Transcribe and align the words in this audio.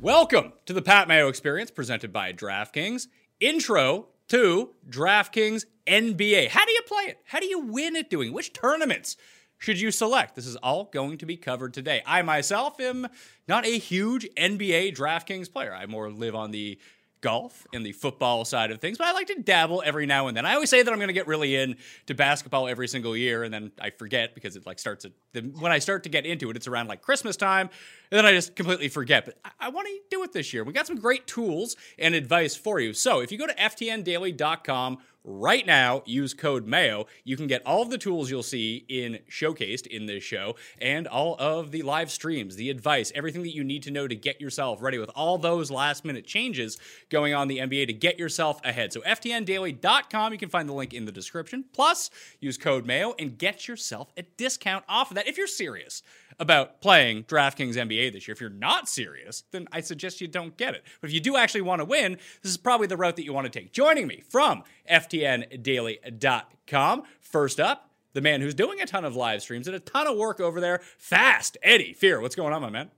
Welcome 0.00 0.52
to 0.66 0.72
the 0.72 0.82
Pat 0.82 1.06
Mayo 1.06 1.28
Experience 1.28 1.70
presented 1.70 2.12
by 2.12 2.32
DraftKings. 2.32 3.06
Intro 3.38 4.08
to 4.26 4.70
DraftKings 4.90 5.64
NBA. 5.86 6.48
How 6.48 6.64
do 6.64 6.72
you 6.72 6.82
play 6.88 7.04
it? 7.04 7.18
How 7.26 7.38
do 7.38 7.46
you 7.46 7.60
win 7.60 7.94
at 7.94 8.10
doing? 8.10 8.32
Which 8.32 8.52
tournaments 8.52 9.16
should 9.58 9.80
you 9.80 9.92
select? 9.92 10.34
This 10.34 10.48
is 10.48 10.56
all 10.56 10.86
going 10.92 11.18
to 11.18 11.26
be 11.26 11.36
covered 11.36 11.72
today. 11.72 12.02
I 12.04 12.22
myself 12.22 12.80
am 12.80 13.06
not 13.46 13.64
a 13.64 13.78
huge 13.78 14.28
NBA 14.36 14.96
DraftKings 14.96 15.52
player. 15.52 15.72
I 15.72 15.86
more 15.86 16.10
live 16.10 16.34
on 16.34 16.50
the 16.50 16.80
golf 17.20 17.64
and 17.72 17.86
the 17.86 17.92
football 17.92 18.44
side 18.44 18.72
of 18.72 18.80
things, 18.80 18.98
but 18.98 19.06
I 19.06 19.12
like 19.12 19.28
to 19.28 19.40
dabble 19.40 19.84
every 19.86 20.06
now 20.06 20.26
and 20.26 20.36
then. 20.36 20.44
I 20.44 20.54
always 20.54 20.68
say 20.68 20.82
that 20.82 20.92
I'm 20.92 20.98
going 20.98 21.08
to 21.08 21.14
get 21.14 21.28
really 21.28 21.54
into 21.54 22.14
basketball 22.16 22.66
every 22.66 22.88
single 22.88 23.16
year, 23.16 23.44
and 23.44 23.54
then 23.54 23.70
I 23.80 23.90
forget 23.90 24.34
because 24.34 24.56
it 24.56 24.66
like 24.66 24.80
starts 24.80 25.04
at 25.04 25.12
the, 25.32 25.42
when 25.42 25.70
I 25.70 25.78
start 25.78 26.02
to 26.02 26.08
get 26.08 26.26
into 26.26 26.50
it, 26.50 26.56
it's 26.56 26.66
around 26.66 26.88
like 26.88 27.00
Christmas 27.00 27.36
time, 27.36 27.70
and 28.12 28.18
then 28.18 28.26
I 28.26 28.32
just 28.32 28.54
completely 28.54 28.88
forget. 28.88 29.24
But 29.24 29.38
I, 29.42 29.50
I 29.58 29.68
want 29.70 29.88
to 29.88 29.98
do 30.10 30.22
it 30.22 30.34
this 30.34 30.52
year. 30.52 30.64
We 30.64 30.74
got 30.74 30.86
some 30.86 30.98
great 30.98 31.26
tools 31.26 31.76
and 31.98 32.14
advice 32.14 32.54
for 32.54 32.78
you. 32.78 32.92
So 32.92 33.20
if 33.20 33.32
you 33.32 33.38
go 33.38 33.46
to 33.46 33.54
ftndaily.com 33.54 34.98
right 35.24 35.64
now, 35.64 36.02
use 36.04 36.34
code 36.34 36.66
MAYO. 36.66 37.06
You 37.24 37.38
can 37.38 37.46
get 37.46 37.64
all 37.64 37.80
of 37.80 37.88
the 37.88 37.96
tools 37.96 38.30
you'll 38.30 38.42
see 38.42 38.84
in 38.86 39.20
showcased 39.30 39.86
in 39.86 40.04
this 40.04 40.22
show 40.22 40.56
and 40.78 41.06
all 41.06 41.36
of 41.38 41.70
the 41.70 41.80
live 41.80 42.10
streams, 42.10 42.56
the 42.56 42.68
advice, 42.68 43.12
everything 43.14 43.42
that 43.44 43.54
you 43.54 43.64
need 43.64 43.82
to 43.84 43.90
know 43.90 44.06
to 44.06 44.14
get 44.14 44.42
yourself 44.42 44.82
ready 44.82 44.98
with 44.98 45.10
all 45.14 45.38
those 45.38 45.70
last 45.70 46.04
minute 46.04 46.26
changes 46.26 46.76
going 47.08 47.32
on 47.32 47.48
the 47.48 47.58
NBA 47.58 47.86
to 47.86 47.94
get 47.94 48.18
yourself 48.18 48.60
ahead. 48.62 48.92
So 48.92 49.00
ftndaily.com, 49.00 50.32
you 50.34 50.38
can 50.38 50.50
find 50.50 50.68
the 50.68 50.74
link 50.74 50.92
in 50.92 51.06
the 51.06 51.12
description. 51.12 51.64
Plus, 51.72 52.10
use 52.40 52.58
code 52.58 52.84
MAYO 52.84 53.14
and 53.18 53.38
get 53.38 53.68
yourself 53.68 54.12
a 54.18 54.22
discount 54.22 54.84
off 54.86 55.10
of 55.10 55.14
that 55.14 55.28
if 55.28 55.38
you're 55.38 55.46
serious 55.46 56.02
about 56.38 56.80
playing 56.80 57.24
DraftKings 57.24 57.74
NBA 57.74 58.12
this 58.12 58.26
year. 58.26 58.32
If 58.32 58.40
you're 58.40 58.50
not 58.50 58.88
serious, 58.88 59.44
then 59.50 59.66
I 59.72 59.80
suggest 59.80 60.20
you 60.20 60.28
don't 60.28 60.56
get 60.56 60.74
it. 60.74 60.84
But 61.00 61.10
if 61.10 61.14
you 61.14 61.20
do 61.20 61.36
actually 61.36 61.62
want 61.62 61.80
to 61.80 61.84
win, 61.84 62.18
this 62.42 62.52
is 62.52 62.56
probably 62.56 62.86
the 62.86 62.96
route 62.96 63.16
that 63.16 63.24
you 63.24 63.32
want 63.32 63.50
to 63.50 63.60
take. 63.60 63.72
Joining 63.72 64.06
me 64.06 64.22
from 64.28 64.62
FTNDaily.com, 64.90 67.02
first 67.20 67.60
up, 67.60 67.90
the 68.12 68.20
man 68.20 68.40
who's 68.40 68.54
doing 68.54 68.80
a 68.80 68.86
ton 68.86 69.04
of 69.04 69.16
live 69.16 69.42
streams 69.42 69.66
and 69.66 69.74
a 69.74 69.80
ton 69.80 70.06
of 70.06 70.16
work 70.16 70.40
over 70.40 70.60
there, 70.60 70.80
Fast 70.98 71.56
Eddie 71.62 71.94
Fear. 71.94 72.20
What's 72.20 72.34
going 72.34 72.52
on, 72.52 72.62
my 72.62 72.70
man? 72.70 72.90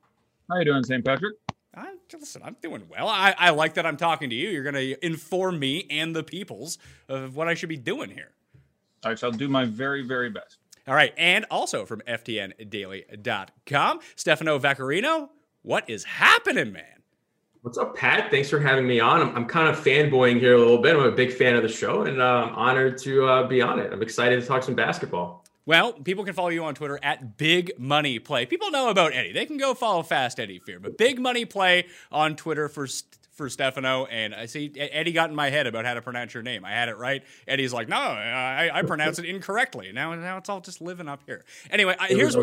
How 0.49 0.59
you 0.59 0.65
doing, 0.65 0.85
St. 0.85 1.05
Patrick? 1.05 1.37
I, 1.77 1.95
listen, 2.13 2.43
I'm 2.45 2.57
doing 2.63 2.83
well. 2.89 3.09
I, 3.09 3.35
I 3.37 3.51
like 3.51 3.75
that 3.75 3.87
I'm 3.87 3.97
talking 3.97 4.31
to 4.31 4.37
you. 4.37 4.49
You're 4.49 4.63
going 4.63 4.75
to 4.75 5.05
inform 5.05 5.59
me 5.59 5.87
and 5.91 6.15
the 6.15 6.23
peoples 6.23 6.79
of 7.09 7.37
what 7.37 7.49
I 7.49 7.55
should 7.55 7.69
be 7.69 7.77
doing 7.77 8.11
here. 8.11 8.31
I 9.05 9.15
shall 9.15 9.33
do 9.33 9.49
my 9.49 9.65
very, 9.65 10.03
very 10.03 10.31
best. 10.31 10.59
All 10.87 10.95
right. 10.95 11.15
And 11.17 11.47
also 11.51 11.87
from 11.87 12.01
FTNDaily.com, 12.07 14.01
Stefano 14.17 14.59
Vaccarino. 14.59 15.31
What 15.63 15.89
is 15.89 16.05
happening, 16.05 16.73
man? 16.73 16.85
What's 17.63 17.79
up, 17.79 17.97
Pat? 17.97 18.31
Thanks 18.31 18.51
for 18.51 18.61
having 18.61 18.87
me 18.87 19.01
on. 19.01 19.23
I'm, 19.23 19.35
I'm 19.35 19.47
kind 19.47 19.69
of 19.69 19.83
fanboying 19.83 20.39
here 20.39 20.55
a 20.55 20.59
little 20.59 20.77
bit. 20.83 20.95
I'm 20.95 21.03
a 21.03 21.11
big 21.11 21.33
fan 21.33 21.57
of 21.57 21.63
the 21.63 21.69
show 21.71 22.03
and 22.03 22.21
uh, 22.21 22.25
I'm 22.49 22.55
honored 22.55 22.99
to 22.99 23.27
uh, 23.27 23.47
be 23.47 23.63
on 23.63 23.79
it. 23.79 23.91
I'm 23.91 24.03
excited 24.03 24.39
to 24.41 24.47
talk 24.47 24.63
some 24.63 24.75
basketball. 24.75 25.44
Well, 25.67 25.95
people 25.95 26.25
can 26.25 26.35
follow 26.35 26.51
you 26.51 26.65
on 26.65 26.75
Twitter 26.75 26.99
at 27.03 27.39
Big 27.39 27.73
Money 27.79 28.19
Play. 28.19 28.45
People 28.45 28.71
know 28.71 28.91
about 28.91 29.15
Eddie. 29.15 29.33
They 29.33 29.47
can 29.47 29.57
go 29.57 29.73
follow 29.73 30.03
Fast 30.03 30.39
Eddie 30.39 30.59
Fear, 30.59 30.81
but 30.81 30.99
Big 30.99 31.19
Money 31.19 31.47
Play 31.47 31.87
on 32.13 32.37
Twitter 32.37 32.69
for 32.69 32.87
for 33.33 33.49
Stefano. 33.49 34.05
And 34.07 34.35
I 34.35 34.47
see 34.47 34.73
Eddie 34.77 35.13
got 35.13 35.31
in 35.31 35.37
my 35.37 35.51
head 35.51 35.67
about 35.67 35.87
how 35.87 35.95
to 35.95 36.03
pronounce 36.03 36.35
your 36.35 36.43
name. 36.43 36.65
I 36.65 36.71
had 36.71 36.89
it 36.89 36.99
right. 36.99 37.23
Eddie's 37.49 37.73
like, 37.73 37.89
no, 37.89 37.97
I, 37.97 38.71
I 38.73 38.83
pronounce 38.83 39.19
it 39.19 39.25
incorrectly. 39.25 39.91
Now, 39.93 40.15
now 40.15 40.37
it's 40.37 40.49
all 40.49 40.61
just 40.61 40.81
living 40.81 41.09
up 41.09 41.23
here. 41.27 41.45
Anyway, 41.71 41.97
I, 41.99 42.09
here's 42.09 42.37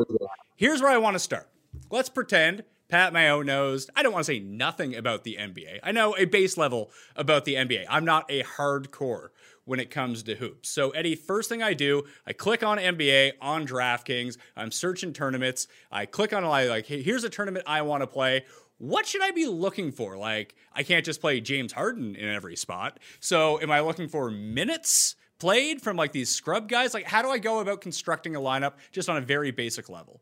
here's 0.55 0.81
where 0.81 0.91
I 0.91 0.97
want 0.97 1.15
to 1.15 1.19
start. 1.19 1.47
Let's 1.91 2.09
pretend 2.09 2.63
Pat 2.89 3.13
Mayo 3.13 3.41
knows. 3.41 3.89
I 3.95 4.03
don't 4.03 4.11
want 4.11 4.25
to 4.25 4.31
say 4.31 4.39
nothing 4.39 4.95
about 4.95 5.23
the 5.23 5.37
NBA. 5.39 5.79
I 5.81 5.91
know 5.93 6.15
a 6.17 6.25
base 6.25 6.57
level 6.57 6.91
about 7.15 7.45
the 7.45 7.55
NBA. 7.55 7.85
I'm 7.89 8.03
not 8.03 8.25
a 8.29 8.43
hardcore 8.43 9.29
when 9.65 9.79
it 9.79 9.89
comes 9.89 10.23
to 10.23 10.35
hoops. 10.35 10.69
So, 10.69 10.89
Eddie, 10.91 11.15
first 11.15 11.49
thing 11.49 11.61
I 11.61 11.73
do, 11.73 12.03
I 12.25 12.33
click 12.33 12.63
on 12.63 12.77
NBA 12.77 13.33
on 13.41 13.67
DraftKings. 13.67 14.37
I'm 14.55 14.71
searching 14.71 15.13
tournaments. 15.13 15.67
I 15.91 16.05
click 16.05 16.33
on 16.33 16.43
like, 16.43 16.87
hey, 16.87 17.01
here's 17.01 17.23
a 17.23 17.29
tournament 17.29 17.65
I 17.67 17.81
want 17.83 18.01
to 18.01 18.07
play 18.07 18.45
what 18.81 19.05
should 19.05 19.21
I 19.21 19.29
be 19.29 19.45
looking 19.45 19.91
for? 19.91 20.17
Like, 20.17 20.55
I 20.73 20.81
can't 20.81 21.05
just 21.05 21.21
play 21.21 21.39
James 21.39 21.71
Harden 21.71 22.15
in 22.15 22.27
every 22.27 22.55
spot. 22.55 22.99
So, 23.19 23.61
am 23.61 23.69
I 23.69 23.81
looking 23.81 24.07
for 24.07 24.31
minutes 24.31 25.15
played 25.37 25.83
from 25.83 25.97
like 25.97 26.13
these 26.13 26.29
scrub 26.29 26.67
guys? 26.67 26.93
Like, 26.95 27.05
how 27.05 27.21
do 27.21 27.29
I 27.29 27.37
go 27.37 27.59
about 27.59 27.81
constructing 27.81 28.35
a 28.35 28.39
lineup 28.39 28.73
just 28.91 29.07
on 29.07 29.17
a 29.17 29.21
very 29.21 29.51
basic 29.51 29.87
level? 29.87 30.21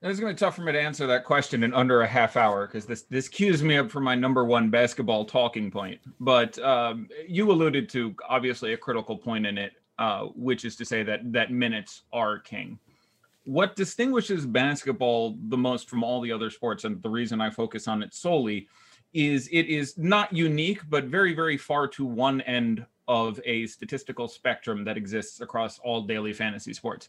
It's 0.00 0.20
going 0.20 0.34
to 0.34 0.40
be 0.40 0.46
tough 0.46 0.54
for 0.54 0.62
me 0.62 0.72
to 0.72 0.80
answer 0.80 1.06
that 1.08 1.24
question 1.24 1.64
in 1.64 1.74
under 1.74 2.02
a 2.02 2.06
half 2.06 2.36
hour 2.36 2.66
because 2.66 2.86
this 2.86 3.02
this 3.02 3.28
cues 3.28 3.62
me 3.62 3.78
up 3.78 3.90
for 3.90 4.00
my 4.00 4.14
number 4.14 4.44
one 4.44 4.70
basketball 4.70 5.24
talking 5.24 5.70
point. 5.70 6.00
But 6.20 6.58
um, 6.60 7.08
you 7.26 7.50
alluded 7.50 7.88
to 7.90 8.14
obviously 8.28 8.74
a 8.74 8.76
critical 8.76 9.16
point 9.16 9.44
in 9.44 9.58
it, 9.58 9.72
uh, 9.98 10.26
which 10.36 10.64
is 10.64 10.76
to 10.76 10.84
say 10.84 11.02
that 11.02 11.32
that 11.32 11.50
minutes 11.50 12.02
are 12.12 12.38
king 12.38 12.78
what 13.48 13.74
distinguishes 13.76 14.44
basketball 14.44 15.38
the 15.48 15.56
most 15.56 15.88
from 15.88 16.04
all 16.04 16.20
the 16.20 16.30
other 16.30 16.50
sports, 16.50 16.84
and 16.84 17.02
the 17.02 17.08
reason 17.08 17.40
I 17.40 17.48
focus 17.48 17.88
on 17.88 18.02
it 18.02 18.12
solely, 18.12 18.68
is 19.14 19.48
it 19.50 19.66
is 19.68 19.96
not 19.96 20.30
unique, 20.34 20.82
but 20.90 21.04
very, 21.04 21.34
very 21.34 21.56
far 21.56 21.88
to 21.88 22.04
one 22.04 22.42
end 22.42 22.84
of 23.08 23.40
a 23.46 23.66
statistical 23.66 24.28
spectrum 24.28 24.84
that 24.84 24.98
exists 24.98 25.40
across 25.40 25.78
all 25.78 26.02
daily 26.02 26.34
fantasy 26.34 26.74
sports. 26.74 27.08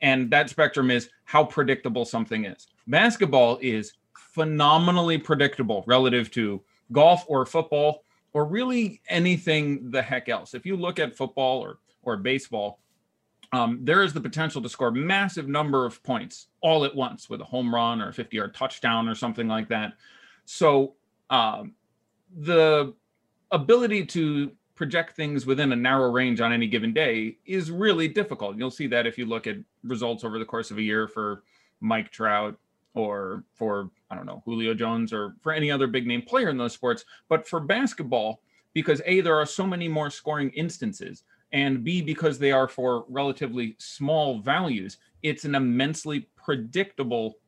And 0.00 0.30
that 0.30 0.50
spectrum 0.50 0.90
is 0.90 1.08
how 1.24 1.44
predictable 1.44 2.04
something 2.04 2.44
is. 2.44 2.66
Basketball 2.86 3.58
is 3.60 3.94
phenomenally 4.14 5.18
predictable 5.18 5.82
relative 5.86 6.30
to 6.32 6.62
golf 6.92 7.24
or 7.26 7.46
football 7.46 8.02
or 8.32 8.44
really 8.44 9.00
anything 9.08 9.90
the 9.90 10.02
heck 10.02 10.28
else. 10.28 10.54
If 10.54 10.66
you 10.66 10.76
look 10.76 10.98
at 10.98 11.16
football 11.16 11.60
or, 11.60 11.78
or 12.02 12.16
baseball, 12.18 12.80
um, 13.52 13.78
there 13.82 14.02
is 14.02 14.12
the 14.12 14.20
potential 14.20 14.60
to 14.60 14.68
score 14.68 14.90
massive 14.90 15.48
number 15.48 15.86
of 15.86 16.02
points 16.02 16.48
all 16.60 16.84
at 16.84 16.94
once 16.94 17.30
with 17.30 17.40
a 17.40 17.44
home 17.44 17.74
run 17.74 18.02
or 18.02 18.08
a 18.08 18.12
50 18.12 18.36
yard 18.36 18.54
touchdown 18.54 19.08
or 19.08 19.14
something 19.14 19.48
like 19.48 19.68
that. 19.68 19.94
So 20.44 20.94
um, 21.30 21.72
the 22.36 22.92
ability 23.50 24.04
to 24.06 24.52
project 24.76 25.16
things 25.16 25.46
within 25.46 25.72
a 25.72 25.76
narrow 25.76 26.10
range 26.10 26.40
on 26.40 26.52
any 26.52 26.66
given 26.66 26.92
day 26.92 27.38
is 27.46 27.70
really 27.70 28.06
difficult. 28.06 28.56
You'll 28.56 28.70
see 28.70 28.86
that 28.88 29.06
if 29.06 29.18
you 29.18 29.26
look 29.26 29.46
at 29.46 29.56
results 29.82 30.22
over 30.22 30.38
the 30.38 30.44
course 30.44 30.70
of 30.70 30.78
a 30.78 30.82
year 30.82 31.08
for 31.08 31.42
Mike 31.80 32.12
Trout 32.12 32.56
or 32.94 33.42
for, 33.54 33.90
I 34.10 34.14
don't 34.14 34.26
know, 34.26 34.42
Julio 34.44 34.74
Jones 34.74 35.12
or 35.12 35.34
for 35.40 35.52
any 35.52 35.70
other 35.70 35.86
big 35.86 36.06
name 36.06 36.22
player 36.22 36.50
in 36.50 36.58
those 36.58 36.74
sports. 36.74 37.04
But 37.28 37.48
for 37.48 37.58
basketball, 37.58 38.40
because 38.74 39.00
A, 39.06 39.22
there 39.22 39.36
are 39.36 39.46
so 39.46 39.66
many 39.66 39.88
more 39.88 40.10
scoring 40.10 40.50
instances, 40.50 41.22
and 41.52 41.82
B, 41.82 42.02
because 42.02 42.38
they 42.38 42.52
are 42.52 42.68
for 42.68 43.06
relatively 43.08 43.76
small 43.78 44.40
values, 44.40 44.98
it's 45.22 45.44
an 45.46 45.54
immensely 45.54 46.28
predictable 46.36 47.38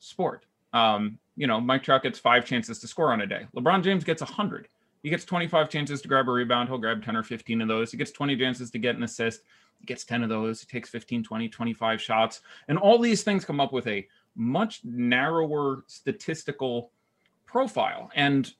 sport. 0.00 0.44
Um, 0.74 1.18
you 1.36 1.46
know, 1.46 1.60
Mike 1.60 1.82
Trout 1.82 2.02
gets 2.02 2.18
five 2.18 2.44
chances 2.44 2.78
to 2.80 2.88
score 2.88 3.12
on 3.12 3.22
a 3.22 3.26
day. 3.26 3.46
LeBron 3.56 3.82
James 3.82 4.04
gets 4.04 4.20
100. 4.20 4.68
He 5.04 5.10
gets 5.10 5.26
25 5.26 5.68
chances 5.68 6.00
to 6.00 6.08
grab 6.08 6.28
a 6.30 6.32
rebound. 6.32 6.70
He'll 6.70 6.78
grab 6.78 7.04
10 7.04 7.14
or 7.14 7.22
15 7.22 7.60
of 7.60 7.68
those. 7.68 7.90
He 7.90 7.98
gets 7.98 8.10
20 8.10 8.38
chances 8.38 8.70
to 8.70 8.78
get 8.78 8.96
an 8.96 9.02
assist. 9.02 9.42
He 9.78 9.84
gets 9.84 10.02
10 10.06 10.22
of 10.22 10.30
those. 10.30 10.62
He 10.62 10.66
takes 10.66 10.88
15, 10.88 11.22
20, 11.22 11.46
25 11.46 12.00
shots. 12.00 12.40
And 12.68 12.78
all 12.78 12.98
these 12.98 13.22
things 13.22 13.44
come 13.44 13.60
up 13.60 13.70
with 13.70 13.86
a 13.86 14.08
much 14.34 14.80
narrower 14.82 15.84
statistical 15.88 16.90
profile. 17.44 18.10
And 18.14 18.50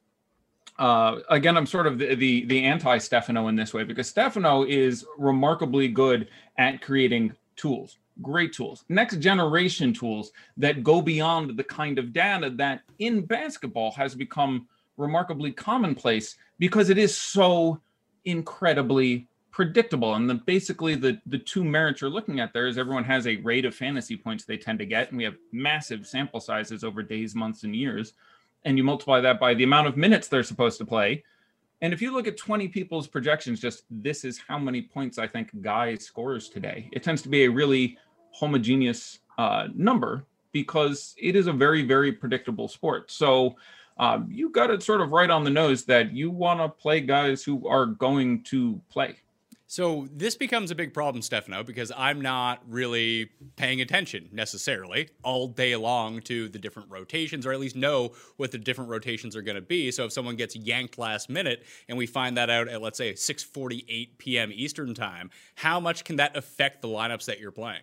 uh, 0.79 1.20
again, 1.31 1.56
I'm 1.56 1.64
sort 1.64 1.87
of 1.87 1.99
the 1.99 2.14
the, 2.14 2.44
the 2.44 2.62
anti 2.62 2.99
Stefano 2.99 3.49
in 3.49 3.56
this 3.56 3.73
way 3.73 3.82
because 3.85 4.08
Stefano 4.08 4.64
is 4.64 5.06
remarkably 5.17 5.88
good 5.88 6.29
at 6.58 6.82
creating 6.82 7.32
tools, 7.56 7.97
great 8.20 8.52
tools, 8.52 8.85
next 8.90 9.17
generation 9.17 9.94
tools 9.94 10.31
that 10.58 10.82
go 10.82 11.00
beyond 11.00 11.56
the 11.56 11.64
kind 11.64 11.99
of 11.99 12.12
data 12.12 12.50
that 12.50 12.82
in 12.99 13.25
basketball 13.25 13.93
has 13.93 14.14
become 14.14 14.69
remarkably 14.96 15.52
commonplace 15.52 16.37
because 16.58 16.91
it 16.91 16.99
is 16.99 17.17
so 17.17 17.81
incredibly 18.25 19.26
predictable. 19.50 20.14
And 20.14 20.29
the 20.29 20.35
basically 20.35 20.94
the 20.96 21.20
the 21.26 21.38
two 21.38 21.64
merits 21.64 22.00
you're 22.00 22.11
looking 22.11 22.41
at 22.41 22.52
there 22.52 22.67
is 22.67 22.76
everyone 22.76 23.05
has 23.05 23.26
a 23.26 23.37
rate 23.37 23.64
of 23.64 23.75
fantasy 23.75 24.17
points 24.17 24.44
they 24.44 24.56
tend 24.56 24.79
to 24.81 24.87
get, 24.87 25.08
and 25.08 25.19
we 25.19 25.25
have 25.25 25.37
massive 25.52 26.06
sample 26.06 26.41
sizes 26.41 26.82
over 26.82 27.02
days, 27.02 27.35
months, 27.35 27.62
and 27.62 27.75
years. 27.75 28.14
And 28.64 28.76
you 28.79 28.85
multiply 28.85 29.20
that 29.20 29.38
by 29.38 29.55
the 29.55 29.64
amount 29.64 29.87
of 29.87 29.96
minutes 29.96 30.29
they're 30.29 30.43
supposed 30.43 30.79
to 30.79 30.87
play. 30.87 31.23
And 31.82 31.93
if 31.93 32.00
you 32.00 32.12
look 32.12 32.26
at 32.26 32.37
20 32.37 32.69
people's 32.69 33.06
projections, 33.06 33.61
just 33.61 33.85
this 33.90 34.25
is 34.25 34.38
how 34.38 34.58
many 34.58 34.82
points 34.82 35.19
I 35.19 35.26
think 35.26 35.50
Guy 35.61 35.97
scores 35.97 36.49
today. 36.49 36.88
It 36.93 37.02
tends 37.02 37.20
to 37.23 37.29
be 37.29 37.44
a 37.44 37.50
really 37.50 37.99
homogeneous 38.32 39.19
uh, 39.38 39.69
number 39.75 40.25
because 40.50 41.14
it 41.20 41.37
is 41.37 41.47
a 41.47 41.52
very, 41.52 41.82
very 41.82 42.11
predictable 42.11 42.69
sport. 42.69 43.11
So 43.11 43.56
um, 43.96 44.29
you 44.31 44.50
got 44.50 44.70
it 44.70 44.82
sort 44.82 45.00
of 45.00 45.12
right 45.12 45.31
on 45.31 45.44
the 45.44 45.50
nose 45.50 45.85
that 45.85 46.12
you 46.12 46.31
want 46.31 46.61
to 46.61 46.69
play 46.69 47.00
guys 47.00 47.44
who 47.44 47.67
are 47.69 47.87
going 47.87 48.43
to 48.44 48.81
play. 48.91 49.17
So 49.67 50.06
this 50.12 50.37
becomes 50.37 50.70
a 50.70 50.75
big 50.75 50.94
problem, 50.94 51.20
Stefano, 51.20 51.64
because 51.64 51.91
I'm 51.96 52.20
not 52.20 52.62
really 52.69 53.31
paying 53.56 53.81
attention 53.81 54.29
necessarily 54.31 55.08
all 55.25 55.49
day 55.49 55.75
long 55.75 56.20
to 56.23 56.49
the 56.49 56.61
different 56.61 56.91
rotations, 56.91 57.44
or 57.44 57.52
at 57.52 57.58
least 57.58 57.75
know 57.75 58.12
what 58.37 58.52
the 58.52 58.58
different 58.58 58.91
rotations 58.91 59.35
are 59.35 59.43
going 59.43 59.56
to 59.56 59.62
be. 59.62 59.91
So 59.91 60.05
if 60.05 60.12
someone 60.12 60.37
gets 60.37 60.55
yanked 60.55 60.97
last 60.97 61.29
minute 61.29 61.64
and 61.88 61.99
we 61.99 62.06
find 62.06 62.37
that 62.37 62.50
out 62.50 62.69
at 62.69 62.82
let's 62.82 62.99
say 62.99 63.14
6:48 63.14 64.19
p.m. 64.19 64.52
Eastern 64.55 64.94
time, 64.94 65.31
how 65.56 65.81
much 65.81 66.05
can 66.05 66.17
that 66.17 66.37
affect 66.37 66.81
the 66.81 66.88
lineups 66.88 67.25
that 67.25 67.40
you're 67.40 67.50
playing? 67.50 67.82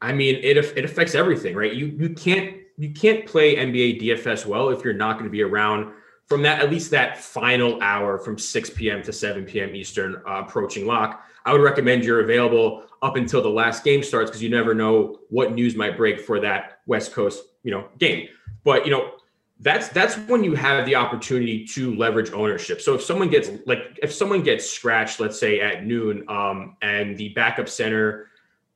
I 0.00 0.12
mean, 0.12 0.36
it 0.42 0.56
it 0.56 0.84
affects 0.84 1.14
everything, 1.14 1.54
right? 1.54 1.72
You 1.72 1.86
you 1.86 2.10
can't 2.10 2.56
you 2.76 2.90
can't 2.90 3.26
play 3.26 3.56
NBA 3.56 4.02
DFS 4.02 4.46
well 4.46 4.70
if 4.70 4.84
you're 4.84 4.94
not 4.94 5.14
going 5.14 5.24
to 5.24 5.30
be 5.30 5.42
around 5.42 5.92
from 6.26 6.42
that 6.42 6.60
at 6.60 6.70
least 6.70 6.90
that 6.90 7.18
final 7.18 7.80
hour 7.82 8.18
from 8.18 8.38
6 8.38 8.70
p.m. 8.70 9.02
to 9.02 9.12
7 9.12 9.44
p.m. 9.44 9.74
Eastern 9.74 10.16
uh, 10.26 10.42
approaching 10.46 10.86
lock. 10.86 11.22
I 11.44 11.52
would 11.52 11.60
recommend 11.60 12.04
you're 12.04 12.20
available 12.20 12.84
up 13.02 13.16
until 13.16 13.42
the 13.42 13.50
last 13.50 13.84
game 13.84 14.02
starts 14.02 14.30
because 14.30 14.42
you 14.42 14.48
never 14.48 14.74
know 14.74 15.18
what 15.28 15.52
news 15.52 15.76
might 15.76 15.96
break 15.96 16.18
for 16.20 16.40
that 16.40 16.80
West 16.86 17.12
Coast 17.12 17.44
you 17.64 17.70
know 17.70 17.88
game. 17.98 18.28
But 18.62 18.84
you 18.84 18.92
know 18.92 19.12
that's 19.60 19.88
that's 19.88 20.16
when 20.28 20.44
you 20.44 20.54
have 20.54 20.86
the 20.86 20.94
opportunity 20.94 21.66
to 21.66 21.94
leverage 21.96 22.32
ownership. 22.32 22.80
So 22.80 22.94
if 22.94 23.02
someone 23.02 23.28
gets 23.28 23.50
like 23.66 23.98
if 24.02 24.12
someone 24.12 24.42
gets 24.42 24.70
scratched, 24.70 25.18
let's 25.18 25.38
say 25.38 25.60
at 25.60 25.84
noon, 25.84 26.24
um, 26.28 26.76
and 26.82 27.16
the 27.16 27.30
backup 27.30 27.68
center 27.68 28.28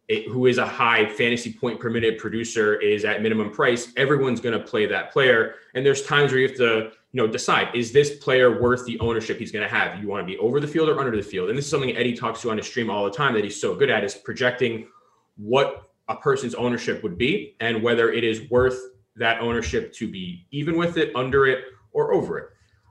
who 0.09 0.47
is 0.47 0.59
a 0.59 0.67
high 0.67 1.07
fantasy 1.07 1.53
point 1.53 1.79
per 1.79 1.91
minute 1.91 2.19
producer 2.19 2.77
is 2.77 3.05
at 3.05 3.23
minimum 3.23 3.51
price, 3.51 3.93
everyone's 3.97 4.41
going 4.41 4.59
to 4.59 4.65
play 4.65 4.87
that 4.87 5.13
player. 5.13 5.57
And 5.75 5.85
there's 5.85 6.03
times 6.03 6.33
where 6.33 6.41
you 6.41 6.49
have 6.49 6.57
to, 6.57 6.91
you 7.13 7.23
know, 7.23 7.27
decide 7.27 7.69
is 7.75 7.93
this 7.93 8.17
player 8.17 8.61
worth 8.61 8.87
the 8.87 8.99
ownership 9.01 9.39
he's 9.39 9.53
going 9.53 9.69
to 9.69 9.75
have? 9.75 10.01
You 10.01 10.09
want 10.09 10.27
to 10.27 10.27
be 10.27 10.39
over 10.39 10.61
the 10.61 10.67
field 10.67 10.89
or 10.89 10.99
under 10.99 11.15
the 11.15 11.23
field? 11.23 11.51
And 11.51 11.59
this 11.59 11.67
is 11.67 11.71
something 11.71 11.95
Eddie 11.95 12.17
talks 12.17 12.41
to 12.43 12.51
on 12.51 12.57
his 12.57 12.67
stream 12.67 12.89
all 12.89 13.05
the 13.05 13.11
time 13.11 13.35
that 13.35 13.45
he's 13.45 13.61
so 13.61 13.75
good 13.75 13.91
at 13.91 14.03
is 14.03 14.15
projecting 14.15 14.89
what 15.37 15.91
a 16.09 16.17
person's 16.17 16.55
ownership 16.55 17.03
would 17.03 17.19
be 17.19 17.55
and 17.61 17.83
whether 17.83 18.11
it 18.11 18.25
is 18.25 18.49
worth 18.51 18.79
that 19.17 19.41
ownership 19.43 19.93
to 19.93 20.09
be 20.11 20.47
even 20.53 20.79
with 20.79 20.97
it, 20.97 21.15
under 21.15 21.47
it, 21.47 21.65
or 21.93 22.15
over 22.15 22.39
it. 22.39 22.49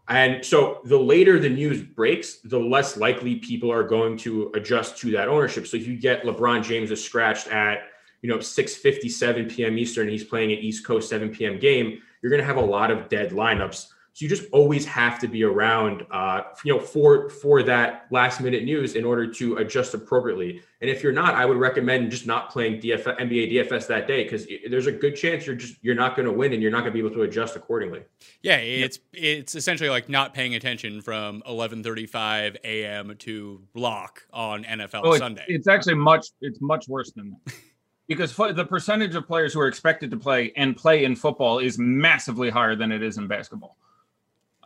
And 0.10 0.46
so 0.46 0.82
the 0.86 0.98
later 0.98 1.38
the 1.38 1.50
news 1.50 1.82
breaks, 1.82 2.38
the 2.38 2.60
less 2.60 2.96
likely 2.96 3.36
people 3.36 3.72
are 3.72 3.84
going 3.84 4.18
to 4.20 4.52
adjust 4.56 4.98
to 5.00 5.12
that 5.12 5.28
ownership. 5.28 5.68
So 5.68 5.76
if 5.76 5.86
you 5.86 5.98
get 5.98 6.24
LeBron 6.24 6.64
James 6.64 6.92
is 6.92 7.04
scratched 7.04 7.48
at, 7.48 7.80
you 8.22 8.30
know, 8.30 8.38
6:57 8.38 9.52
p.m. 9.52 9.78
Eastern, 9.78 10.08
he's 10.08 10.24
playing 10.24 10.52
an 10.54 10.60
East 10.60 10.86
Coast 10.86 11.10
7 11.10 11.30
p.m. 11.30 11.60
game, 11.60 12.02
you're 12.22 12.30
going 12.30 12.42
to 12.42 12.46
have 12.46 12.58
a 12.58 12.62
lot 12.62 12.90
of 12.90 13.10
dead 13.10 13.32
lineups. 13.32 13.88
So 14.18 14.24
you 14.24 14.30
just 14.30 14.50
always 14.52 14.84
have 14.86 15.20
to 15.20 15.28
be 15.28 15.44
around, 15.44 16.04
uh, 16.10 16.42
you 16.66 16.74
know, 16.74 16.80
for 16.80 17.30
for 17.30 17.62
that 17.62 18.08
last 18.10 18.42
minute 18.42 18.64
news 18.64 18.96
in 18.96 19.06
order 19.06 19.32
to 19.34 19.58
adjust 19.58 19.94
appropriately. 19.94 20.60
And 20.82 20.90
if 20.90 21.04
you're 21.04 21.14
not, 21.14 21.36
I 21.36 21.46
would 21.46 21.58
recommend 21.58 22.10
just 22.10 22.26
not 22.26 22.50
playing 22.50 22.82
DFS, 22.82 23.20
NBA 23.20 23.54
DFS 23.54 23.86
that 23.86 24.08
day 24.08 24.24
because 24.24 24.48
there's 24.72 24.88
a 24.88 24.92
good 24.92 25.16
chance 25.16 25.46
you're 25.46 25.56
just 25.56 25.76
you're 25.84 25.94
not 25.94 26.16
going 26.16 26.26
to 26.26 26.32
win 26.32 26.52
and 26.52 26.64
you're 26.64 26.72
not 26.72 26.80
going 26.80 26.94
to 26.94 26.94
be 26.94 27.00
able 27.00 27.12
to 27.12 27.22
adjust 27.22 27.56
accordingly. 27.56 28.06
Yeah, 28.42 28.56
it's 28.56 28.98
it's 29.14 29.54
essentially 29.54 29.92
like 29.92 30.10
not 30.10 30.34
paying 30.34 30.56
attention 30.56 31.04
from 31.04 31.44
11:35 31.48 32.58
a.m. 32.64 33.16
to 33.20 33.62
block 33.74 34.26
on 34.34 34.64
NFL 34.64 35.02
oh, 35.04 35.18
Sunday. 35.20 35.46
It's 35.48 35.68
actually 35.68 35.94
much 35.94 36.30
it's 36.42 36.60
much 36.60 36.88
worse 36.88 37.12
than 37.12 37.38
that. 37.46 37.54
because 38.08 38.36
the 38.36 38.66
percentage 38.66 39.14
of 39.14 39.28
players 39.28 39.54
who 39.54 39.60
are 39.60 39.68
expected 39.68 40.10
to 40.10 40.18
play 40.18 40.54
and 40.56 40.76
play 40.76 41.04
in 41.04 41.16
football 41.16 41.60
is 41.60 41.78
massively 41.78 42.50
higher 42.50 42.76
than 42.76 42.92
it 42.92 43.04
is 43.04 43.20
in 43.20 43.28
basketball. 43.28 43.78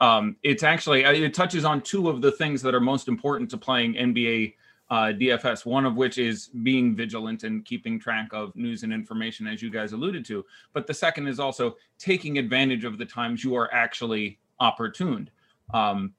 Um, 0.02 0.36
it's 0.42 0.64
actually 0.64 1.06
uh, 1.06 1.12
it 1.14 1.34
touches 1.34 1.64
on 1.64 1.82
two 1.82 2.10
of 2.10 2.22
the 2.22 2.32
things 2.32 2.62
that 2.64 2.74
are 2.76 2.82
most 2.82 3.08
important 3.08 3.50
to 3.52 3.58
playing 3.58 3.94
NBA 3.94 4.56
uh, 4.90 5.14
DFS. 5.14 5.66
One 5.66 5.86
of 5.86 5.96
which 5.96 6.18
is 6.18 6.48
being 6.48 6.96
vigilant 6.96 7.44
and 7.44 7.64
keeping 7.64 8.00
track 8.00 8.30
of 8.34 8.54
news 8.56 8.84
and 8.84 8.92
information, 8.92 9.48
as 9.48 9.62
you 9.62 9.70
guys 9.70 9.94
alluded 9.94 10.26
to. 10.26 10.44
But 10.74 10.88
the 10.88 10.94
second 10.94 11.28
is 11.28 11.40
also 11.40 11.78
taking 12.00 12.40
advantage 12.40 12.84
of 12.84 12.98
the 12.98 13.06
times 13.06 13.44
you 13.44 13.56
are 13.56 13.72
actually 13.72 14.40
opportuned. 14.60 15.30
Um, 15.74 16.14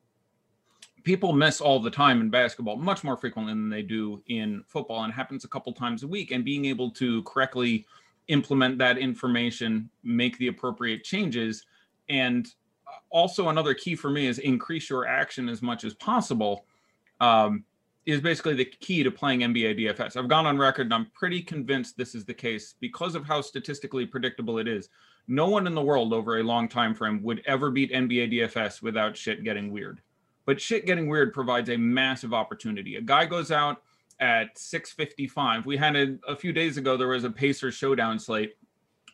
people 1.03 1.33
miss 1.33 1.61
all 1.61 1.81
the 1.81 1.91
time 1.91 2.21
in 2.21 2.31
basketball, 2.31 2.77
much 2.77 3.03
more 3.03 3.17
frequently 3.17 3.53
than 3.53 3.69
they 3.69 3.83
do 3.83 4.23
in 4.29 4.65
football, 4.69 5.03
and 5.03 5.13
happens 5.13 5.45
a 5.45 5.49
couple 5.49 5.73
times 5.73 6.05
a 6.05 6.09
week. 6.09 6.31
And 6.31 6.45
being 6.45 6.65
able 6.67 6.91
to 6.93 7.23
correctly 7.25 7.85
implement 8.29 8.79
that 8.79 8.97
information, 8.97 9.91
make 10.05 10.39
the 10.39 10.47
appropriate 10.47 11.03
changes, 11.03 11.67
and 12.09 12.47
also 13.13 13.49
another 13.49 13.75
key 13.75 13.95
for 13.95 14.11
me 14.11 14.27
is 14.27 14.39
increase 14.39 14.91
your 14.91 15.07
action 15.07 15.49
as 15.49 15.63
much 15.63 15.85
as 15.85 15.95
possible. 15.95 16.67
Um, 17.21 17.65
is 18.05 18.21
basically 18.21 18.55
the 18.55 18.65
key 18.65 19.03
to 19.03 19.11
playing 19.11 19.41
NBA 19.41 19.79
DFS. 19.79 20.17
I've 20.17 20.29
gone 20.29 20.47
on 20.47 20.59
record 20.59 20.87
and 20.87 20.95
I'm 20.95 21.07
pretty 21.15 21.41
convinced 21.41 21.97
this 21.97 22.15
is 22.15 22.25
the 22.25 22.35
case 22.35 22.75
because 22.81 23.15
of 23.15 23.25
how 23.25 23.41
statistically 23.41 24.07
predictable 24.07 24.59
it 24.59 24.67
is. 24.67 24.89
No 25.29 25.49
one 25.49 25.69
in 25.69 25.75
the 25.75 25.83
world 25.83 26.13
over 26.13 26.39
a 26.39 26.43
long 26.43 26.69
time 26.69 26.95
frame 26.95 27.23
would 27.23 27.43
ever 27.47 27.71
beat 27.71 27.93
NBA 27.93 28.33
DFS 28.33 28.83
without 28.83 29.17
shit 29.17 29.45
getting 29.45 29.71
weird. 29.71 30.01
But 30.47 30.61
shit 30.61 30.85
getting 30.85 31.09
weird 31.09 31.33
provides 31.33 31.71
a 31.71 31.77
massive 31.77 32.35
opportunity. 32.35 32.97
A 32.97 33.01
guy 33.01 33.25
goes 33.27 33.53
out 33.53 33.83
at 34.19 34.57
6:55. 34.57 35.65
We 35.65 35.77
had 35.77 35.95
a, 35.95 36.19
a 36.27 36.35
few 36.35 36.53
days 36.53 36.77
ago 36.77 36.97
there 36.97 37.09
was 37.09 37.23
a 37.23 37.31
Pacers 37.31 37.75
showdown 37.75 38.19
slate 38.19 38.57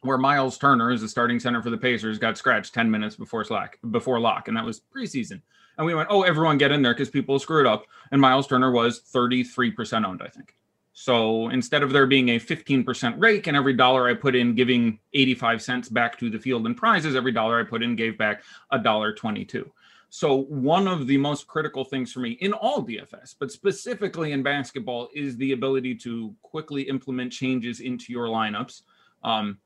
where 0.02 0.18
Miles 0.18 0.58
Turner 0.58 0.90
is 0.90 1.00
the 1.00 1.08
starting 1.08 1.40
center 1.40 1.62
for 1.62 1.70
the 1.70 1.78
Pacers 1.78 2.18
got 2.18 2.38
scratched 2.38 2.74
10 2.74 2.90
minutes 2.90 3.16
before 3.16 3.44
slack 3.44 3.78
before 3.90 4.20
lock 4.20 4.48
and 4.48 4.56
that 4.56 4.64
was 4.64 4.82
preseason. 4.94 5.40
And 5.76 5.86
we 5.86 5.94
went, 5.94 6.08
"Oh, 6.10 6.22
everyone 6.22 6.58
get 6.58 6.72
in 6.72 6.82
there 6.82 6.94
cuz 6.94 7.10
people 7.10 7.38
screwed 7.38 7.66
up." 7.66 7.86
And 8.10 8.20
Miles 8.20 8.46
Turner 8.46 8.70
was 8.70 9.00
33% 9.00 10.04
owned, 10.04 10.22
I 10.22 10.28
think. 10.28 10.54
So 11.00 11.48
instead 11.50 11.84
of 11.84 11.92
there 11.92 12.06
being 12.06 12.30
a 12.30 12.40
15% 12.40 13.14
rake 13.20 13.46
and 13.46 13.56
every 13.56 13.72
dollar 13.72 14.08
I 14.08 14.14
put 14.14 14.34
in 14.34 14.56
giving 14.56 14.98
85 15.14 15.62
cents 15.62 15.88
back 15.88 16.18
to 16.18 16.28
the 16.28 16.40
field 16.40 16.66
and 16.66 16.76
prizes, 16.76 17.14
every 17.14 17.30
dollar 17.30 17.60
I 17.60 17.62
put 17.62 17.84
in 17.84 17.94
gave 17.94 18.18
back 18.18 18.42
a 18.72 18.80
dollar 18.80 19.12
22. 19.12 19.70
So, 20.10 20.34
one 20.34 20.88
of 20.88 21.06
the 21.06 21.16
most 21.16 21.46
critical 21.46 21.84
things 21.84 22.12
for 22.12 22.18
me 22.18 22.30
in 22.40 22.52
all 22.52 22.82
DFS, 22.82 23.36
but 23.38 23.52
specifically 23.52 24.32
in 24.32 24.42
basketball, 24.42 25.08
is 25.14 25.36
the 25.36 25.52
ability 25.52 25.94
to 25.96 26.34
quickly 26.42 26.82
implement 26.82 27.32
changes 27.32 27.78
into 27.78 28.12
your 28.12 28.26
lineups. 28.26 28.82
Um, 29.22 29.58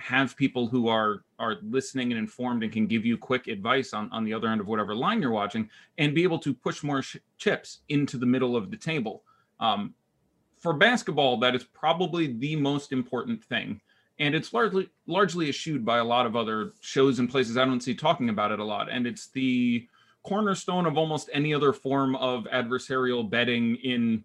have 0.00 0.36
people 0.36 0.66
who 0.66 0.88
are 0.88 1.22
are 1.38 1.58
listening 1.62 2.10
and 2.10 2.18
informed 2.18 2.62
and 2.62 2.72
can 2.72 2.86
give 2.86 3.04
you 3.04 3.18
quick 3.18 3.48
advice 3.48 3.92
on, 3.92 4.10
on 4.12 4.24
the 4.24 4.32
other 4.32 4.48
end 4.48 4.60
of 4.60 4.66
whatever 4.66 4.94
line 4.94 5.20
you're 5.20 5.30
watching 5.30 5.68
and 5.98 6.14
be 6.14 6.22
able 6.22 6.38
to 6.38 6.54
push 6.54 6.82
more 6.82 7.02
sh- 7.02 7.18
chips 7.38 7.80
into 7.90 8.16
the 8.16 8.26
middle 8.26 8.56
of 8.56 8.70
the 8.70 8.76
table. 8.76 9.22
Um, 9.60 9.94
for 10.58 10.72
basketball 10.72 11.38
that 11.38 11.54
is 11.54 11.64
probably 11.64 12.38
the 12.38 12.56
most 12.56 12.92
important 12.92 13.44
thing. 13.44 13.80
And 14.18 14.34
it's 14.34 14.52
largely 14.52 14.88
largely 15.06 15.48
eschewed 15.48 15.84
by 15.84 15.98
a 15.98 16.04
lot 16.04 16.26
of 16.26 16.34
other 16.34 16.72
shows 16.80 17.18
and 17.18 17.28
places. 17.28 17.56
I 17.56 17.64
don't 17.64 17.80
see 17.80 17.94
talking 17.94 18.30
about 18.30 18.52
it 18.52 18.58
a 18.58 18.64
lot. 18.64 18.90
And 18.90 19.06
it's 19.06 19.28
the 19.28 19.86
cornerstone 20.22 20.86
of 20.86 20.96
almost 20.96 21.30
any 21.32 21.54
other 21.54 21.72
form 21.72 22.16
of 22.16 22.44
adversarial 22.44 23.28
betting 23.28 23.76
in 23.76 24.24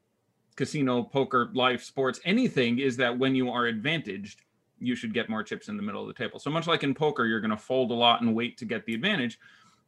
casino 0.55 1.03
poker 1.03 1.51
life 1.53 1.83
sports 1.83 2.19
anything 2.23 2.79
is 2.79 2.95
that 2.95 3.17
when 3.17 3.35
you 3.35 3.49
are 3.49 3.65
advantaged 3.65 4.41
you 4.79 4.95
should 4.95 5.13
get 5.13 5.29
more 5.29 5.43
chips 5.43 5.67
in 5.67 5.77
the 5.77 5.83
middle 5.83 6.01
of 6.01 6.07
the 6.07 6.13
table. 6.13 6.39
So 6.39 6.49
much 6.49 6.67
like 6.67 6.83
in 6.83 6.93
poker, 6.93 7.25
you're 7.25 7.39
going 7.39 7.51
to 7.51 7.57
fold 7.57 7.91
a 7.91 7.93
lot 7.93 8.21
and 8.21 8.35
wait 8.35 8.57
to 8.57 8.65
get 8.65 8.85
the 8.85 8.93
advantage. 8.93 9.39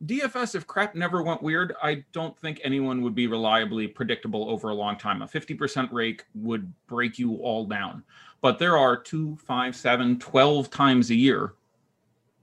DFS, 0.06 0.54
if 0.54 0.68
crap 0.68 0.94
never 0.94 1.24
went 1.24 1.42
weird, 1.42 1.74
I 1.82 2.04
don't 2.12 2.38
think 2.38 2.62
anyone 2.64 3.02
would 3.02 3.16
be 3.16 3.26
reliably 3.26 3.88
predictable 3.88 4.50
over 4.50 4.70
a 4.70 4.74
long 4.74 4.96
time. 4.98 5.22
A 5.24 5.28
50% 5.28 5.92
rake 5.92 6.24
would 6.36 6.72
break 6.86 7.18
you 7.18 7.36
all 7.38 7.66
down. 7.66 8.04
But 8.42 8.60
there 8.60 8.78
are 8.78 8.96
two, 8.96 9.38
five, 9.38 9.76
seven, 9.76 10.20
12 10.20 10.70
times 10.70 11.10
a 11.10 11.16
year 11.16 11.54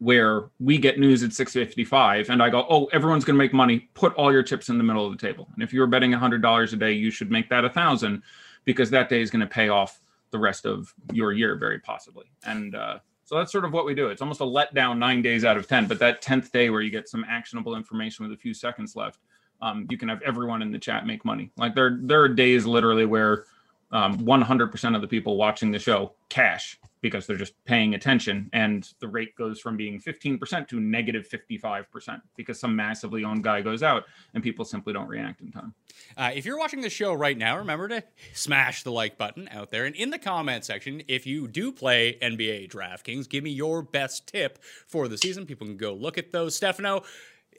where 0.01 0.51
we 0.59 0.77
get 0.79 0.99
news 0.99 1.23
at 1.23 1.33
655 1.33 2.29
and 2.29 2.43
I 2.43 2.51
go, 2.51 2.67
oh, 2.69 2.87
everyone's 2.87 3.25
going 3.25 3.37
to 3.37 3.39
make 3.39 3.55
money. 3.55 3.89
Put 3.95 4.15
all 4.15 4.33
your 4.33 4.43
chips 4.43 4.69
in 4.69 4.77
the 4.77 4.85
middle 4.85 5.07
of 5.07 5.17
the 5.17 5.27
table. 5.27 5.49
And 5.55 5.63
if 5.63 5.73
you're 5.73 5.87
betting 5.87 6.11
$100 6.11 6.73
a 6.73 6.77
day, 6.77 6.93
you 6.93 7.13
should 7.13 7.31
make 7.31 7.49
that 7.51 7.65
a 7.65 7.71
thousand 7.71 8.23
because 8.65 8.91
that 8.91 9.09
day 9.09 9.23
is 9.23 9.31
going 9.31 9.41
to 9.41 9.47
pay 9.47 9.69
off 9.69 10.01
the 10.35 10.39
rest 10.41 10.67
of 10.67 10.93
your 11.13 11.33
year, 11.33 11.55
very 11.55 11.79
possibly. 11.79 12.27
And 12.45 12.75
uh, 12.75 12.99
so 13.25 13.39
that's 13.39 13.53
sort 13.53 13.65
of 13.65 13.73
what 13.73 13.87
we 13.87 13.95
do. 13.95 14.09
It's 14.09 14.21
almost 14.21 14.41
a 14.41 14.45
letdown 14.45 14.99
nine 14.99 15.23
days 15.23 15.45
out 15.45 15.57
of 15.57 15.69
10, 15.69 15.87
but 15.87 16.01
that 16.01 16.23
10th 16.23 16.51
day 16.51 16.71
where 16.71 16.81
you 16.81 16.91
get 16.91 17.09
some 17.09 17.25
actionable 17.29 17.77
information 17.77 18.25
with 18.25 18.37
a 18.37 18.37
few 18.37 18.53
seconds 18.53 18.97
left, 18.97 19.21
um, 19.63 19.87
you 19.89 19.97
can 19.97 20.09
have 20.09 20.21
everyone 20.23 20.61
in 20.61 20.73
the 20.73 20.79
chat 20.79 21.07
make 21.07 21.25
money. 21.25 21.53
Like 21.57 21.77
there, 21.77 21.99
there 22.03 22.21
are 22.21 22.29
days 22.29 22.67
literally 22.67 23.07
where 23.07 23.45
um, 23.93 24.19
100% 24.19 24.97
of 24.97 25.01
the 25.01 25.07
people 25.07 25.37
watching 25.37 25.71
the 25.71 25.79
show 25.79 26.13
cash 26.29 26.81
because 27.05 27.27
they're 27.27 27.37
just 27.37 27.53
paying 27.67 27.95
attention 27.95 28.49
and 28.55 28.95
the 28.99 29.07
rate 29.07 29.37
goes 29.37 29.61
from 29.61 29.77
being 29.77 30.01
15% 30.01 30.67
to 30.67 30.81
negative 30.81 31.29
55% 31.29 32.23
because 32.35 32.59
some 32.59 32.75
massively 32.75 33.25
owned 33.25 33.45
guy 33.45 33.61
goes 33.61 33.83
out 33.83 34.05
and 34.33 34.43
people 34.43 34.65
simply 34.65 34.95
don't 34.95 35.07
react 35.07 35.43
in 35.43 35.53
time. 35.53 35.75
Uh, 36.17 36.31
if 36.35 36.47
you're 36.47 36.57
watching 36.57 36.81
the 36.81 36.89
show 36.89 37.13
right 37.13 37.37
now 37.37 37.59
remember 37.59 37.89
to 37.89 38.03
smash 38.33 38.85
the 38.85 38.91
like 38.91 39.19
button 39.19 39.51
out 39.53 39.71
there 39.71 39.85
and 39.85 39.95
in 39.95 40.09
the 40.09 40.19
comment 40.19 40.65
section 40.65 41.03
if 41.07 41.27
you 41.27 41.47
do 41.47 41.71
play 41.71 42.17
nba 42.23 42.71
draftkings 42.71 43.29
give 43.29 43.45
me 43.45 43.51
your 43.51 43.83
best 43.83 44.27
tip 44.27 44.59
for 44.87 45.07
the 45.07 45.19
season. 45.19 45.45
People 45.45 45.67
can 45.67 45.77
go 45.77 45.93
look 45.93 46.17
at 46.17 46.33
those. 46.33 46.57
Stefano 46.57 47.03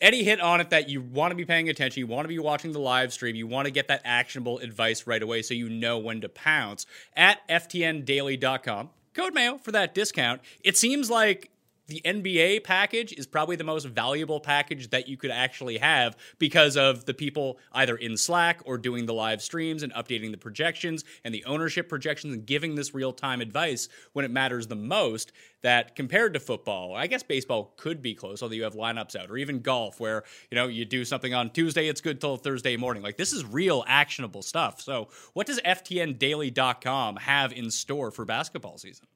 Eddie 0.01 0.23
hit 0.23 0.41
on 0.41 0.59
it 0.59 0.71
that 0.71 0.89
you 0.89 1.01
want 1.01 1.31
to 1.31 1.35
be 1.35 1.45
paying 1.45 1.69
attention, 1.69 1.99
you 1.99 2.07
want 2.07 2.25
to 2.25 2.29
be 2.29 2.39
watching 2.39 2.71
the 2.71 2.79
live 2.79 3.13
stream, 3.13 3.35
you 3.35 3.45
want 3.45 3.65
to 3.67 3.71
get 3.71 3.89
that 3.89 4.01
actionable 4.03 4.57
advice 4.57 5.05
right 5.05 5.21
away 5.21 5.43
so 5.43 5.53
you 5.53 5.69
know 5.69 5.99
when 5.99 6.19
to 6.21 6.29
pounce 6.29 6.87
at 7.15 7.47
ftndaily.com 7.47 8.89
code 9.15 9.33
mayo 9.33 9.57
for 9.57 9.71
that 9.71 9.95
discount. 9.95 10.41
It 10.63 10.77
seems 10.77 11.09
like 11.09 11.49
the 11.87 12.01
NBA 12.03 12.63
package 12.63 13.13
is 13.13 13.27
probably 13.27 13.55
the 13.55 13.63
most 13.63 13.85
valuable 13.85 14.39
package 14.39 14.89
that 14.89 15.07
you 15.07 15.17
could 15.17 15.31
actually 15.31 15.77
have 15.77 16.17
because 16.39 16.77
of 16.77 17.05
the 17.05 17.13
people 17.13 17.59
either 17.73 17.95
in 17.95 18.17
Slack 18.17 18.61
or 18.65 18.77
doing 18.77 19.05
the 19.05 19.13
live 19.13 19.41
streams 19.41 19.83
and 19.83 19.93
updating 19.93 20.31
the 20.31 20.37
projections 20.37 21.03
and 21.23 21.33
the 21.33 21.45
ownership 21.45 21.87
projections 21.87 22.33
and 22.33 22.45
giving 22.45 22.75
this 22.75 22.93
real 22.95 23.13
time 23.13 23.39
advice 23.41 23.87
when 24.13 24.25
it 24.25 24.31
matters 24.31 24.67
the 24.67 24.75
most. 24.75 25.31
That 25.61 25.95
compared 25.95 26.35
to 26.35 26.39
football, 26.39 26.93
I 26.93 27.07
guess 27.07 27.23
baseball 27.23 27.73
could 27.75 27.99
be 27.99 28.13
close, 28.13 28.43
although 28.43 28.53
you 28.53 28.65
have 28.65 28.75
lineups 28.75 29.15
out, 29.15 29.31
or 29.31 29.37
even 29.37 29.61
golf 29.61 29.99
where 29.99 30.23
you 30.51 30.55
know 30.55 30.67
you 30.67 30.85
do 30.85 31.03
something 31.03 31.33
on 31.33 31.49
Tuesday, 31.49 31.87
it's 31.87 32.01
good 32.01 32.21
till 32.21 32.37
Thursday 32.37 32.77
morning. 32.77 33.01
Like 33.01 33.17
this 33.17 33.33
is 33.33 33.43
real 33.43 33.83
actionable 33.87 34.43
stuff. 34.43 34.79
So, 34.79 35.07
what 35.33 35.47
does 35.47 35.59
FTNDaily.com 35.61 37.15
have 37.15 37.51
in 37.51 37.71
store 37.71 38.11
for 38.11 38.25
basketball 38.25 38.77
season? 38.77 39.07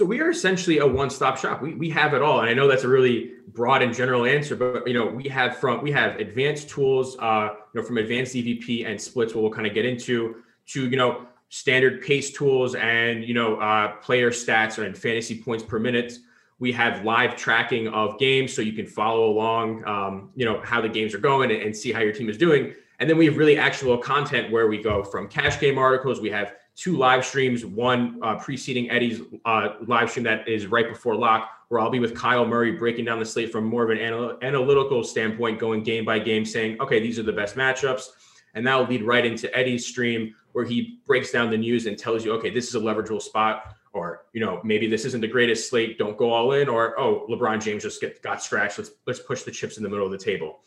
So 0.00 0.06
we 0.06 0.18
are 0.22 0.30
essentially 0.30 0.78
a 0.78 0.86
one-stop 0.86 1.36
shop. 1.36 1.60
We, 1.60 1.74
we 1.74 1.90
have 1.90 2.14
it 2.14 2.22
all, 2.22 2.40
and 2.40 2.48
I 2.48 2.54
know 2.54 2.66
that's 2.66 2.84
a 2.84 2.88
really 2.88 3.32
broad 3.48 3.82
and 3.82 3.94
general 3.94 4.24
answer, 4.24 4.56
but 4.56 4.88
you 4.88 4.94
know 4.94 5.04
we 5.04 5.28
have 5.28 5.58
from 5.58 5.82
we 5.82 5.92
have 5.92 6.16
advanced 6.16 6.70
tools, 6.70 7.18
uh, 7.18 7.50
you 7.74 7.82
know, 7.82 7.86
from 7.86 7.98
advanced 7.98 8.34
DVP 8.34 8.88
and 8.88 8.98
splits, 8.98 9.34
what 9.34 9.42
we'll 9.42 9.52
kind 9.52 9.66
of 9.66 9.74
get 9.74 9.84
into, 9.84 10.36
to 10.68 10.88
you 10.88 10.96
know 10.96 11.26
standard 11.50 12.00
pace 12.00 12.30
tools 12.30 12.74
and 12.76 13.24
you 13.24 13.34
know 13.34 13.56
uh, 13.56 13.92
player 13.96 14.30
stats 14.30 14.82
and 14.82 14.96
fantasy 14.96 15.38
points 15.42 15.62
per 15.62 15.78
minute. 15.78 16.14
We 16.60 16.70
have 16.72 17.04
live 17.04 17.36
tracking 17.36 17.88
of 17.88 18.18
games, 18.18 18.54
so 18.54 18.62
you 18.62 18.72
can 18.72 18.86
follow 18.86 19.28
along, 19.30 19.84
um, 19.86 20.30
you 20.36 20.44
know, 20.44 20.60
how 20.62 20.80
the 20.80 20.88
games 20.88 21.14
are 21.14 21.18
going 21.18 21.50
and, 21.50 21.60
and 21.62 21.76
see 21.76 21.90
how 21.90 22.00
your 22.00 22.12
team 22.12 22.28
is 22.28 22.38
doing. 22.38 22.74
And 23.00 23.08
then 23.08 23.16
we 23.16 23.24
have 23.26 23.38
really 23.38 23.56
actionable 23.56 23.98
content 23.98 24.52
where 24.52 24.68
we 24.68 24.80
go 24.80 25.02
from 25.02 25.26
cash 25.26 25.58
game 25.58 25.78
articles. 25.78 26.20
We 26.20 26.30
have 26.30 26.52
two 26.76 26.96
live 26.96 27.24
streams, 27.24 27.64
one 27.64 28.18
uh, 28.22 28.36
preceding 28.36 28.90
Eddie's 28.90 29.22
uh, 29.46 29.76
live 29.86 30.10
stream 30.10 30.24
that 30.24 30.46
is 30.46 30.66
right 30.66 30.88
before 30.88 31.16
lock, 31.16 31.50
where 31.68 31.80
I'll 31.80 31.90
be 31.90 31.98
with 31.98 32.14
Kyle 32.14 32.46
Murray 32.46 32.72
breaking 32.72 33.06
down 33.06 33.18
the 33.18 33.24
slate 33.24 33.50
from 33.50 33.64
more 33.64 33.84
of 33.84 33.90
an 33.90 33.98
anal- 33.98 34.38
analytical 34.42 35.02
standpoint, 35.02 35.58
going 35.58 35.82
game 35.82 36.04
by 36.04 36.18
game, 36.18 36.44
saying, 36.44 36.78
okay, 36.80 37.00
these 37.00 37.18
are 37.18 37.22
the 37.22 37.32
best 37.32 37.56
matchups. 37.56 38.08
And 38.54 38.66
that 38.66 38.74
will 38.74 38.86
lead 38.86 39.02
right 39.02 39.24
into 39.24 39.54
Eddie's 39.56 39.86
stream 39.86 40.34
where 40.52 40.64
he 40.64 41.00
breaks 41.06 41.30
down 41.30 41.50
the 41.50 41.56
news 41.56 41.86
and 41.86 41.96
tells 41.96 42.24
you, 42.24 42.32
okay, 42.32 42.50
this 42.50 42.68
is 42.68 42.74
a 42.74 42.80
leverageable 42.80 43.22
spot. 43.22 43.76
Or, 43.92 44.22
you 44.32 44.40
know, 44.40 44.60
maybe 44.62 44.86
this 44.86 45.04
isn't 45.04 45.20
the 45.20 45.28
greatest 45.28 45.68
slate, 45.68 45.98
don't 45.98 46.16
go 46.16 46.32
all 46.32 46.52
in. 46.52 46.68
Or, 46.68 46.98
oh, 46.98 47.26
LeBron 47.28 47.60
James 47.62 47.82
just 47.82 48.00
get, 48.00 48.22
got 48.22 48.42
scratched. 48.42 48.78
Let's 48.78 48.90
let's 49.06 49.20
push 49.20 49.42
the 49.42 49.50
chips 49.50 49.76
in 49.76 49.82
the 49.82 49.88
middle 49.88 50.06
of 50.06 50.12
the 50.12 50.18
table. 50.18 50.60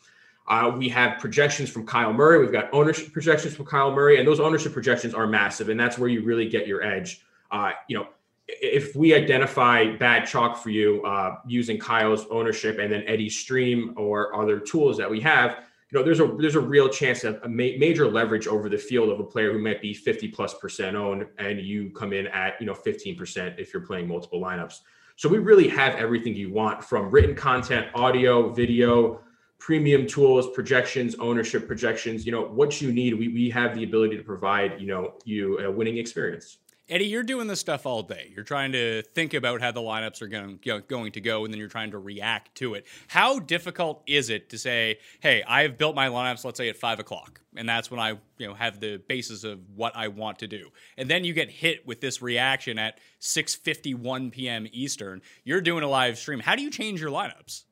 Uh, 0.46 0.74
we 0.76 0.90
have 0.90 1.18
projections 1.18 1.70
from 1.70 1.86
Kyle 1.86 2.12
Murray. 2.12 2.38
We've 2.38 2.52
got 2.52 2.68
ownership 2.72 3.12
projections 3.12 3.54
from 3.54 3.64
Kyle 3.64 3.90
Murray, 3.90 4.18
and 4.18 4.28
those 4.28 4.40
ownership 4.40 4.74
projections 4.74 5.14
are 5.14 5.26
massive, 5.26 5.70
and 5.70 5.80
that's 5.80 5.98
where 5.98 6.08
you 6.08 6.22
really 6.22 6.48
get 6.48 6.66
your 6.66 6.82
edge. 6.82 7.22
Uh, 7.50 7.72
you 7.88 7.96
know, 7.96 8.08
if 8.46 8.94
we 8.94 9.14
identify 9.14 9.96
bad 9.96 10.26
chalk 10.26 10.62
for 10.62 10.68
you 10.68 11.02
uh, 11.04 11.36
using 11.46 11.78
Kyle's 11.78 12.26
ownership 12.30 12.78
and 12.78 12.92
then 12.92 13.02
Eddie's 13.06 13.38
stream 13.38 13.94
or 13.96 14.34
other 14.38 14.60
tools 14.60 14.98
that 14.98 15.10
we 15.10 15.20
have, 15.20 15.64
you 15.90 15.98
know, 15.98 16.04
there's 16.04 16.20
a 16.20 16.34
there's 16.38 16.54
a 16.54 16.60
real 16.60 16.88
chance 16.88 17.24
of 17.24 17.40
a 17.42 17.48
ma- 17.48 17.76
major 17.78 18.08
leverage 18.08 18.46
over 18.46 18.68
the 18.68 18.78
field 18.78 19.10
of 19.10 19.20
a 19.20 19.24
player 19.24 19.52
who 19.52 19.58
might 19.58 19.80
be 19.80 19.94
50 19.94 20.28
plus 20.28 20.54
percent 20.54 20.96
owned, 20.96 21.26
and 21.38 21.60
you 21.60 21.90
come 21.90 22.12
in 22.12 22.26
at 22.28 22.54
you 22.60 22.66
know 22.66 22.74
15 22.74 23.16
percent 23.16 23.54
if 23.58 23.72
you're 23.72 23.86
playing 23.86 24.08
multiple 24.08 24.40
lineups. 24.40 24.80
So 25.16 25.28
we 25.28 25.38
really 25.38 25.68
have 25.68 25.94
everything 25.94 26.34
you 26.34 26.52
want 26.52 26.82
from 26.82 27.10
written 27.10 27.36
content, 27.36 27.86
audio, 27.94 28.50
video, 28.50 29.20
premium 29.64 30.06
tools, 30.06 30.50
projections, 30.50 31.14
ownership 31.16 31.66
projections, 31.66 32.26
you 32.26 32.32
know, 32.32 32.42
what 32.42 32.82
you 32.82 32.92
need, 32.92 33.14
we, 33.14 33.28
we 33.28 33.48
have 33.48 33.74
the 33.74 33.84
ability 33.84 34.14
to 34.14 34.22
provide, 34.22 34.78
you 34.80 34.86
know, 34.86 35.14
you 35.24 35.58
a 35.60 35.70
winning 35.70 35.96
experience. 35.96 36.58
Eddie, 36.86 37.06
you're 37.06 37.22
doing 37.22 37.46
this 37.46 37.60
stuff 37.60 37.86
all 37.86 38.02
day. 38.02 38.30
You're 38.34 38.44
trying 38.44 38.72
to 38.72 39.00
think 39.14 39.32
about 39.32 39.62
how 39.62 39.72
the 39.72 39.80
lineups 39.80 40.20
are 40.20 40.26
going, 40.26 40.58
you 40.62 40.72
know, 40.72 40.80
going 40.80 41.12
to 41.12 41.20
go, 41.20 41.44
and 41.44 41.52
then 41.52 41.58
you're 41.58 41.68
trying 41.68 41.92
to 41.92 41.98
react 41.98 42.54
to 42.56 42.74
it. 42.74 42.84
How 43.08 43.38
difficult 43.38 44.02
is 44.06 44.28
it 44.28 44.50
to 44.50 44.58
say, 44.58 44.98
"Hey, 45.20 45.42
I've 45.48 45.78
built 45.78 45.94
my 45.94 46.08
lineups, 46.08 46.44
let's 46.44 46.58
say 46.58 46.68
at 46.68 46.76
five 46.76 47.00
o'clock, 47.00 47.40
and 47.56 47.66
that's 47.66 47.90
when 47.90 48.00
I, 48.00 48.10
you 48.36 48.46
know, 48.46 48.52
have 48.52 48.80
the 48.80 48.98
basis 49.08 49.44
of 49.44 49.60
what 49.74 49.96
I 49.96 50.08
want 50.08 50.40
to 50.40 50.46
do," 50.46 50.72
and 50.98 51.08
then 51.08 51.24
you 51.24 51.32
get 51.32 51.50
hit 51.50 51.86
with 51.86 52.02
this 52.02 52.20
reaction 52.20 52.78
at 52.78 52.98
6:51 53.18 54.30
p.m. 54.30 54.66
Eastern. 54.70 55.22
You're 55.42 55.62
doing 55.62 55.84
a 55.84 55.88
live 55.88 56.18
stream. 56.18 56.40
How 56.40 56.54
do 56.54 56.62
you 56.62 56.70
change 56.70 57.00
your 57.00 57.10
lineups? 57.10 57.64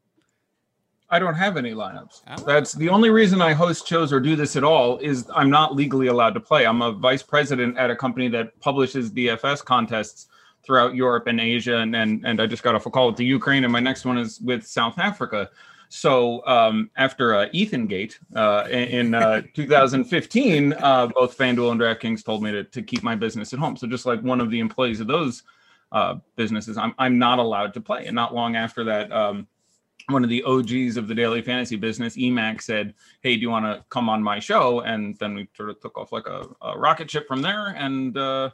I 1.13 1.19
don't 1.19 1.35
have 1.35 1.59
any 1.59 1.73
lineups. 1.73 2.23
Oh. 2.27 2.43
That's 2.45 2.73
the 2.73 2.89
only 2.89 3.11
reason 3.11 3.43
I 3.43 3.53
host 3.53 3.87
shows 3.87 4.15
or 4.15 4.19
do 4.19 4.35
this 4.35 4.57
at 4.57 4.65
all 4.65 4.97
is 4.99 5.31
I'm 5.35 5.51
not 5.51 5.77
legally 5.77 6.07
allowed 6.07 6.33
to 6.35 6.41
play. 6.41 6.67
I'm 6.67 6.81
a 6.81 6.91
vice 6.91 7.23
president 7.23 7.77
at 7.77 7.91
a 7.91 7.97
company 7.97 8.29
that 8.29 8.59
publishes 8.61 9.11
DFS 9.11 9.63
contests 9.63 10.29
throughout 10.65 10.95
Europe 10.95 11.27
and 11.27 11.39
Asia, 11.39 11.77
and 11.77 11.95
and, 11.95 12.25
and 12.25 12.41
I 12.41 12.47
just 12.47 12.63
got 12.63 12.75
off 12.75 12.87
a 12.87 12.91
call 12.91 13.09
with 13.09 13.17
the 13.17 13.27
Ukraine, 13.27 13.65
and 13.65 13.73
my 13.73 13.81
next 13.81 14.07
one 14.07 14.17
is 14.17 14.41
with 14.41 14.67
South 14.67 14.99
Africa. 14.99 15.51
So 15.91 16.43
um, 16.47 16.91
after 16.97 17.35
uh, 17.35 17.49
Ethan 17.53 17.87
Gate 17.87 18.19
uh, 18.35 18.67
in 18.71 19.13
uh, 19.13 19.43
2015, 19.55 20.73
uh, 20.73 21.09
both 21.09 21.37
FanDuel 21.37 21.73
and 21.73 21.79
DraftKings 21.79 22.25
told 22.25 22.43
me 22.43 22.51
to, 22.53 22.65
to 22.65 22.81
keep 22.81 23.03
my 23.03 23.15
business 23.15 23.53
at 23.53 23.59
home. 23.59 23.77
So 23.77 23.87
just 23.87 24.07
like 24.07 24.23
one 24.23 24.41
of 24.41 24.51
the 24.51 24.61
employees 24.61 25.01
of 25.01 25.09
those 25.09 25.43
uh, 25.91 26.15
businesses, 26.37 26.79
I'm 26.79 26.95
I'm 26.97 27.19
not 27.19 27.39
allowed 27.39 27.75
to 27.75 27.83
play. 27.83 28.07
And 28.07 28.15
not 28.15 28.35
long 28.35 28.57
after 28.57 28.85
that. 28.85 29.13
Um, 29.13 29.47
one 30.09 30.25
of 30.25 30.31
the 30.31 30.43
OGs 30.43 30.97
of 30.97 31.09
the 31.09 31.15
daily 31.15 31.43
fantasy 31.43 31.77
business, 31.77 32.17
Emac, 32.17 32.61
said, 32.61 32.95
"Hey, 33.23 33.37
do 33.37 33.43
you 33.43 33.51
want 33.51 33.65
to 33.67 33.85
come 33.89 34.09
on 34.09 34.23
my 34.23 34.39
show?" 34.39 34.81
And 34.81 35.17
then 35.19 35.35
we 35.35 35.49
sort 35.55 35.71
of 35.71 35.81
took 35.81 35.97
off 35.97 36.13
like 36.13 36.27
a, 36.27 36.47
a 36.63 36.79
rocket 36.79 37.11
ship 37.11 37.27
from 37.29 37.43
there. 37.43 37.69
And 37.69 38.17
uh, 38.17 38.51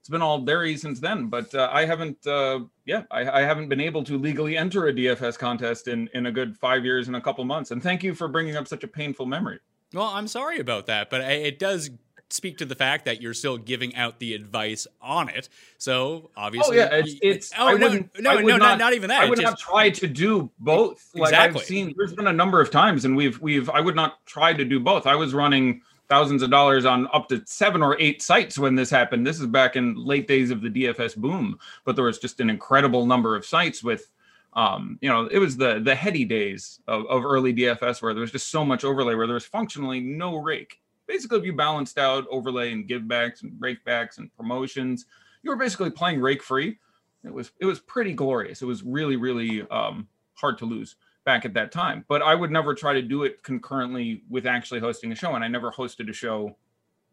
it's 0.00 0.08
been 0.08 0.22
all 0.22 0.40
dairy 0.40 0.76
since 0.76 1.00
then. 1.00 1.28
But 1.28 1.54
uh, 1.54 1.70
I 1.72 1.84
haven't, 1.84 2.26
uh, 2.26 2.60
yeah, 2.84 3.04
I, 3.10 3.40
I, 3.40 3.42
haven't 3.42 3.68
been 3.68 3.80
able 3.80 4.02
to 4.04 4.18
legally 4.18 4.56
enter 4.56 4.88
a 4.88 4.92
DFS 4.92 5.38
contest 5.38 5.88
in 5.88 6.08
in 6.14 6.26
a 6.26 6.32
good 6.32 6.56
five 6.56 6.84
years 6.84 7.06
and 7.06 7.16
a 7.16 7.20
couple 7.20 7.44
months. 7.44 7.70
And 7.70 7.82
thank 7.82 8.02
you 8.02 8.14
for 8.14 8.28
bringing 8.28 8.56
up 8.56 8.66
such 8.66 8.84
a 8.84 8.88
painful 8.88 9.26
memory. 9.26 9.60
Well, 9.94 10.08
I'm 10.08 10.26
sorry 10.26 10.58
about 10.58 10.86
that, 10.86 11.10
but 11.10 11.20
it 11.20 11.58
does 11.58 11.90
speak 12.32 12.58
to 12.58 12.64
the 12.64 12.74
fact 12.74 13.04
that 13.04 13.20
you're 13.20 13.34
still 13.34 13.58
giving 13.58 13.94
out 13.96 14.18
the 14.18 14.34
advice 14.34 14.86
on 15.00 15.28
it. 15.28 15.48
So 15.78 16.30
obviously, 16.36 16.78
oh 16.78 16.82
yeah, 16.82 16.94
it's, 16.96 17.14
it's 17.22 17.52
oh 17.58 17.76
no, 17.76 17.88
no, 17.88 18.04
no, 18.18 18.40
no, 18.40 18.56
not, 18.56 18.78
not, 18.78 18.94
even 18.94 19.08
that. 19.08 19.22
I 19.22 19.28
would 19.28 19.38
just, 19.38 19.50
not 19.50 19.58
try 19.58 19.90
to 19.90 20.06
do 20.06 20.50
both. 20.58 21.10
Like 21.14 21.30
exactly. 21.30 21.60
I've 21.60 21.66
seen, 21.66 21.94
there's 21.96 22.14
been 22.14 22.26
a 22.26 22.32
number 22.32 22.60
of 22.60 22.70
times, 22.70 23.04
and 23.04 23.16
we've 23.16 23.40
we've 23.40 23.68
I 23.70 23.80
would 23.80 23.96
not 23.96 24.24
try 24.26 24.52
to 24.52 24.64
do 24.64 24.80
both. 24.80 25.06
I 25.06 25.14
was 25.14 25.34
running 25.34 25.82
thousands 26.08 26.42
of 26.42 26.50
dollars 26.50 26.84
on 26.84 27.08
up 27.12 27.28
to 27.28 27.42
seven 27.46 27.82
or 27.82 27.96
eight 27.98 28.20
sites 28.20 28.58
when 28.58 28.74
this 28.74 28.90
happened. 28.90 29.26
This 29.26 29.40
is 29.40 29.46
back 29.46 29.76
in 29.76 29.94
late 29.94 30.28
days 30.28 30.50
of 30.50 30.60
the 30.60 30.68
DFS 30.68 31.16
boom, 31.16 31.58
but 31.84 31.96
there 31.96 32.04
was 32.04 32.18
just 32.18 32.40
an 32.40 32.50
incredible 32.50 33.06
number 33.06 33.36
of 33.36 33.46
sites 33.46 33.82
with 33.82 34.10
um, 34.54 34.98
you 35.00 35.08
know, 35.08 35.26
it 35.26 35.38
was 35.38 35.56
the 35.56 35.80
the 35.80 35.94
heady 35.94 36.24
days 36.24 36.80
of, 36.86 37.06
of 37.06 37.24
early 37.24 37.54
DFS 37.54 38.02
where 38.02 38.12
there 38.12 38.20
was 38.20 38.32
just 38.32 38.50
so 38.50 38.64
much 38.64 38.84
overlay 38.84 39.14
where 39.14 39.26
there 39.26 39.34
was 39.34 39.46
functionally 39.46 40.00
no 40.00 40.36
rake 40.36 40.81
basically 41.12 41.38
if 41.38 41.44
you 41.44 41.52
balanced 41.52 41.98
out 41.98 42.26
overlay 42.30 42.72
and 42.72 42.88
give 42.88 43.06
backs 43.06 43.42
and 43.42 43.52
rake 43.60 43.84
backs 43.84 44.16
and 44.16 44.34
promotions, 44.34 45.06
you 45.42 45.50
were 45.50 45.56
basically 45.56 45.90
playing 45.90 46.20
rake 46.20 46.42
free. 46.42 46.78
It 47.24 47.32
was 47.32 47.52
it 47.60 47.66
was 47.66 47.80
pretty 47.80 48.14
glorious. 48.14 48.62
It 48.62 48.66
was 48.66 48.82
really 48.82 49.16
really 49.16 49.62
um, 49.70 50.08
hard 50.34 50.58
to 50.58 50.64
lose 50.64 50.96
back 51.24 51.44
at 51.44 51.54
that 51.54 51.70
time. 51.70 52.04
But 52.08 52.22
I 52.22 52.34
would 52.34 52.50
never 52.50 52.74
try 52.74 52.94
to 52.94 53.02
do 53.02 53.24
it 53.24 53.42
concurrently 53.42 54.22
with 54.30 54.46
actually 54.46 54.80
hosting 54.80 55.12
a 55.12 55.14
show, 55.14 55.34
and 55.34 55.44
I 55.44 55.48
never 55.48 55.70
hosted 55.70 56.08
a 56.08 56.12
show 56.12 56.56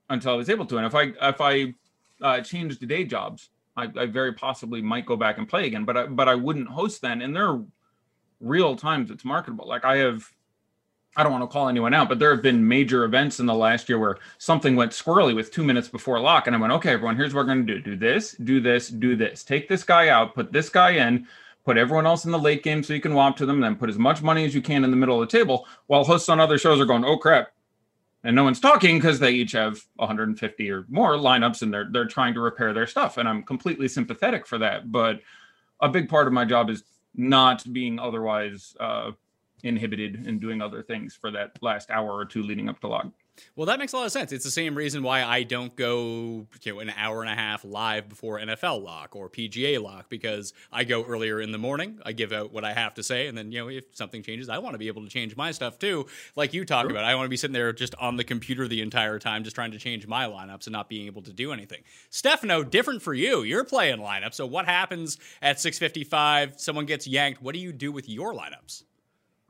until 0.09 0.33
I 0.33 0.35
was 0.35 0.49
able 0.49 0.65
to. 0.67 0.77
And 0.77 0.85
if 0.85 0.95
I 0.95 1.03
if 1.21 1.41
I 1.41 1.73
uh, 2.21 2.41
changed 2.41 2.79
the 2.79 2.85
day 2.85 3.03
jobs, 3.03 3.49
I, 3.75 3.89
I, 3.97 4.05
very 4.07 4.33
possibly 4.33 4.81
might 4.81 5.05
go 5.05 5.15
back 5.15 5.37
and 5.37 5.47
play 5.47 5.67
again. 5.67 5.85
But 5.85 5.95
I, 5.95 6.05
but 6.07 6.27
I 6.27 6.35
wouldn't 6.35 6.67
host 6.67 7.01
then. 7.01 7.21
And 7.21 7.35
there 7.35 7.47
are 7.47 7.63
real 8.41 8.75
times 8.75 9.11
it's 9.11 9.23
marketable. 9.23 9.67
Like 9.67 9.85
I 9.85 9.97
have 9.97 10.29
I 11.19 11.23
don't 11.23 11.33
want 11.33 11.43
to 11.43 11.51
call 11.51 11.67
anyone 11.67 11.93
out, 11.93 12.07
but 12.07 12.17
there 12.17 12.31
have 12.33 12.41
been 12.41 12.65
major 12.65 13.03
events 13.03 13.41
in 13.41 13.45
the 13.45 13.53
last 13.53 13.89
year 13.89 13.99
where 13.99 14.19
something 14.37 14.77
went 14.77 14.93
squirrely 14.93 15.35
with 15.35 15.51
two 15.51 15.65
minutes 15.65 15.89
before 15.89 16.17
lock. 16.17 16.47
And 16.47 16.55
I 16.55 16.59
went, 16.59 16.71
okay, 16.71 16.93
everyone, 16.93 17.17
here's 17.17 17.33
what 17.33 17.41
we're 17.41 17.53
going 17.53 17.67
to 17.67 17.73
do 17.75 17.81
do 17.81 17.97
this, 17.97 18.31
do 18.31 18.61
this, 18.61 18.87
do 18.87 19.17
this. 19.17 19.43
Take 19.43 19.67
this 19.67 19.83
guy 19.83 20.07
out, 20.07 20.33
put 20.33 20.53
this 20.53 20.69
guy 20.69 20.91
in, 20.91 21.27
put 21.65 21.75
everyone 21.75 22.05
else 22.05 22.23
in 22.23 22.31
the 22.31 22.39
late 22.39 22.63
game 22.63 22.81
so 22.81 22.93
you 22.93 23.01
can 23.01 23.11
womp 23.11 23.35
to 23.35 23.45
them, 23.45 23.59
then 23.59 23.75
put 23.75 23.89
as 23.89 23.97
much 23.97 24.21
money 24.21 24.45
as 24.45 24.55
you 24.55 24.61
can 24.61 24.85
in 24.85 24.91
the 24.91 24.95
middle 24.95 25.21
of 25.21 25.29
the 25.29 25.37
table 25.37 25.67
while 25.87 26.05
hosts 26.05 26.29
on 26.29 26.39
other 26.39 26.57
shows 26.57 26.79
are 26.79 26.85
going, 26.85 27.03
oh 27.03 27.17
crap. 27.17 27.49
And 28.23 28.33
no 28.33 28.45
one's 28.45 28.61
talking 28.61 28.95
because 28.95 29.19
they 29.19 29.31
each 29.31 29.51
have 29.51 29.77
150 29.97 30.71
or 30.71 30.85
more 30.87 31.15
lineups 31.15 31.63
and 31.63 31.73
they're 31.73 31.89
they're 31.91 32.07
trying 32.07 32.33
to 32.35 32.39
repair 32.39 32.73
their 32.73 32.87
stuff. 32.87 33.17
And 33.17 33.27
I'm 33.27 33.43
completely 33.43 33.89
sympathetic 33.89 34.47
for 34.47 34.57
that. 34.59 34.89
But 34.89 35.19
a 35.81 35.89
big 35.89 36.07
part 36.07 36.27
of 36.27 36.33
my 36.33 36.45
job 36.45 36.69
is 36.69 36.83
not 37.13 37.65
being 37.73 37.99
otherwise 37.99 38.73
uh, 38.79 39.11
inhibited 39.63 40.27
in 40.27 40.39
doing 40.39 40.61
other 40.61 40.83
things 40.83 41.15
for 41.15 41.31
that 41.31 41.57
last 41.61 41.89
hour 41.91 42.11
or 42.13 42.25
two 42.25 42.43
leading 42.43 42.69
up 42.69 42.79
to 42.81 42.87
lock. 42.87 43.07
Well, 43.55 43.65
that 43.67 43.79
makes 43.79 43.93
a 43.93 43.97
lot 43.97 44.05
of 44.05 44.11
sense. 44.11 44.31
It's 44.31 44.43
the 44.43 44.51
same 44.51 44.75
reason 44.75 45.03
why 45.03 45.23
I 45.23 45.43
don't 45.43 45.75
go 45.75 46.47
you 46.63 46.73
know, 46.73 46.79
an 46.79 46.91
hour 46.95 47.21
and 47.21 47.31
a 47.31 47.35
half 47.35 47.63
live 47.63 48.09
before 48.09 48.39
NFL 48.39 48.83
lock 48.83 49.15
or 49.15 49.29
PGA 49.29 49.81
lock 49.81 50.09
because 50.09 50.53
I 50.71 50.83
go 50.83 51.03
earlier 51.03 51.41
in 51.41 51.51
the 51.51 51.57
morning. 51.57 51.99
I 52.05 52.11
give 52.11 52.31
out 52.31 52.51
what 52.51 52.63
I 52.63 52.73
have 52.73 52.93
to 52.95 53.03
say, 53.03 53.27
and 53.27 53.37
then 53.37 53.51
you 53.51 53.59
know 53.59 53.69
if 53.69 53.85
something 53.93 54.23
changes, 54.23 54.49
I 54.49 54.57
want 54.59 54.73
to 54.73 54.77
be 54.79 54.87
able 54.87 55.03
to 55.03 55.09
change 55.09 55.35
my 55.35 55.51
stuff 55.51 55.79
too. 55.79 56.07
Like 56.35 56.53
you 56.53 56.65
talk 56.65 56.83
sure. 56.83 56.91
about, 56.91 57.03
I 57.03 57.15
want 57.15 57.25
to 57.25 57.29
be 57.29 57.37
sitting 57.37 57.53
there 57.53 57.71
just 57.73 57.95
on 57.95 58.17
the 58.17 58.23
computer 58.23 58.67
the 58.67 58.81
entire 58.81 59.19
time, 59.19 59.43
just 59.43 59.55
trying 59.55 59.71
to 59.71 59.79
change 59.79 60.07
my 60.07 60.25
lineups 60.25 60.67
and 60.67 60.73
not 60.73 60.89
being 60.89 61.05
able 61.05 61.21
to 61.23 61.33
do 61.33 61.51
anything. 61.51 61.83
Stefano, 62.09 62.63
different 62.63 63.01
for 63.01 63.13
you. 63.13 63.43
You're 63.43 63.63
playing 63.63 63.99
lineups. 63.99 64.35
So 64.35 64.45
what 64.45 64.65
happens 64.65 65.17
at 65.41 65.57
6:55? 65.57 66.59
Someone 66.59 66.85
gets 66.85 67.07
yanked. 67.07 67.41
What 67.41 67.53
do 67.53 67.61
you 67.61 67.71
do 67.71 67.91
with 67.91 68.09
your 68.09 68.33
lineups? 68.33 68.83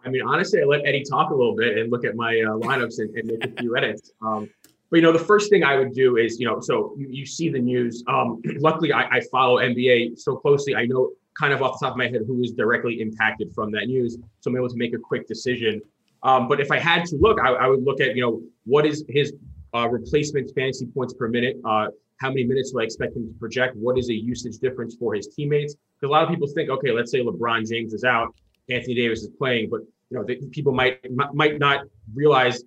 I 0.06 0.10
mean, 0.10 0.22
honestly, 0.22 0.62
I 0.62 0.65
let 0.65 0.86
Eddie 0.86 1.03
talk 1.03 1.32
a 1.32 1.36
little 1.36 1.56
bit 1.56 1.77
and 1.77 1.91
look 1.91 2.06
at 2.06 2.15
my 2.15 2.39
uh, 2.41 2.58
lineups 2.58 3.00
and, 3.00 3.15
and, 3.15 3.27
make 3.27 3.46
a 3.46 3.62
few 3.62 3.75
edits. 3.75 4.12
Um, 4.22 4.50
but 4.89 4.98
you 4.98 5.01
know, 5.03 5.12
the 5.12 5.20
first 5.20 5.50
thing 5.50 5.63
I 5.63 5.77
would 5.77 5.94
do 5.94 6.18
is, 6.18 6.39
you 6.39 6.48
know, 6.48 6.60
so 6.60 6.96
you, 6.98 7.08
you 7.10 7.25
see 7.25 7.50
the 7.50 7.60
news. 7.60 8.03
Um, 8.08 8.41
luckily, 8.60 8.94
I, 8.94 9.03
I, 9.03 9.22
follow 9.32 9.58
NBA 9.58 10.18
so 10.18 10.35
closely. 10.35 10.75
I 10.75 10.85
know 10.85 11.12
kind 11.38 11.53
of 11.53 11.62
off 11.62 11.79
the 11.79 11.85
top 11.85 11.94
of 11.94 11.98
my 11.98 12.07
head 12.07 12.22
who 12.27 12.42
is 12.42 12.51
directly 12.51 13.01
impacted 13.01 13.53
from 13.53 13.72
that 13.72 13.88
news, 13.88 14.18
so 14.40 14.50
I'm 14.50 14.57
able 14.57 14.70
to 14.70 14.77
make 14.77 14.94
a 14.94 14.98
quick 14.98 15.27
decision. 15.27 15.81
Um, 16.24 16.48
but 16.48 16.59
if 16.59 16.72
I 16.72 16.79
had 16.79 17.05
to 17.05 17.16
look, 17.18 17.40
I, 17.40 17.50
I, 17.50 17.68
would 17.68 17.83
look 17.83 18.01
at, 18.01 18.16
you 18.16 18.22
know, 18.22 18.42
what 18.66 18.85
is 18.85 19.05
his 19.07 19.33
uh, 19.74 19.88
replacement 19.88 20.51
fantasy 20.53 20.85
points 20.85 21.14
per 21.14 21.29
minute? 21.29 21.57
Uh, 21.64 21.88
how 22.20 22.27
many 22.27 22.44
minutes 22.44 22.72
do 22.72 22.81
I 22.81 22.83
expect 22.83 23.16
him 23.16 23.25
to 23.25 23.40
project? 23.40 23.77
What 23.77 23.98
is 23.98 24.09
a 24.09 24.14
usage 24.14 24.57
difference 24.57 24.96
for 24.96 25.14
his 25.14 25.27
teammates? 25.27 25.75
Because 25.75 26.09
a 26.09 26.12
lot 26.12 26.24
of 26.24 26.29
people 26.29 26.48
think, 26.50 26.70
okay, 26.70 26.92
let's 26.92 27.12
say 27.12 27.20
LeBron 27.20 27.70
James 27.70 27.94
is 27.94 28.03
out 28.03 28.35
Anthony 28.70 28.96
Davis 28.96 29.22
is 29.22 29.29
playing, 29.38 29.70
but 29.70 29.82
you 30.10 30.18
know, 30.18 30.25
people 30.51 30.74
might 30.74 31.00
might 31.34 31.60
not 31.60 31.86
realize 32.14 32.64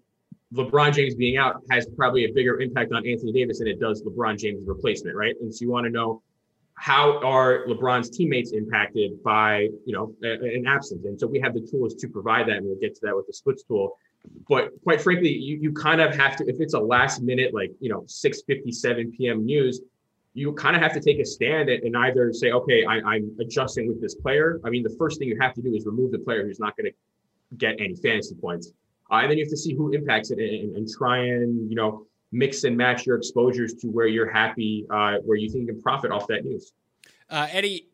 LeBron 0.54 0.94
James 0.94 1.14
being 1.14 1.36
out 1.36 1.62
has 1.70 1.86
probably 1.96 2.24
a 2.24 2.32
bigger 2.32 2.60
impact 2.60 2.92
on 2.92 3.06
Anthony 3.06 3.32
Davis 3.32 3.58
than 3.58 3.68
it 3.68 3.80
does 3.80 4.02
LeBron 4.02 4.38
James' 4.38 4.62
replacement, 4.66 5.16
right? 5.16 5.34
And 5.40 5.54
so 5.54 5.64
you 5.64 5.70
want 5.70 5.86
to 5.86 5.90
know 5.90 6.22
how 6.74 7.18
are 7.20 7.64
LeBron's 7.66 8.10
teammates 8.10 8.52
impacted 8.52 9.22
by 9.22 9.68
you 9.86 9.92
know 9.92 10.14
an 10.22 10.66
absence, 10.66 11.04
and 11.04 11.18
so 11.18 11.26
we 11.26 11.40
have 11.40 11.54
the 11.54 11.60
tools 11.60 11.94
to 11.94 12.08
provide 12.08 12.48
that, 12.48 12.58
and 12.58 12.66
we'll 12.66 12.78
get 12.80 12.94
to 12.94 13.00
that 13.02 13.16
with 13.16 13.26
the 13.26 13.32
splits 13.32 13.62
tool. 13.62 13.96
But 14.48 14.70
quite 14.84 15.00
frankly, 15.00 15.30
you, 15.30 15.58
you 15.60 15.72
kind 15.72 16.00
of 16.00 16.14
have 16.14 16.36
to 16.36 16.48
if 16.48 16.60
it's 16.60 16.74
a 16.74 16.80
last 16.80 17.22
minute 17.22 17.54
like 17.54 17.72
you 17.80 17.88
know 17.88 18.02
6:57 18.02 19.16
p.m. 19.16 19.44
news, 19.44 19.80
you 20.34 20.52
kind 20.54 20.74
of 20.74 20.82
have 20.82 20.92
to 20.94 21.00
take 21.00 21.18
a 21.18 21.24
stand 21.24 21.68
and 21.68 21.96
either 21.96 22.32
say, 22.32 22.52
okay, 22.52 22.84
I, 22.86 23.16
am 23.16 23.36
adjusting 23.38 23.86
with 23.86 24.00
this 24.00 24.14
player. 24.14 24.60
I 24.64 24.70
mean, 24.70 24.82
the 24.82 24.94
first 24.98 25.18
thing 25.18 25.28
you 25.28 25.38
have 25.40 25.52
to 25.54 25.62
do 25.62 25.74
is 25.74 25.84
remove 25.84 26.10
the 26.10 26.18
player 26.18 26.46
who's 26.46 26.58
not 26.58 26.76
going 26.76 26.90
to 26.90 26.96
get 27.58 27.80
any 27.80 27.94
fantasy 27.94 28.34
points. 28.34 28.72
Uh, 29.10 29.16
and 29.16 29.30
then 29.30 29.36
you 29.36 29.44
have 29.44 29.50
to 29.50 29.56
see 29.56 29.74
who 29.74 29.92
impacts 29.92 30.30
it 30.30 30.38
and, 30.38 30.74
and, 30.74 30.88
try 30.88 31.18
and, 31.18 31.68
you 31.70 31.76
know, 31.76 32.06
mix 32.30 32.64
and 32.64 32.74
match 32.74 33.04
your 33.04 33.18
exposures 33.18 33.74
to 33.74 33.88
where 33.88 34.06
you're 34.06 34.30
happy, 34.30 34.86
uh, 34.88 35.16
where 35.24 35.36
you 35.36 35.50
think 35.50 35.66
you 35.66 35.74
can 35.74 35.82
profit 35.82 36.10
off 36.10 36.26
that 36.28 36.46
news. 36.46 36.72
Uh, 37.28 37.46
Eddie, 37.50 37.88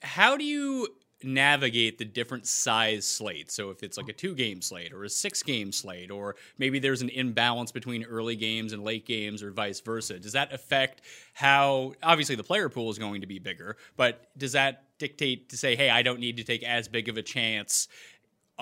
how 0.00 0.36
do 0.36 0.44
you 0.44 0.88
navigate 1.24 1.98
the 1.98 2.04
different 2.04 2.46
size 2.46 3.06
slates. 3.06 3.54
So 3.54 3.70
if 3.70 3.82
it's 3.82 3.96
like 3.96 4.08
a 4.08 4.12
two 4.12 4.34
game 4.34 4.62
slate 4.62 4.92
or 4.92 5.04
a 5.04 5.08
six 5.08 5.42
game 5.42 5.72
slate, 5.72 6.10
or 6.10 6.36
maybe 6.58 6.78
there's 6.78 7.02
an 7.02 7.08
imbalance 7.10 7.72
between 7.72 8.04
early 8.04 8.36
games 8.36 8.72
and 8.72 8.84
late 8.84 9.06
games, 9.06 9.42
or 9.42 9.50
vice 9.50 9.80
versa, 9.80 10.18
does 10.18 10.32
that 10.32 10.52
affect 10.52 11.02
how? 11.34 11.94
Obviously, 12.02 12.34
the 12.34 12.44
player 12.44 12.68
pool 12.68 12.90
is 12.90 12.98
going 12.98 13.20
to 13.20 13.26
be 13.26 13.38
bigger, 13.38 13.76
but 13.96 14.28
does 14.36 14.52
that 14.52 14.84
dictate 14.98 15.48
to 15.48 15.56
say, 15.56 15.74
hey, 15.74 15.90
I 15.90 16.02
don't 16.02 16.20
need 16.20 16.36
to 16.36 16.44
take 16.44 16.62
as 16.62 16.86
big 16.86 17.08
of 17.08 17.16
a 17.16 17.22
chance 17.22 17.88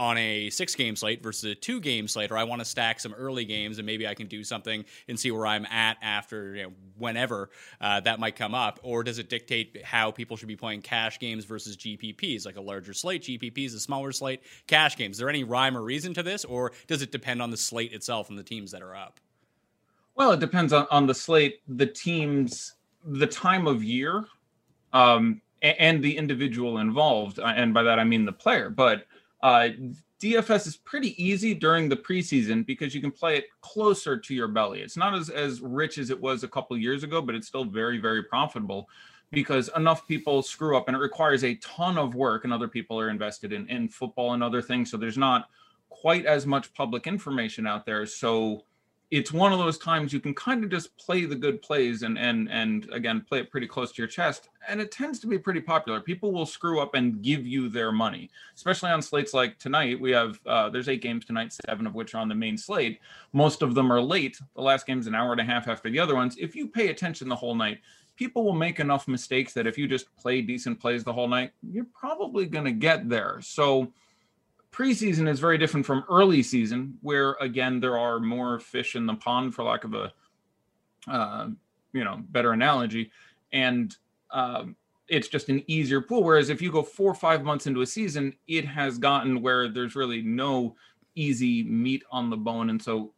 on 0.00 0.16
a 0.16 0.48
six 0.48 0.74
game 0.74 0.96
slate 0.96 1.22
versus 1.22 1.44
a 1.44 1.54
two 1.54 1.78
game 1.78 2.08
slate, 2.08 2.30
or 2.30 2.38
I 2.38 2.44
want 2.44 2.60
to 2.60 2.64
stack 2.64 2.98
some 3.00 3.12
early 3.12 3.44
games 3.44 3.76
and 3.76 3.84
maybe 3.84 4.08
I 4.08 4.14
can 4.14 4.28
do 4.28 4.42
something 4.42 4.82
and 5.08 5.20
see 5.20 5.30
where 5.30 5.46
I'm 5.46 5.66
at 5.66 5.98
after 6.00 6.56
you 6.56 6.62
know, 6.62 6.72
whenever 6.96 7.50
uh, 7.82 8.00
that 8.00 8.18
might 8.18 8.34
come 8.34 8.54
up? 8.54 8.80
Or 8.82 9.04
does 9.04 9.18
it 9.18 9.28
dictate 9.28 9.84
how 9.84 10.10
people 10.10 10.38
should 10.38 10.48
be 10.48 10.56
playing 10.56 10.80
cash 10.80 11.18
games 11.18 11.44
versus 11.44 11.76
GPPs, 11.76 12.46
like 12.46 12.56
a 12.56 12.62
larger 12.62 12.94
slate, 12.94 13.24
GPPs, 13.24 13.74
a 13.74 13.78
smaller 13.78 14.10
slate, 14.10 14.40
cash 14.66 14.96
games? 14.96 15.16
Is 15.16 15.18
there 15.18 15.28
any 15.28 15.44
rhyme 15.44 15.76
or 15.76 15.82
reason 15.82 16.14
to 16.14 16.22
this, 16.22 16.46
or 16.46 16.72
does 16.86 17.02
it 17.02 17.12
depend 17.12 17.42
on 17.42 17.50
the 17.50 17.58
slate 17.58 17.92
itself 17.92 18.30
and 18.30 18.38
the 18.38 18.42
teams 18.42 18.70
that 18.70 18.80
are 18.80 18.96
up? 18.96 19.20
Well, 20.14 20.32
it 20.32 20.40
depends 20.40 20.72
on, 20.72 20.86
on 20.90 21.06
the 21.06 21.14
slate, 21.14 21.60
the 21.68 21.86
teams, 21.86 22.74
the 23.04 23.26
time 23.26 23.66
of 23.66 23.84
year, 23.84 24.24
um, 24.94 25.42
and, 25.60 25.76
and 25.78 26.02
the 26.02 26.16
individual 26.16 26.78
involved. 26.78 27.38
Uh, 27.38 27.52
and 27.54 27.74
by 27.74 27.82
that, 27.82 27.98
I 27.98 28.04
mean 28.04 28.24
the 28.24 28.32
player. 28.32 28.70
But 28.70 29.04
uh, 29.42 29.68
DFS 30.20 30.66
is 30.66 30.76
pretty 30.76 31.22
easy 31.22 31.54
during 31.54 31.88
the 31.88 31.96
preseason 31.96 32.64
because 32.66 32.94
you 32.94 33.00
can 33.00 33.10
play 33.10 33.38
it 33.38 33.46
closer 33.62 34.18
to 34.18 34.34
your 34.34 34.48
belly. 34.48 34.80
It's 34.80 34.96
not 34.96 35.14
as, 35.14 35.30
as 35.30 35.62
rich 35.62 35.96
as 35.96 36.10
it 36.10 36.20
was 36.20 36.44
a 36.44 36.48
couple 36.48 36.76
years 36.76 37.04
ago, 37.04 37.22
but 37.22 37.34
it's 37.34 37.46
still 37.46 37.64
very, 37.64 37.98
very 37.98 38.22
profitable 38.24 38.88
because 39.30 39.70
enough 39.76 40.06
people 40.06 40.42
screw 40.42 40.76
up 40.76 40.88
and 40.88 40.96
it 40.96 41.00
requires 41.00 41.42
a 41.44 41.54
ton 41.56 41.96
of 41.96 42.14
work 42.14 42.44
and 42.44 42.52
other 42.52 42.68
people 42.68 43.00
are 43.00 43.08
invested 43.08 43.52
in, 43.52 43.66
in 43.68 43.88
football 43.88 44.34
and 44.34 44.42
other 44.42 44.60
things. 44.60 44.90
So 44.90 44.98
there's 44.98 45.16
not 45.16 45.48
quite 45.88 46.26
as 46.26 46.46
much 46.46 46.74
public 46.74 47.06
information 47.06 47.66
out 47.66 47.86
there. 47.86 48.04
So 48.04 48.64
it's 49.10 49.32
one 49.32 49.52
of 49.52 49.58
those 49.58 49.76
times 49.76 50.12
you 50.12 50.20
can 50.20 50.34
kind 50.34 50.62
of 50.62 50.70
just 50.70 50.96
play 50.96 51.24
the 51.24 51.34
good 51.34 51.60
plays 51.62 52.02
and 52.02 52.16
and 52.18 52.48
and 52.50 52.88
again 52.92 53.20
play 53.20 53.40
it 53.40 53.50
pretty 53.50 53.66
close 53.66 53.90
to 53.90 54.00
your 54.00 54.08
chest 54.08 54.50
and 54.68 54.80
it 54.80 54.92
tends 54.92 55.18
to 55.18 55.26
be 55.26 55.38
pretty 55.38 55.60
popular. 55.60 56.00
People 56.00 56.32
will 56.32 56.46
screw 56.46 56.80
up 56.80 56.94
and 56.94 57.20
give 57.22 57.46
you 57.46 57.68
their 57.68 57.90
money 57.90 58.30
especially 58.54 58.90
on 58.90 59.02
slates 59.02 59.34
like 59.34 59.58
tonight. 59.58 60.00
We 60.00 60.12
have 60.12 60.38
uh, 60.46 60.70
there's 60.70 60.88
eight 60.88 61.02
games 61.02 61.24
tonight 61.24 61.52
seven 61.66 61.86
of 61.86 61.94
which 61.94 62.14
are 62.14 62.18
on 62.18 62.28
the 62.28 62.34
main 62.34 62.56
slate. 62.56 63.00
Most 63.32 63.62
of 63.62 63.74
them 63.74 63.92
are 63.92 64.00
late. 64.00 64.38
The 64.54 64.62
last 64.62 64.86
game's 64.86 65.08
an 65.08 65.14
hour 65.14 65.32
and 65.32 65.40
a 65.40 65.44
half 65.44 65.66
after 65.66 65.90
the 65.90 65.98
other 65.98 66.14
ones. 66.14 66.36
If 66.38 66.54
you 66.54 66.68
pay 66.68 66.88
attention 66.88 67.28
the 67.28 67.36
whole 67.36 67.54
night 67.54 67.80
people 68.16 68.44
will 68.44 68.52
make 68.52 68.80
enough 68.80 69.08
mistakes 69.08 69.54
that 69.54 69.66
if 69.66 69.78
you 69.78 69.88
just 69.88 70.14
play 70.16 70.42
decent 70.42 70.78
plays 70.78 71.02
the 71.02 71.12
whole 71.12 71.28
night 71.28 71.52
you're 71.68 71.86
probably 71.98 72.46
going 72.46 72.64
to 72.64 72.72
get 72.72 73.08
there. 73.08 73.40
So 73.42 73.92
preseason 74.72 75.28
is 75.28 75.40
very 75.40 75.58
different 75.58 75.86
from 75.86 76.04
early 76.08 76.42
season, 76.42 76.98
where 77.02 77.32
again 77.40 77.80
there 77.80 77.98
are 77.98 78.20
more 78.20 78.58
fish 78.58 78.96
in 78.96 79.06
the 79.06 79.14
pond, 79.14 79.54
for 79.54 79.64
lack 79.64 79.84
of 79.84 79.94
a 79.94 80.12
uh, 81.08 81.48
you 81.92 82.04
know 82.04 82.22
better 82.30 82.52
analogy. 82.52 83.10
and 83.52 83.96
um, 84.30 84.76
it's 85.08 85.26
just 85.26 85.48
an 85.48 85.62
easier 85.66 86.00
pool. 86.00 86.22
Whereas 86.22 86.50
if 86.50 86.62
you 86.62 86.70
go 86.70 86.82
four 86.82 87.10
or 87.10 87.16
five 87.16 87.42
months 87.42 87.66
into 87.66 87.80
a 87.80 87.86
season, 87.86 88.32
it 88.46 88.64
has 88.64 88.96
gotten 88.96 89.42
where 89.42 89.68
there's 89.68 89.96
really 89.96 90.22
no 90.22 90.76
easy 91.16 91.64
meat 91.64 92.04
on 92.12 92.30
the 92.30 92.36
bone, 92.36 92.70
and 92.70 92.80
so 92.80 93.12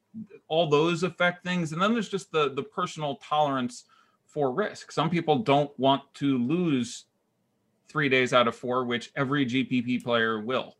all 0.48 0.68
those 0.68 1.02
affect 1.02 1.44
things. 1.44 1.72
And 1.72 1.80
then 1.80 1.92
there's 1.92 2.08
just 2.08 2.32
the 2.32 2.54
the 2.54 2.62
personal 2.62 3.16
tolerance 3.16 3.84
for 4.26 4.50
risk. 4.52 4.90
Some 4.90 5.10
people 5.10 5.38
don't 5.38 5.78
want 5.78 6.02
to 6.14 6.38
lose 6.38 7.04
three 7.88 8.08
days 8.08 8.32
out 8.32 8.48
of 8.48 8.56
four, 8.56 8.84
which 8.84 9.12
every 9.14 9.44
GPP 9.44 10.02
player 10.02 10.40
will. 10.40 10.76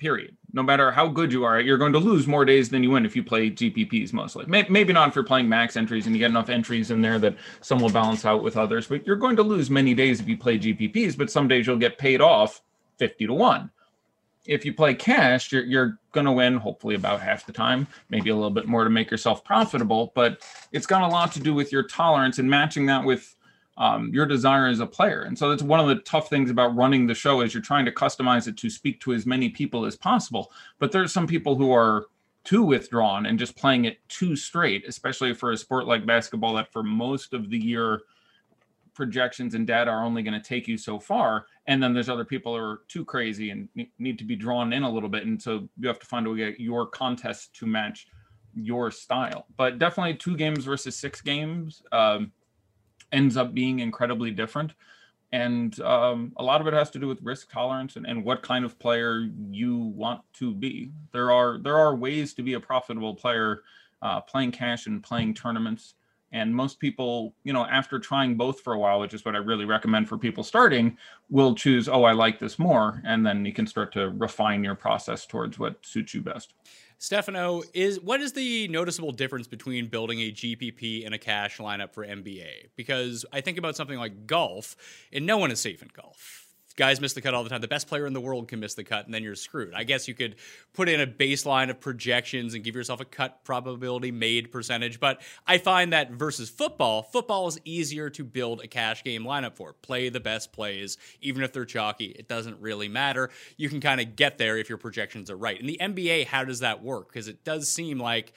Period. 0.00 0.34
No 0.54 0.62
matter 0.62 0.90
how 0.90 1.08
good 1.08 1.30
you 1.30 1.44
are, 1.44 1.60
you're 1.60 1.76
going 1.76 1.92
to 1.92 1.98
lose 1.98 2.26
more 2.26 2.46
days 2.46 2.70
than 2.70 2.82
you 2.82 2.90
win 2.90 3.04
if 3.04 3.14
you 3.14 3.22
play 3.22 3.50
GPPs 3.50 4.14
mostly. 4.14 4.46
Maybe 4.46 4.94
not 4.94 5.10
if 5.10 5.14
you're 5.14 5.24
playing 5.24 5.46
max 5.46 5.76
entries 5.76 6.06
and 6.06 6.16
you 6.16 6.20
get 6.20 6.30
enough 6.30 6.48
entries 6.48 6.90
in 6.90 7.02
there 7.02 7.18
that 7.18 7.36
some 7.60 7.80
will 7.80 7.90
balance 7.90 8.24
out 8.24 8.42
with 8.42 8.56
others, 8.56 8.86
but 8.86 9.06
you're 9.06 9.16
going 9.16 9.36
to 9.36 9.42
lose 9.42 9.68
many 9.68 9.92
days 9.92 10.18
if 10.18 10.26
you 10.26 10.38
play 10.38 10.58
GPPs, 10.58 11.18
but 11.18 11.30
some 11.30 11.48
days 11.48 11.66
you'll 11.66 11.76
get 11.76 11.98
paid 11.98 12.22
off 12.22 12.62
50 12.96 13.26
to 13.26 13.34
1 13.34 13.70
if 14.46 14.64
you 14.64 14.72
play 14.72 14.94
cash, 14.94 15.52
you're, 15.52 15.64
you're 15.64 15.98
going 16.12 16.24
to 16.26 16.32
win 16.32 16.56
hopefully 16.56 16.94
about 16.94 17.20
half 17.20 17.46
the 17.46 17.52
time, 17.52 17.86
maybe 18.08 18.30
a 18.30 18.34
little 18.34 18.50
bit 18.50 18.66
more 18.66 18.84
to 18.84 18.90
make 18.90 19.10
yourself 19.10 19.44
profitable. 19.44 20.12
But 20.14 20.42
it's 20.72 20.86
got 20.86 21.02
a 21.02 21.06
lot 21.06 21.32
to 21.32 21.40
do 21.40 21.54
with 21.54 21.72
your 21.72 21.82
tolerance 21.82 22.38
and 22.38 22.48
matching 22.48 22.86
that 22.86 23.04
with 23.04 23.36
um, 23.80 24.10
your 24.12 24.26
desire 24.26 24.66
as 24.66 24.78
a 24.80 24.86
player. 24.86 25.22
And 25.22 25.36
so 25.36 25.48
that's 25.48 25.62
one 25.62 25.80
of 25.80 25.88
the 25.88 25.96
tough 26.02 26.28
things 26.28 26.50
about 26.50 26.76
running 26.76 27.06
the 27.06 27.14
show 27.14 27.40
is 27.40 27.54
you're 27.54 27.62
trying 27.62 27.86
to 27.86 27.90
customize 27.90 28.46
it 28.46 28.58
to 28.58 28.68
speak 28.68 29.00
to 29.00 29.14
as 29.14 29.24
many 29.24 29.48
people 29.48 29.86
as 29.86 29.96
possible. 29.96 30.52
But 30.78 30.92
there's 30.92 31.12
some 31.12 31.26
people 31.26 31.56
who 31.56 31.72
are 31.72 32.04
too 32.44 32.62
withdrawn 32.62 33.24
and 33.24 33.38
just 33.38 33.56
playing 33.56 33.86
it 33.86 33.98
too 34.08 34.36
straight, 34.36 34.86
especially 34.86 35.32
for 35.32 35.50
a 35.52 35.56
sport 35.56 35.86
like 35.86 36.04
basketball 36.04 36.54
that 36.54 36.70
for 36.70 36.82
most 36.82 37.32
of 37.32 37.48
the 37.48 37.58
year 37.58 38.02
projections 38.92 39.54
and 39.54 39.66
data 39.66 39.90
are 39.90 40.04
only 40.04 40.22
going 40.22 40.38
to 40.38 40.46
take 40.46 40.68
you 40.68 40.76
so 40.76 40.98
far 40.98 41.46
and 41.66 41.82
then 41.82 41.94
there's 41.94 42.10
other 42.10 42.24
people 42.24 42.54
who 42.54 42.62
are 42.62 42.80
too 42.88 43.04
crazy 43.04 43.50
and 43.50 43.68
need 43.98 44.18
to 44.18 44.24
be 44.24 44.36
drawn 44.36 44.72
in 44.74 44.82
a 44.82 44.90
little 44.90 45.08
bit 45.08 45.24
and 45.24 45.40
so 45.40 45.66
you 45.78 45.88
have 45.88 45.98
to 45.98 46.04
find 46.04 46.26
a 46.26 46.30
way 46.30 46.36
to 46.36 46.50
get 46.50 46.60
your 46.60 46.86
contest 46.86 47.54
to 47.54 47.66
match 47.66 48.08
your 48.52 48.90
style 48.90 49.46
but 49.56 49.78
definitely 49.78 50.12
two 50.12 50.36
games 50.36 50.64
versus 50.64 50.96
six 50.96 51.22
games 51.22 51.82
um, 51.92 52.32
ends 53.12 53.36
up 53.36 53.54
being 53.54 53.80
incredibly 53.80 54.30
different 54.30 54.74
and 55.32 55.78
um, 55.80 56.32
a 56.38 56.42
lot 56.42 56.60
of 56.60 56.66
it 56.66 56.74
has 56.74 56.90
to 56.90 56.98
do 56.98 57.06
with 57.06 57.22
risk 57.22 57.50
tolerance 57.52 57.96
and, 57.96 58.06
and 58.06 58.24
what 58.24 58.42
kind 58.42 58.64
of 58.64 58.78
player 58.78 59.28
you 59.50 59.76
want 59.76 60.20
to 60.32 60.54
be 60.54 60.90
there 61.12 61.30
are 61.30 61.58
there 61.58 61.76
are 61.76 61.94
ways 61.94 62.34
to 62.34 62.42
be 62.42 62.54
a 62.54 62.60
profitable 62.60 63.14
player 63.14 63.62
uh, 64.02 64.20
playing 64.20 64.50
cash 64.50 64.86
and 64.86 65.02
playing 65.02 65.34
tournaments 65.34 65.94
and 66.32 66.54
most 66.54 66.78
people, 66.78 67.34
you 67.42 67.52
know, 67.52 67.66
after 67.66 67.98
trying 67.98 68.36
both 68.36 68.60
for 68.60 68.74
a 68.74 68.78
while, 68.78 69.00
which 69.00 69.14
is 69.14 69.24
what 69.24 69.34
I 69.34 69.38
really 69.38 69.64
recommend 69.64 70.08
for 70.08 70.16
people 70.16 70.44
starting, 70.44 70.96
will 71.28 71.54
choose, 71.54 71.88
oh, 71.88 72.04
I 72.04 72.12
like 72.12 72.38
this 72.38 72.58
more. 72.58 73.02
And 73.04 73.26
then 73.26 73.44
you 73.44 73.52
can 73.52 73.66
start 73.66 73.92
to 73.94 74.10
refine 74.10 74.62
your 74.62 74.76
process 74.76 75.26
towards 75.26 75.58
what 75.58 75.84
suits 75.84 76.14
you 76.14 76.22
best. 76.22 76.54
Stefano, 77.02 77.62
is 77.72 77.98
what 77.98 78.20
is 78.20 78.34
the 78.34 78.68
noticeable 78.68 79.10
difference 79.10 79.48
between 79.48 79.88
building 79.88 80.20
a 80.20 80.30
GPP 80.30 81.06
and 81.06 81.14
a 81.14 81.18
cash 81.18 81.56
lineup 81.56 81.94
for 81.94 82.06
NBA? 82.06 82.76
Because 82.76 83.24
I 83.32 83.40
think 83.40 83.56
about 83.56 83.74
something 83.74 83.98
like 83.98 84.26
golf, 84.26 84.76
and 85.10 85.24
no 85.24 85.38
one 85.38 85.50
is 85.50 85.58
safe 85.58 85.80
in 85.80 85.88
golf 85.94 86.49
guys 86.76 87.00
miss 87.00 87.12
the 87.12 87.20
cut 87.20 87.34
all 87.34 87.44
the 87.44 87.50
time. 87.50 87.60
The 87.60 87.68
best 87.68 87.88
player 87.88 88.06
in 88.06 88.12
the 88.12 88.20
world 88.20 88.48
can 88.48 88.60
miss 88.60 88.74
the 88.74 88.84
cut, 88.84 89.04
and 89.04 89.12
then 89.12 89.22
you're 89.22 89.34
screwed. 89.34 89.74
I 89.74 89.84
guess 89.84 90.08
you 90.08 90.14
could 90.14 90.36
put 90.72 90.88
in 90.88 91.00
a 91.00 91.06
baseline 91.06 91.70
of 91.70 91.80
projections 91.80 92.54
and 92.54 92.64
give 92.64 92.74
yourself 92.74 93.00
a 93.00 93.04
cut 93.04 93.44
probability 93.44 94.10
made 94.10 94.50
percentage. 94.50 95.00
But 95.00 95.20
I 95.46 95.58
find 95.58 95.92
that 95.92 96.12
versus 96.12 96.48
football, 96.48 97.02
football 97.02 97.48
is 97.48 97.58
easier 97.64 98.10
to 98.10 98.24
build 98.24 98.60
a 98.62 98.68
cash 98.68 99.04
game 99.04 99.24
lineup 99.24 99.56
for. 99.56 99.72
Play 99.72 100.08
the 100.08 100.20
best 100.20 100.52
plays, 100.52 100.96
even 101.20 101.42
if 101.42 101.52
they're 101.52 101.64
chalky. 101.64 102.06
It 102.06 102.28
doesn't 102.28 102.60
really 102.60 102.88
matter. 102.88 103.30
You 103.56 103.68
can 103.68 103.80
kind 103.80 104.00
of 104.00 104.16
get 104.16 104.38
there 104.38 104.56
if 104.58 104.68
your 104.68 104.78
projections 104.78 105.30
are 105.30 105.36
right. 105.36 105.60
In 105.60 105.66
the 105.66 105.78
NBA, 105.80 106.26
how 106.26 106.44
does 106.44 106.60
that 106.60 106.82
work? 106.82 107.08
Because 107.12 107.28
it 107.28 107.44
does 107.44 107.68
seem 107.68 107.98
like 107.98 108.32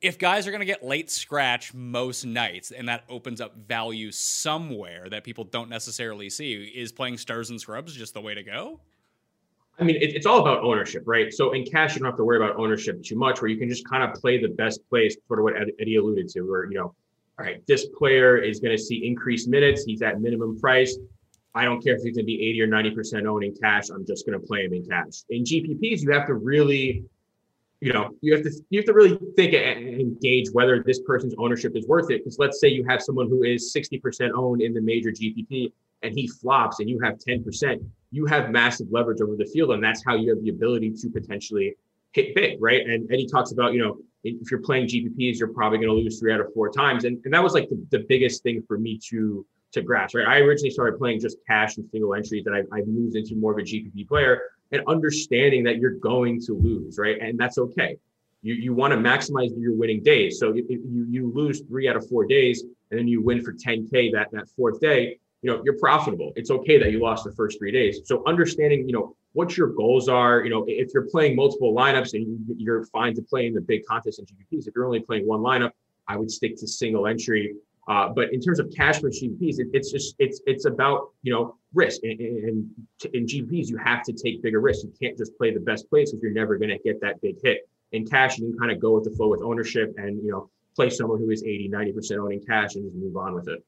if 0.00 0.18
guys 0.18 0.46
are 0.46 0.50
going 0.50 0.60
to 0.60 0.66
get 0.66 0.84
late 0.84 1.10
scratch 1.10 1.74
most 1.74 2.24
nights 2.24 2.70
and 2.70 2.88
that 2.88 3.04
opens 3.08 3.40
up 3.40 3.56
value 3.56 4.10
somewhere 4.10 5.08
that 5.10 5.24
people 5.24 5.44
don't 5.44 5.68
necessarily 5.68 6.30
see 6.30 6.64
is 6.74 6.92
playing 6.92 7.18
stars 7.18 7.50
and 7.50 7.60
scrubs 7.60 7.94
just 7.94 8.14
the 8.14 8.20
way 8.20 8.34
to 8.34 8.42
go 8.42 8.80
i 9.78 9.84
mean 9.84 9.96
it, 9.96 10.14
it's 10.14 10.26
all 10.26 10.40
about 10.40 10.62
ownership 10.62 11.02
right 11.06 11.32
so 11.32 11.52
in 11.52 11.64
cash 11.64 11.94
you 11.94 12.00
don't 12.00 12.06
have 12.06 12.16
to 12.16 12.24
worry 12.24 12.36
about 12.36 12.56
ownership 12.56 13.02
too 13.02 13.16
much 13.16 13.40
where 13.40 13.50
you 13.50 13.56
can 13.56 13.68
just 13.68 13.88
kind 13.88 14.02
of 14.02 14.12
play 14.14 14.40
the 14.40 14.48
best 14.48 14.80
place 14.88 15.16
sort 15.28 15.38
of 15.38 15.44
what 15.44 15.54
eddie 15.80 15.96
alluded 15.96 16.28
to 16.28 16.42
where 16.42 16.64
you 16.70 16.78
know 16.78 16.94
all 17.38 17.44
right 17.44 17.66
this 17.66 17.86
player 17.98 18.38
is 18.38 18.60
going 18.60 18.76
to 18.76 18.82
see 18.82 19.06
increased 19.06 19.48
minutes 19.48 19.84
he's 19.84 20.02
at 20.02 20.20
minimum 20.20 20.58
price 20.58 20.96
I 21.54 21.64
don't 21.64 21.82
care 21.82 21.96
if 21.96 22.02
he's 22.02 22.14
going 22.14 22.24
to 22.24 22.26
be 22.26 22.50
80 22.50 22.60
or 22.60 22.68
90% 22.68 23.26
owning 23.26 23.56
cash. 23.58 23.88
I'm 23.88 24.04
just 24.04 24.26
going 24.26 24.38
to 24.38 24.46
play 24.46 24.66
him 24.66 24.74
in 24.74 24.84
cash. 24.84 25.22
In 25.30 25.42
GPPs, 25.42 26.02
you 26.02 26.10
have 26.10 26.26
to 26.26 26.34
really 26.34 27.02
you 27.80 27.92
know 27.92 28.10
you 28.22 28.34
have 28.34 28.42
to 28.42 28.50
you 28.70 28.78
have 28.80 28.86
to 28.86 28.94
really 28.94 29.18
think 29.36 29.52
and 29.52 30.00
engage 30.00 30.48
whether 30.52 30.82
this 30.82 31.00
person's 31.00 31.34
ownership 31.38 31.76
is 31.76 31.86
worth 31.86 32.10
it. 32.10 32.24
Because 32.24 32.38
let's 32.38 32.60
say 32.60 32.68
you 32.68 32.84
have 32.88 33.02
someone 33.02 33.28
who 33.28 33.42
is 33.42 33.74
60% 33.76 34.30
owned 34.34 34.62
in 34.62 34.72
the 34.72 34.80
major 34.80 35.10
gpp 35.10 35.72
and 36.02 36.14
he 36.14 36.26
flops 36.26 36.80
and 36.80 36.88
you 36.88 36.98
have 37.00 37.14
10% 37.14 37.84
you 38.12 38.26
have 38.26 38.50
massive 38.50 38.86
leverage 38.90 39.20
over 39.20 39.36
the 39.36 39.44
field 39.46 39.72
and 39.72 39.82
that's 39.82 40.02
how 40.04 40.14
you 40.14 40.30
have 40.30 40.42
the 40.42 40.50
ability 40.50 40.90
to 40.90 41.10
potentially 41.10 41.74
hit 42.12 42.34
big 42.34 42.58
right? 42.60 42.86
And 42.86 43.10
eddie 43.12 43.26
talks 43.26 43.52
about 43.52 43.74
you 43.74 43.80
know 43.80 43.98
if 44.24 44.50
you're 44.50 44.62
playing 44.62 44.86
gpps 44.86 45.38
you're 45.38 45.52
probably 45.52 45.78
going 45.78 45.88
to 45.88 45.94
lose 45.94 46.18
three 46.18 46.32
out 46.32 46.40
of 46.40 46.52
four 46.54 46.70
times. 46.70 47.04
And, 47.04 47.20
and 47.24 47.34
that 47.34 47.42
was 47.42 47.52
like 47.52 47.68
the, 47.68 47.84
the 47.90 48.04
biggest 48.08 48.42
thing 48.42 48.62
for 48.66 48.78
me 48.78 48.98
to 49.10 49.44
to 49.72 49.82
grasp 49.82 50.14
right? 50.14 50.26
I 50.26 50.38
originally 50.38 50.70
started 50.70 50.98
playing 50.98 51.20
just 51.20 51.36
cash 51.46 51.76
and 51.76 51.86
single 51.90 52.14
entries 52.14 52.46
and 52.46 52.56
I, 52.56 52.60
I 52.74 52.82
moved 52.86 53.16
into 53.16 53.36
more 53.36 53.52
of 53.52 53.58
a 53.58 53.62
gpp 53.62 54.08
player 54.08 54.40
and 54.72 54.82
understanding 54.86 55.64
that 55.64 55.78
you're 55.78 55.92
going 55.92 56.40
to 56.42 56.54
lose, 56.54 56.98
right? 56.98 57.18
And 57.20 57.38
that's 57.38 57.58
okay. 57.58 57.96
You, 58.42 58.54
you 58.54 58.74
want 58.74 58.92
to 58.92 58.98
maximize 58.98 59.50
your 59.56 59.74
winning 59.74 60.02
days. 60.02 60.38
So 60.38 60.52
if 60.54 60.68
you, 60.68 61.06
you 61.08 61.32
lose 61.34 61.62
three 61.62 61.88
out 61.88 61.96
of 61.96 62.08
four 62.08 62.26
days 62.26 62.64
and 62.90 62.98
then 62.98 63.08
you 63.08 63.22
win 63.22 63.42
for 63.42 63.52
10K 63.52 64.12
that, 64.12 64.30
that 64.32 64.48
fourth 64.50 64.80
day, 64.80 65.18
you 65.42 65.50
know, 65.50 65.62
you're 65.64 65.78
profitable. 65.78 66.32
It's 66.36 66.50
okay 66.50 66.78
that 66.78 66.90
you 66.90 67.00
lost 67.00 67.24
the 67.24 67.32
first 67.32 67.58
three 67.58 67.72
days. 67.72 68.00
So 68.04 68.22
understanding, 68.26 68.88
you 68.88 68.92
know, 68.92 69.16
what 69.32 69.56
your 69.56 69.68
goals 69.68 70.08
are, 70.08 70.42
you 70.42 70.50
know, 70.50 70.64
if 70.66 70.92
you're 70.94 71.08
playing 71.10 71.36
multiple 71.36 71.74
lineups 71.74 72.14
and 72.14 72.38
you're 72.56 72.84
fine 72.86 73.14
to 73.14 73.22
play 73.22 73.46
in 73.46 73.54
the 73.54 73.60
big 73.60 73.84
contests 73.86 74.18
and 74.18 74.28
GPPs, 74.28 74.66
if 74.66 74.74
you're 74.74 74.86
only 74.86 75.00
playing 75.00 75.26
one 75.26 75.40
lineup, 75.40 75.72
I 76.08 76.16
would 76.16 76.30
stick 76.30 76.56
to 76.58 76.66
single 76.66 77.06
entry 77.06 77.54
uh, 77.88 78.08
but 78.08 78.32
in 78.32 78.40
terms 78.40 78.58
of 78.58 78.72
cash 78.74 79.00
for 79.00 79.10
GPPs, 79.10 79.60
it, 79.60 79.68
it's 79.72 79.92
just 79.92 80.16
it's 80.18 80.40
it's 80.46 80.64
about 80.64 81.10
you 81.22 81.32
know 81.32 81.56
risk. 81.76 82.02
And, 82.02 82.18
and 82.18 82.70
in 83.12 83.26
GPPs, 83.26 83.68
you 83.68 83.76
have 83.76 84.02
to 84.04 84.12
take 84.12 84.42
bigger 84.42 84.60
risks. 84.60 84.84
You 84.84 84.92
can't 85.00 85.16
just 85.16 85.36
play 85.36 85.52
the 85.52 85.60
best 85.60 85.88
plays 85.88 86.12
if 86.12 86.20
you're 86.22 86.32
never 86.32 86.56
going 86.58 86.70
to 86.70 86.78
get 86.78 87.00
that 87.02 87.20
big 87.20 87.36
hit. 87.42 87.68
In 87.92 88.04
cash, 88.04 88.38
you 88.38 88.50
can 88.50 88.58
kind 88.58 88.72
of 88.72 88.80
go 88.80 88.92
with 88.92 89.04
the 89.04 89.10
flow 89.10 89.28
with 89.28 89.42
ownership 89.42 89.94
and 89.96 90.22
you 90.24 90.32
know 90.32 90.50
play 90.74 90.90
someone 90.90 91.18
who 91.18 91.30
is 91.30 91.42
80, 91.42 91.70
90% 91.70 92.18
owning 92.18 92.42
cash 92.42 92.74
and 92.74 92.84
just 92.84 92.96
move 92.96 93.16
on 93.16 93.34
with 93.34 93.48
it. 93.48 93.64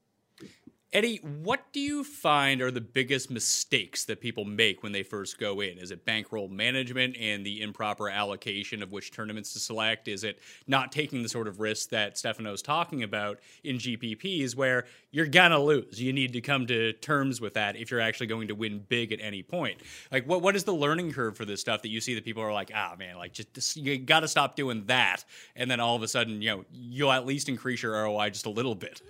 Eddie, 0.90 1.18
what 1.42 1.70
do 1.74 1.80
you 1.80 2.02
find 2.02 2.62
are 2.62 2.70
the 2.70 2.80
biggest 2.80 3.30
mistakes 3.30 4.06
that 4.06 4.22
people 4.22 4.46
make 4.46 4.82
when 4.82 4.90
they 4.90 5.02
first 5.02 5.38
go 5.38 5.60
in? 5.60 5.76
Is 5.76 5.90
it 5.90 6.06
bankroll 6.06 6.48
management 6.48 7.14
and 7.20 7.44
the 7.44 7.60
improper 7.60 8.08
allocation 8.08 8.82
of 8.82 8.90
which 8.90 9.12
tournaments 9.12 9.52
to 9.52 9.58
select? 9.58 10.08
Is 10.08 10.24
it 10.24 10.38
not 10.66 10.90
taking 10.90 11.22
the 11.22 11.28
sort 11.28 11.46
of 11.46 11.60
risk 11.60 11.90
that 11.90 12.16
Stefano's 12.16 12.62
talking 12.62 13.02
about 13.02 13.38
in 13.64 13.76
GPPs 13.76 14.56
where 14.56 14.86
you're 15.10 15.26
gonna 15.26 15.58
lose? 15.58 16.00
You 16.00 16.14
need 16.14 16.32
to 16.32 16.40
come 16.40 16.66
to 16.68 16.94
terms 16.94 17.38
with 17.38 17.52
that 17.52 17.76
if 17.76 17.90
you're 17.90 18.00
actually 18.00 18.28
going 18.28 18.48
to 18.48 18.54
win 18.54 18.78
big 18.78 19.12
at 19.12 19.20
any 19.20 19.42
point. 19.42 19.82
Like, 20.10 20.26
what 20.26 20.40
what 20.40 20.56
is 20.56 20.64
the 20.64 20.72
learning 20.72 21.12
curve 21.12 21.36
for 21.36 21.44
this 21.44 21.60
stuff 21.60 21.82
that 21.82 21.90
you 21.90 22.00
see 22.00 22.14
that 22.14 22.24
people 22.24 22.42
are 22.42 22.52
like, 22.52 22.70
ah, 22.74 22.96
man, 22.98 23.18
like 23.18 23.34
just 23.34 23.76
you 23.76 23.98
got 23.98 24.20
to 24.20 24.28
stop 24.28 24.56
doing 24.56 24.86
that, 24.86 25.26
and 25.54 25.70
then 25.70 25.80
all 25.80 25.96
of 25.96 26.02
a 26.02 26.08
sudden, 26.08 26.40
you 26.40 26.48
know, 26.48 26.64
you'll 26.72 27.12
at 27.12 27.26
least 27.26 27.50
increase 27.50 27.82
your 27.82 27.92
ROI 27.92 28.30
just 28.30 28.46
a 28.46 28.50
little 28.50 28.74
bit. 28.74 29.02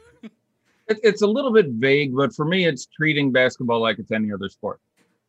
It, 0.89 0.99
it's 1.03 1.23
a 1.23 1.27
little 1.27 1.53
bit 1.53 1.67
vague, 1.69 2.15
but 2.15 2.35
for 2.35 2.45
me, 2.45 2.67
it's 2.67 2.87
treating 2.87 3.33
basketball 3.33 3.81
like 3.81 3.99
it's 3.99 4.13
any 4.13 4.33
other 4.33 4.49
sport. 4.49 4.81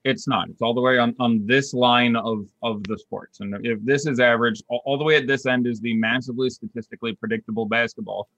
It's 0.05 0.27
not. 0.27 0.49
It's 0.49 0.61
all 0.61 0.73
the 0.73 0.81
way 0.81 0.97
on, 0.97 1.13
on 1.19 1.45
this 1.45 1.73
line 1.73 2.15
of 2.15 2.45
of 2.63 2.83
the 2.83 2.97
sports. 2.97 3.41
And 3.41 3.53
if 3.65 3.83
this 3.83 4.05
is 4.05 4.19
average, 4.19 4.63
all, 4.69 4.81
all 4.85 4.97
the 4.97 5.03
way 5.03 5.17
at 5.17 5.27
this 5.27 5.45
end 5.45 5.67
is 5.67 5.81
the 5.81 5.93
massively 5.95 6.49
statistically 6.49 7.13
predictable 7.15 7.65
basketball. 7.65 8.29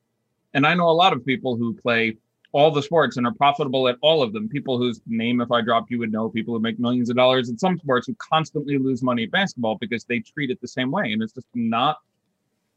And 0.54 0.66
I 0.66 0.74
know 0.74 0.90
a 0.90 0.92
lot 0.92 1.14
of 1.14 1.24
people 1.24 1.56
who 1.56 1.74
play 1.74 2.18
all 2.52 2.72
the 2.72 2.82
sports 2.82 3.18
and 3.18 3.26
are 3.26 3.34
profitable 3.34 3.88
at 3.88 3.96
all 4.02 4.22
of 4.22 4.34
them. 4.34 4.50
People 4.50 4.78
whose 4.78 5.02
name, 5.06 5.40
if 5.40 5.52
I 5.52 5.62
dropped, 5.62 5.92
you 5.92 6.00
would 6.00 6.12
know. 6.12 6.30
People 6.30 6.54
who 6.54 6.60
make 6.60 6.80
millions 6.80 7.10
of 7.10 7.16
dollars 7.16 7.50
in 7.50 7.58
some 7.58 7.78
sports 7.78 8.08
who 8.08 8.16
constantly 8.16 8.78
lose 8.78 9.04
money 9.04 9.24
at 9.24 9.32
basketball 9.32 9.78
because 9.80 10.04
they 10.04 10.20
treat 10.20 10.50
it 10.50 10.60
the 10.62 10.68
same 10.68 10.92
way, 10.92 11.14
and 11.14 11.22
it's 11.22 11.34
just 11.34 11.48
not 11.54 12.00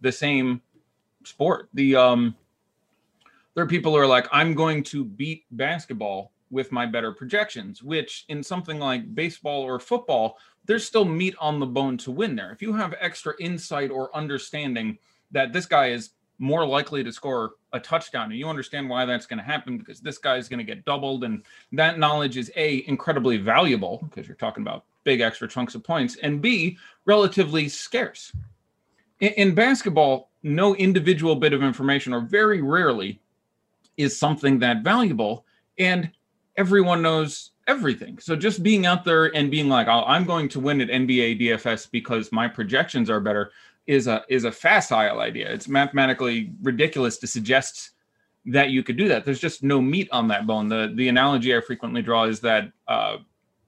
the 0.00 0.12
same 0.12 0.60
sport. 1.24 1.68
The 1.74 1.96
um, 1.96 2.36
there 3.54 3.64
are 3.64 3.68
people 3.68 3.92
who 3.92 3.98
are 3.98 4.06
like, 4.06 4.26
I'm 4.32 4.54
going 4.54 4.82
to 4.84 5.04
beat 5.04 5.44
basketball 5.52 6.32
with 6.50 6.72
my 6.72 6.86
better 6.86 7.12
projections, 7.12 7.82
which 7.82 8.24
in 8.28 8.42
something 8.42 8.78
like 8.78 9.14
baseball 9.14 9.62
or 9.62 9.78
football, 9.78 10.38
there's 10.64 10.84
still 10.84 11.04
meat 11.04 11.34
on 11.40 11.60
the 11.60 11.66
bone 11.66 11.96
to 11.98 12.10
win 12.10 12.36
there. 12.36 12.52
If 12.52 12.62
you 12.62 12.72
have 12.72 12.94
extra 13.00 13.34
insight 13.40 13.90
or 13.90 14.14
understanding 14.16 14.98
that 15.30 15.52
this 15.52 15.66
guy 15.66 15.88
is 15.88 16.10
more 16.38 16.66
likely 16.66 17.04
to 17.04 17.12
score 17.12 17.52
a 17.72 17.80
touchdown 17.80 18.30
and 18.30 18.38
you 18.38 18.48
understand 18.48 18.88
why 18.88 19.04
that's 19.04 19.26
going 19.26 19.38
to 19.38 19.44
happen 19.44 19.78
because 19.78 20.00
this 20.00 20.18
guy 20.18 20.36
is 20.36 20.48
going 20.48 20.58
to 20.58 20.64
get 20.64 20.84
doubled 20.84 21.24
and 21.24 21.44
that 21.72 21.98
knowledge 21.98 22.36
is 22.36 22.50
a 22.56 22.84
incredibly 22.88 23.36
valuable 23.36 24.00
because 24.04 24.26
you're 24.26 24.36
talking 24.36 24.62
about 24.62 24.84
big 25.04 25.20
extra 25.20 25.46
chunks 25.46 25.76
of 25.76 25.84
points 25.84 26.16
and 26.16 26.42
b 26.42 26.76
relatively 27.04 27.68
scarce 27.68 28.32
in, 29.20 29.30
in 29.34 29.54
basketball 29.54 30.30
no 30.42 30.74
individual 30.74 31.36
bit 31.36 31.52
of 31.52 31.62
information 31.62 32.12
or 32.12 32.20
very 32.20 32.60
rarely 32.60 33.20
is 33.96 34.18
something 34.18 34.58
that 34.58 34.82
valuable 34.82 35.44
and 35.78 36.10
everyone 36.56 37.02
knows 37.02 37.52
everything 37.66 38.18
so 38.18 38.36
just 38.36 38.62
being 38.62 38.84
out 38.86 39.04
there 39.04 39.34
and 39.34 39.50
being 39.50 39.68
like 39.68 39.88
oh, 39.88 40.04
i'm 40.06 40.24
going 40.24 40.48
to 40.48 40.60
win 40.60 40.80
at 40.80 40.88
nba 40.88 41.40
dfs 41.40 41.90
because 41.90 42.30
my 42.30 42.46
projections 42.46 43.08
are 43.08 43.20
better 43.20 43.50
is 43.86 44.06
a 44.06 44.24
is 44.28 44.44
a 44.44 44.52
facile 44.52 45.20
idea. 45.20 45.50
It's 45.52 45.68
mathematically 45.68 46.52
ridiculous 46.62 47.18
to 47.18 47.26
suggest 47.26 47.90
that 48.46 48.70
you 48.70 48.82
could 48.82 48.96
do 48.96 49.08
that. 49.08 49.24
There's 49.24 49.40
just 49.40 49.62
no 49.62 49.80
meat 49.80 50.08
on 50.10 50.28
that 50.28 50.46
bone. 50.46 50.68
The 50.68 50.92
the 50.94 51.08
analogy 51.08 51.54
I 51.54 51.60
frequently 51.60 52.02
draw 52.02 52.24
is 52.24 52.40
that 52.40 52.70
uh, 52.88 53.18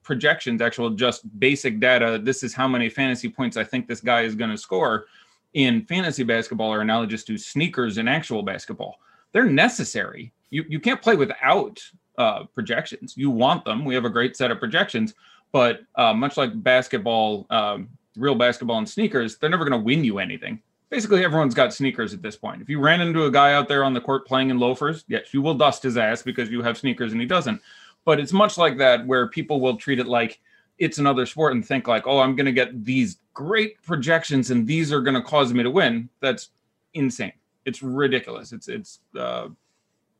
projections, 0.02 0.62
actual 0.62 0.90
just 0.90 1.38
basic 1.38 1.80
data. 1.80 2.20
This 2.22 2.42
is 2.42 2.54
how 2.54 2.68
many 2.68 2.88
fantasy 2.88 3.28
points 3.28 3.56
I 3.56 3.64
think 3.64 3.86
this 3.86 4.00
guy 4.00 4.22
is 4.22 4.34
going 4.34 4.50
to 4.50 4.58
score. 4.58 5.06
In 5.54 5.86
fantasy 5.86 6.22
basketball, 6.22 6.72
are 6.72 6.82
analogous 6.82 7.24
to 7.24 7.38
sneakers 7.38 7.96
in 7.96 8.08
actual 8.08 8.42
basketball. 8.42 8.98
They're 9.36 9.44
necessary. 9.44 10.32
You 10.48 10.64
you 10.66 10.80
can't 10.80 11.02
play 11.02 11.14
without 11.14 11.78
uh, 12.16 12.44
projections. 12.54 13.18
You 13.18 13.30
want 13.30 13.66
them. 13.66 13.84
We 13.84 13.94
have 13.94 14.06
a 14.06 14.08
great 14.08 14.34
set 14.34 14.50
of 14.50 14.58
projections, 14.58 15.12
but 15.52 15.80
uh, 15.94 16.14
much 16.14 16.38
like 16.38 16.62
basketball, 16.62 17.44
um, 17.50 17.90
real 18.16 18.34
basketball 18.34 18.78
and 18.78 18.88
sneakers, 18.88 19.36
they're 19.36 19.50
never 19.50 19.66
going 19.68 19.78
to 19.78 19.84
win 19.84 20.04
you 20.04 20.20
anything. 20.20 20.62
Basically, 20.88 21.22
everyone's 21.22 21.52
got 21.52 21.74
sneakers 21.74 22.14
at 22.14 22.22
this 22.22 22.34
point. 22.34 22.62
If 22.62 22.70
you 22.70 22.80
ran 22.80 23.02
into 23.02 23.26
a 23.26 23.30
guy 23.30 23.52
out 23.52 23.68
there 23.68 23.84
on 23.84 23.92
the 23.92 24.00
court 24.00 24.26
playing 24.26 24.48
in 24.48 24.58
loafers, 24.58 25.04
yes, 25.06 25.34
you 25.34 25.42
will 25.42 25.52
dust 25.52 25.82
his 25.82 25.98
ass 25.98 26.22
because 26.22 26.48
you 26.48 26.62
have 26.62 26.78
sneakers 26.78 27.12
and 27.12 27.20
he 27.20 27.26
doesn't. 27.26 27.60
But 28.06 28.18
it's 28.18 28.32
much 28.32 28.56
like 28.56 28.78
that 28.78 29.06
where 29.06 29.28
people 29.28 29.60
will 29.60 29.76
treat 29.76 29.98
it 29.98 30.06
like 30.06 30.40
it's 30.78 30.96
another 30.96 31.26
sport 31.26 31.52
and 31.52 31.62
think 31.62 31.88
like, 31.88 32.06
oh, 32.06 32.20
I'm 32.20 32.36
going 32.36 32.46
to 32.46 32.52
get 32.52 32.86
these 32.86 33.18
great 33.34 33.82
projections 33.82 34.50
and 34.50 34.66
these 34.66 34.94
are 34.94 35.02
going 35.02 35.12
to 35.14 35.20
cause 35.20 35.52
me 35.52 35.62
to 35.62 35.70
win. 35.70 36.08
That's 36.20 36.52
insane. 36.94 37.34
It's 37.66 37.82
ridiculous. 37.82 38.52
It's 38.52 38.68
it's 38.68 39.00
uh, 39.18 39.48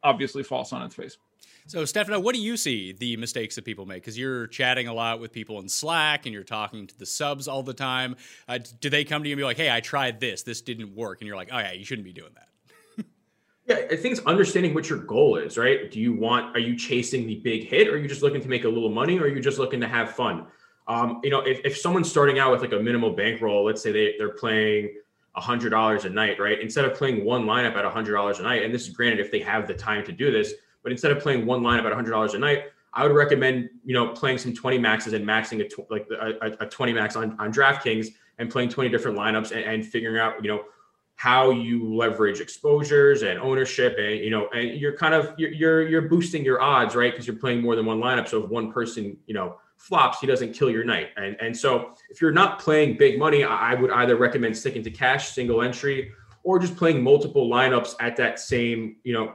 obviously 0.03 0.43
false 0.43 0.73
on 0.73 0.83
its 0.83 0.95
face. 0.95 1.17
So, 1.69 1.85
Stefano, 1.85 2.21
what 2.21 2.35
do 2.35 2.41
you 2.41 2.57
see 2.57 2.93
the 2.93 3.17
mistakes 3.17 3.57
that 3.57 3.65
people 3.65 3.87
make? 3.87 4.03
Because 4.03 4.17
you're 4.17 4.47
chatting 4.47 4.87
a 4.87 4.95
lot 4.95 5.19
with 5.19 5.33
people 5.33 5.59
in 5.59 5.69
Slack 5.69 6.25
and 6.25 6.33
you're 6.33 6.45
talking 6.45 6.87
to 6.87 6.97
the 6.97 7.07
subs 7.07 7.49
all 7.49 7.65
the 7.65 7.75
time. 7.75 8.15
Uh, 8.49 8.59
do 8.81 8.89
they 8.89 9.05
come 9.05 9.25
to 9.25 9.29
you 9.29 9.35
and 9.35 9.39
be 9.39 9.45
like, 9.45 9.57
hey, 9.57 9.71
I 9.71 9.81
tried 9.81 10.21
this, 10.21 10.43
this 10.43 10.61
didn't 10.61 10.95
work? 10.95 11.21
And 11.21 11.27
you're 11.27 11.37
like, 11.37 11.49
oh, 11.53 11.59
yeah, 11.59 11.73
you 11.73 11.85
shouldn't 11.85 12.05
be 12.05 12.13
doing 12.13 12.31
that. 12.35 13.05
yeah, 13.67 13.87
I 13.91 13.97
think 13.97 14.17
it's 14.17 14.25
understanding 14.27 14.75
what 14.75 14.89
your 14.89 15.01
goal 15.01 15.39
is, 15.39 15.59
right? 15.59 15.91
Do 15.91 15.99
you 15.99 16.15
want, 16.15 16.55
are 16.55 16.61
you 16.61 16.77
chasing 16.77 17.27
the 17.27 17.37
big 17.37 17.67
hit? 17.67 17.89
Or 17.89 17.95
are 17.95 17.99
you 17.99 18.07
just 18.07 18.23
looking 18.23 18.41
to 18.43 18.49
make 18.49 18.63
a 18.63 18.69
little 18.69 18.91
money? 18.91 19.19
Or 19.19 19.23
are 19.23 19.29
you 19.29 19.41
just 19.41 19.59
looking 19.59 19.81
to 19.81 19.89
have 19.89 20.13
fun? 20.13 20.47
Um, 20.87 21.21
you 21.25 21.31
know, 21.31 21.41
if, 21.41 21.61
if 21.65 21.77
someone's 21.77 22.09
starting 22.09 22.39
out 22.39 22.53
with 22.53 22.61
like 22.61 22.73
a 22.73 22.79
minimal 22.79 23.11
bankroll, 23.11 23.65
let's 23.65 23.83
say 23.83 23.91
they, 23.91 24.15
they're 24.19 24.35
playing 24.35 24.95
$100 25.37 26.05
a 26.05 26.11
night, 26.11 26.41
right? 26.41 26.61
Instead 26.61 26.85
of 26.85 26.95
playing 26.95 27.25
one 27.25 27.45
lineup 27.45 27.75
at 27.77 27.85
$100 27.85 28.39
a 28.39 28.43
night, 28.43 28.63
and 28.63 28.75
this 28.75 28.89
is 28.89 28.91
granted 28.91 29.21
if 29.21 29.31
they 29.31 29.41
have 29.41 29.67
the 29.67 29.75
time 29.75 30.05
to 30.05 30.13
do 30.13 30.31
this, 30.31 30.55
but 30.83 30.93
instead 30.93 31.11
of 31.11 31.21
playing 31.21 31.47
one 31.47 31.63
line 31.63 31.79
about 31.79 31.93
$100 31.93 32.35
a 32.35 32.39
night, 32.39 32.65
I 32.93 33.03
would 33.03 33.15
recommend, 33.15 33.69
you 33.85 33.93
know, 33.93 34.09
playing 34.09 34.39
some 34.39 34.55
20 34.55 34.79
maxes 34.79 35.13
and 35.13 35.27
maxing 35.27 35.61
a 35.61 35.69
tw- 35.69 35.91
like 35.91 36.09
a, 36.11 36.65
a, 36.65 36.67
20 36.67 36.93
max 36.95 37.15
on, 37.15 37.39
on 37.39 37.53
DraftKings 37.53 38.09
and 38.39 38.51
playing 38.51 38.71
20 38.71 38.89
different 38.89 39.19
lineups 39.19 39.51
and, 39.51 39.61
and 39.61 39.87
figuring 39.87 40.19
out, 40.19 40.43
you 40.43 40.49
know, 40.49 40.65
how 41.17 41.51
you 41.51 41.95
leverage 41.95 42.41
exposures 42.41 43.23
and 43.23 43.39
ownership 43.41 43.97
and 43.99 44.19
you 44.23 44.29
know 44.29 44.49
and 44.55 44.79
you're 44.79 44.95
kind 44.95 45.15
of 45.15 45.33
you're 45.39 45.51
you're, 45.51 45.89
you're 45.89 46.03
boosting 46.03 46.45
your 46.45 46.61
odds 46.61 46.95
right 46.95 47.13
because 47.13 47.27
you're 47.27 47.37
playing 47.37 47.63
more 47.63 47.75
than 47.75 47.87
one 47.87 47.99
lineup 47.99 48.29
so 48.29 48.45
if 48.45 48.51
one 48.51 48.71
person 48.71 49.17
you 49.27 49.33
know 49.33 49.57
flops 49.77 50.21
he 50.21 50.27
doesn't 50.27 50.53
kill 50.53 50.71
your 50.71 50.85
night 50.85 51.09
and 51.17 51.37
and 51.41 51.57
so 51.57 51.95
if 52.11 52.21
you're 52.21 52.33
not 52.33 52.59
playing 52.59 52.97
big 52.97 53.19
money 53.19 53.45
i 53.45 53.75
would 53.75 53.91
either 53.91 54.17
recommend 54.17 54.57
sticking 54.57 54.83
to 54.83 54.91
cash 54.91 55.31
single 55.31 55.63
entry 55.63 56.13
or 56.47 56.61
just 56.61 56.77
playing 56.77 57.03
multiple 57.03 57.51
lineups 57.51 57.97
at 57.99 58.17
that 58.17 58.39
same, 58.39 58.95
you 59.03 59.13
know, 59.13 59.35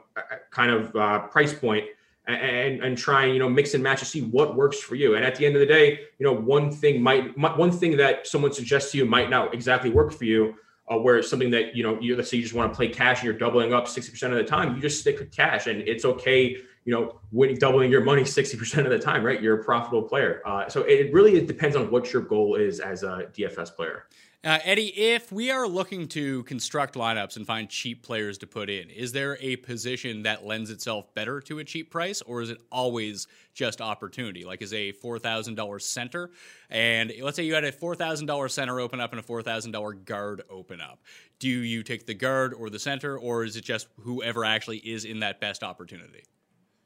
kind 0.49 0.71
of 0.71 0.95
uh, 0.95 1.19
price 1.27 1.54
point 1.54 1.84
and 2.25 2.82
and 2.82 2.97
trying, 2.97 3.34
you 3.34 3.39
know, 3.39 3.49
mix 3.49 3.73
and 3.73 3.84
match 3.84 3.99
to 3.99 4.06
see 4.06 4.21
what 4.21 4.56
works 4.56 4.80
for 4.80 4.95
you. 4.95 5.15
And 5.15 5.25
at 5.25 5.36
the 5.36 5.45
end 5.45 5.54
of 5.56 5.60
the 5.60 5.65
day, 5.65 5.99
you 6.19 6.25
know, 6.25 6.32
one 6.32 6.71
thing 6.71 7.01
might 7.01 7.38
one 7.38 7.69
thing 7.69 7.97
that 7.97 8.27
someone 8.27 8.54
suggests 8.54 8.93
to 8.93 8.97
you 8.97 9.06
might 9.06 9.30
not 9.30 9.54
exactly 9.54 9.89
work 9.89 10.13
for 10.13 10.23
you. 10.23 10.56
Uh, 10.89 10.98
where 10.98 11.17
it's 11.17 11.30
something 11.30 11.52
that 11.52 11.76
you 11.76 11.84
know, 11.84 12.00
you 12.02 12.15
let's 12.15 12.30
say 12.30 12.38
you 12.38 12.44
just 12.44 12.56
want 12.56 12.72
to 12.72 12.76
play 12.76 12.88
cash 12.88 13.20
and 13.20 13.26
you're 13.26 13.38
doubling 13.38 13.74
up 13.74 13.86
60% 13.86 14.24
of 14.24 14.32
the 14.34 14.44
time, 14.44 14.76
you 14.76 14.82
just 14.82 15.00
stick 15.00 15.20
with 15.20 15.32
cash, 15.32 15.67
and 15.67 15.82
it's 15.82 16.06
okay. 16.06 16.58
You 16.84 16.94
know, 16.94 17.20
winning 17.32 17.58
doubling 17.58 17.91
your 17.91 18.04
money 18.04 18.22
60% 18.24 18.84
of 18.84 18.89
the 18.89 19.00
time, 19.00 19.24
right? 19.24 19.41
You're 19.41 19.62
a 19.62 19.63
profitable 19.63 20.02
player. 20.02 20.41
Uh, 20.46 20.67
so 20.67 20.82
it 20.82 21.13
really 21.13 21.36
it 21.36 21.48
depends 21.48 21.76
on 21.76 21.91
what 21.91 22.12
your 22.12 22.24
goal 22.24 22.56
is 22.56 22.80
as 22.80 23.04
a 23.04 23.28
DFS 23.34 23.76
player. 23.76 24.08
Uh, 24.43 24.58
Eddie, 24.63 24.88
if 24.99 25.32
we 25.32 25.51
are 25.51 25.67
looking 25.67 26.08
to 26.08 26.41
construct 26.45 26.95
lineups 26.95 27.36
and 27.36 27.45
find 27.45 27.69
cheap 27.69 28.01
players 28.01 28.39
to 28.39 28.47
put 28.47 28.71
in, 28.71 28.89
is 28.89 29.12
there 29.12 29.38
a 29.39 29.56
position 29.58 30.23
that 30.23 30.43
lends 30.43 30.71
itself 30.71 31.13
better 31.13 31.39
to 31.39 31.60
a 31.60 31.63
cheap 31.63 31.91
price, 31.91 32.23
or 32.23 32.41
is 32.41 32.49
it 32.49 32.58
always 32.71 33.27
just 33.54 33.82
opportunity? 33.82 34.43
Like, 34.43 34.63
is 34.63 34.73
a 34.73 34.93
four 34.93 35.19
thousand 35.19 35.56
dollars 35.56 35.86
center, 35.86 36.32
and 36.71 37.13
let's 37.21 37.36
say 37.36 37.43
you 37.43 37.54
had 37.54 37.65
a 37.65 37.71
four 37.71 37.93
thousand 37.93 38.25
dollars 38.25 38.51
center 38.51 38.80
open 38.80 38.99
up 38.99 39.12
and 39.12 39.19
a 39.19 39.23
four 39.23 39.43
thousand 39.43 39.73
dollar 39.73 39.93
guard 39.93 40.41
open 40.49 40.82
up, 40.82 41.04
do 41.38 41.47
you 41.47 41.84
take 41.84 42.08
the 42.08 42.15
guard 42.15 42.56
or 42.56 42.71
the 42.71 42.80
center, 42.80 43.19
or 43.19 43.43
is 43.43 43.56
it 43.56 43.63
just 43.63 43.89
whoever 43.99 44.43
actually 44.43 44.77
is 44.77 45.06
in 45.06 45.19
that 45.19 45.39
best 45.39 45.62
opportunity? 45.62 46.23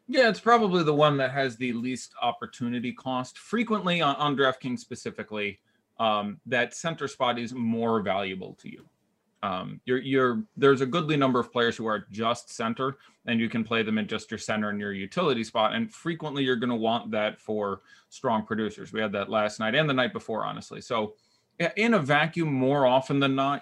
Yeah, 0.09 0.27
it's 0.27 0.41
probably 0.41 0.83
the 0.83 0.93
one 0.93 1.15
that 1.17 1.31
has 1.31 1.55
the 1.55 1.71
least 1.71 2.15
opportunity 2.21 2.91
cost. 2.91 3.37
Frequently 3.37 4.01
on, 4.01 4.17
on 4.17 4.35
DraftKings 4.35 4.79
specifically 4.79 5.59
um, 5.99 6.39
that 6.45 6.73
center 6.73 7.07
spot 7.07 7.39
is 7.39 7.53
more 7.53 8.01
valuable 8.01 8.57
to 8.61 8.71
you. 8.71 8.85
Um, 9.43 9.79
you're, 9.85 9.99
you're, 9.99 10.43
there's 10.57 10.81
a 10.81 10.87
goodly 10.87 11.15
number 11.15 11.39
of 11.39 11.51
players 11.51 11.77
who 11.77 11.85
are 11.85 12.07
just 12.11 12.49
center, 12.49 12.97
and 13.27 13.39
you 13.39 13.47
can 13.47 13.63
play 13.63 13.83
them 13.83 13.97
in 13.99 14.07
just 14.07 14.31
your 14.31 14.39
center 14.39 14.69
and 14.69 14.79
your 14.79 14.91
utility 14.91 15.43
spot. 15.43 15.75
And 15.75 15.93
frequently, 15.93 16.43
you're 16.43 16.55
going 16.55 16.71
to 16.71 16.75
want 16.75 17.11
that 17.11 17.39
for 17.39 17.81
strong 18.09 18.43
producers. 18.43 18.91
We 18.91 19.01
had 19.01 19.11
that 19.11 19.29
last 19.29 19.59
night 19.59 19.75
and 19.75 19.87
the 19.87 19.93
night 19.93 20.13
before, 20.13 20.43
honestly. 20.43 20.81
So, 20.81 21.13
in 21.77 21.93
a 21.93 21.99
vacuum, 21.99 22.51
more 22.51 22.85
often 22.85 23.19
than 23.19 23.35
not, 23.35 23.61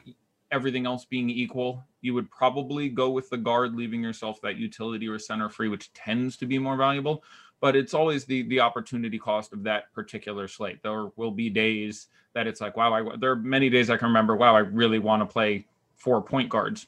everything 0.51 0.85
else 0.85 1.03
being 1.03 1.29
equal, 1.29 1.83
you 2.01 2.13
would 2.13 2.29
probably 2.31 2.87
go 2.87 3.09
with 3.09 3.29
the 3.29 3.37
guard, 3.37 3.75
leaving 3.75 4.01
yourself 4.01 4.39
that 4.41 4.55
utility 4.55 5.07
or 5.07 5.19
center 5.19 5.49
free, 5.49 5.67
which 5.67 5.91
tends 5.93 6.37
to 6.37 6.45
be 6.45 6.57
more 6.57 6.77
valuable. 6.77 7.23
But 7.63 7.77
it's 7.77 7.93
always 7.93 8.25
the 8.25 8.41
the 8.49 8.59
opportunity 8.59 9.17
cost 9.17 9.53
of 9.53 9.63
that 9.63 9.93
particular 9.93 10.49
slate. 10.49 10.83
There 10.83 11.07
will 11.15 11.31
be 11.31 11.49
days 11.49 12.07
that 12.33 12.45
it's 12.45 12.59
like, 12.59 12.75
wow, 12.75 12.93
I, 12.93 13.15
there 13.15 13.31
are 13.31 13.37
many 13.37 13.69
days 13.69 13.89
I 13.89 13.95
can 13.95 14.09
remember, 14.09 14.35
wow, 14.35 14.53
I 14.53 14.59
really 14.59 14.99
want 14.99 15.21
to 15.21 15.25
play 15.25 15.65
four 15.95 16.21
point 16.21 16.49
guards. 16.49 16.87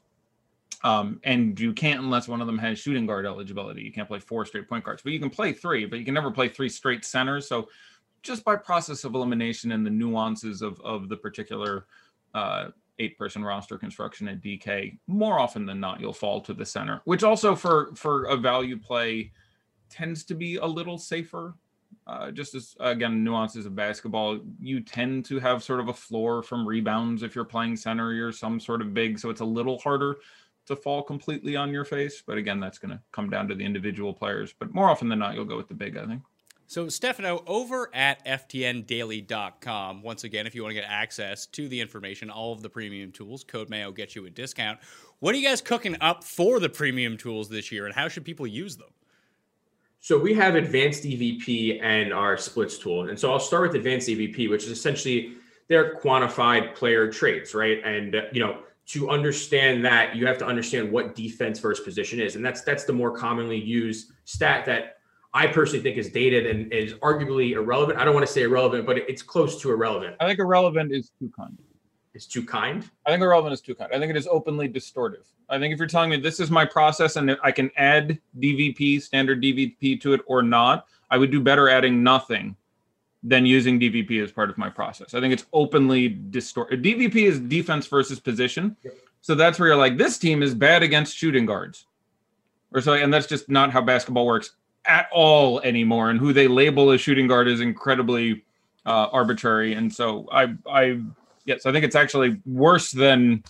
Um, 0.83 1.21
and 1.23 1.57
you 1.57 1.71
can't 1.71 2.01
unless 2.01 2.27
one 2.27 2.41
of 2.41 2.47
them 2.47 2.57
has 2.57 2.77
shooting 2.77 3.05
guard 3.05 3.25
eligibility. 3.25 3.83
You 3.83 3.93
can't 3.93 4.09
play 4.09 4.19
four 4.19 4.45
straight 4.45 4.67
point 4.67 4.83
guards, 4.83 5.01
but 5.01 5.13
you 5.13 5.19
can 5.19 5.29
play 5.29 5.53
three, 5.53 5.85
but 5.85 5.97
you 5.97 6.03
can 6.03 6.13
never 6.13 6.29
play 6.29 6.49
three 6.49 6.67
straight 6.67 7.05
centers. 7.05 7.47
So 7.47 7.69
just 8.21 8.43
by 8.43 8.57
process 8.57 9.05
of 9.05 9.15
elimination 9.15 9.71
and 9.71 9.85
the 9.85 9.89
nuances 9.89 10.61
of, 10.61 10.81
of 10.81 11.07
the 11.07 11.15
particular 11.15 11.85
uh, 12.33 12.71
eight 12.99 13.17
person 13.17 13.45
roster 13.45 13.77
construction 13.77 14.27
at 14.27 14.41
DK, 14.41 14.97
more 15.07 15.39
often 15.39 15.65
than 15.65 15.79
not, 15.79 16.01
you'll 16.01 16.11
fall 16.11 16.41
to 16.41 16.53
the 16.53 16.65
center, 16.65 16.99
which 17.05 17.23
also 17.23 17.55
for, 17.55 17.95
for 17.95 18.25
a 18.25 18.35
value 18.35 18.77
play 18.77 19.31
tends 19.89 20.23
to 20.25 20.35
be 20.35 20.57
a 20.57 20.65
little 20.65 20.97
safer 20.97 21.55
uh, 22.07 22.31
just 22.31 22.55
as 22.55 22.75
again 22.79 23.23
nuances 23.23 23.65
of 23.65 23.75
basketball. 23.75 24.39
You 24.59 24.79
tend 24.81 25.25
to 25.25 25.39
have 25.39 25.63
sort 25.63 25.79
of 25.79 25.87
a 25.87 25.93
floor 25.93 26.43
from 26.43 26.67
rebounds 26.67 27.23
if 27.23 27.35
you're 27.35 27.45
playing 27.45 27.77
center. 27.77 28.13
You're 28.13 28.31
some 28.31 28.59
sort 28.59 28.81
of 28.81 28.93
big 28.93 29.17
so 29.19 29.29
it's 29.29 29.41
a 29.41 29.45
little 29.45 29.79
harder 29.79 30.17
to 30.67 30.75
fall 30.75 31.03
completely 31.03 31.55
on 31.55 31.71
your 31.71 31.85
face. 31.85 32.21
But 32.25 32.37
again 32.37 32.59
that's 32.59 32.77
going 32.77 32.91
to 32.91 33.01
come 33.11 33.29
down 33.29 33.47
to 33.47 33.55
the 33.55 33.65
individual 33.65 34.13
players. 34.13 34.53
But 34.57 34.73
more 34.73 34.89
often 34.89 35.09
than 35.09 35.19
not 35.19 35.35
you'll 35.35 35.45
go 35.45 35.57
with 35.57 35.67
the 35.67 35.73
big 35.73 35.97
i 35.97 36.05
think. 36.05 36.21
So, 36.67 36.89
Stefano, 36.89 37.43
over 37.45 37.91
at 37.93 38.25
ftndaily.com, 38.25 40.01
once 40.01 40.23
again, 40.23 40.47
if 40.47 40.55
you 40.55 40.63
want 40.63 40.71
to 40.71 40.81
get 40.81 40.89
access 40.89 41.45
to 41.45 41.67
the 41.69 41.79
information, 41.79 42.31
all 42.31 42.53
of 42.53 42.63
the 42.63 42.69
premium 42.69 43.11
tools, 43.11 43.43
Code 43.43 43.69
Mayo 43.69 43.91
gets 43.91 44.15
you 44.15 44.25
a 44.25 44.31
discount. 44.31 44.79
What 45.19 45.35
are 45.35 45.37
you 45.37 45.47
guys 45.47 45.61
cooking 45.61 45.95
up 46.01 46.23
for 46.23 46.59
the 46.59 46.67
premium 46.67 47.17
tools 47.17 47.49
this 47.49 47.71
year, 47.71 47.85
and 47.85 47.93
how 47.93 48.07
should 48.07 48.25
people 48.25 48.47
use 48.47 48.77
them? 48.77 48.89
So 50.05 50.19
we 50.19 50.35
have 50.35 50.53
advanced 50.53 51.01
DVP 51.01 51.81
and 51.81 52.13
our 52.13 52.37
splits 52.37 52.77
tool. 52.77 53.09
And 53.09 53.19
so 53.19 53.31
I'll 53.33 53.39
start 53.39 53.63
with 53.63 53.75
advanced 53.75 54.07
DVP, 54.07 54.51
which 54.51 54.65
is 54.65 54.69
essentially 54.69 55.33
their 55.67 55.95
quantified 55.95 56.75
player 56.75 57.11
traits, 57.11 57.55
right? 57.55 57.83
And, 57.83 58.13
uh, 58.13 58.21
you 58.31 58.39
know, 58.39 58.59
to 58.89 59.09
understand 59.09 59.83
that, 59.83 60.15
you 60.15 60.27
have 60.27 60.37
to 60.37 60.45
understand 60.45 60.91
what 60.91 61.15
defense 61.15 61.57
versus 61.57 61.83
position 61.83 62.19
is. 62.19 62.35
And 62.35 62.45
that's 62.45 62.61
that's 62.61 62.83
the 62.83 62.93
more 62.93 63.17
commonly 63.17 63.59
used 63.59 64.11
stat 64.25 64.63
that 64.67 64.97
I 65.33 65.47
personally 65.47 65.81
think 65.81 65.97
is 65.97 66.11
dated 66.11 66.45
and 66.45 66.71
is 66.71 66.93
arguably 67.01 67.53
irrelevant. 67.53 67.97
I 67.97 68.05
don't 68.05 68.13
want 68.13 68.27
to 68.27 68.31
say 68.31 68.43
irrelevant, 68.43 68.85
but 68.85 68.97
it's 68.97 69.23
close 69.23 69.59
to 69.63 69.71
irrelevant. 69.71 70.17
I 70.19 70.27
think 70.27 70.37
irrelevant 70.37 70.93
is 70.93 71.09
too 71.17 71.31
kind. 71.35 71.57
Is 72.15 72.25
too 72.25 72.43
kind? 72.43 72.89
I 73.05 73.11
think 73.11 73.21
irrelevant 73.21 73.53
is 73.53 73.61
too 73.61 73.75
kind. 73.75 73.91
I 73.93 73.99
think 73.99 74.09
it 74.09 74.17
is 74.17 74.27
openly 74.27 74.69
distortive. 74.69 75.25
I 75.49 75.59
think 75.59 75.73
if 75.73 75.79
you're 75.79 75.87
telling 75.87 76.09
me 76.09 76.17
this 76.17 76.39
is 76.39 76.49
my 76.49 76.65
process 76.65 77.17
and 77.17 77.37
I 77.43 77.51
can 77.51 77.69
add 77.77 78.19
DVP, 78.39 79.01
standard 79.01 79.41
DVP 79.41 80.01
to 80.01 80.13
it 80.13 80.21
or 80.25 80.41
not, 80.41 80.87
I 81.11 81.17
would 81.17 81.29
do 81.29 81.39
better 81.39 81.69
adding 81.69 82.01
nothing 82.01 82.55
than 83.21 83.45
using 83.45 83.79
DVP 83.79 84.23
as 84.23 84.31
part 84.31 84.49
of 84.49 84.57
my 84.57 84.69
process. 84.69 85.13
I 85.13 85.19
think 85.19 85.33
it's 85.33 85.45
openly 85.51 86.09
distorted. 86.09 86.83
DVP 86.83 87.15
is 87.15 87.39
defense 87.39 87.87
versus 87.87 88.19
position. 88.19 88.75
Yep. 88.83 88.93
So 89.21 89.35
that's 89.35 89.59
where 89.59 89.69
you're 89.69 89.77
like, 89.77 89.97
this 89.97 90.17
team 90.17 90.43
is 90.43 90.53
bad 90.53 90.83
against 90.83 91.17
shooting 91.17 91.45
guards. 91.45 91.87
Or 92.71 92.81
so, 92.81 92.93
and 92.93 93.13
that's 93.13 93.27
just 93.27 93.49
not 93.49 93.71
how 93.71 93.81
basketball 93.81 94.25
works 94.25 94.51
at 94.85 95.07
all 95.11 95.59
anymore. 95.61 96.11
And 96.11 96.19
who 96.19 96.33
they 96.33 96.47
label 96.47 96.91
as 96.91 97.01
shooting 97.01 97.27
guard 97.27 97.47
is 97.47 97.61
incredibly 97.61 98.43
uh, 98.85 99.07
arbitrary. 99.11 99.73
And 99.73 99.91
so 99.91 100.27
I, 100.31 100.53
I, 100.69 101.01
yes, 101.45 101.65
I 101.65 101.71
think 101.71 101.85
it's 101.85 101.95
actually 101.95 102.41
worse 102.45 102.91
than 102.91 103.43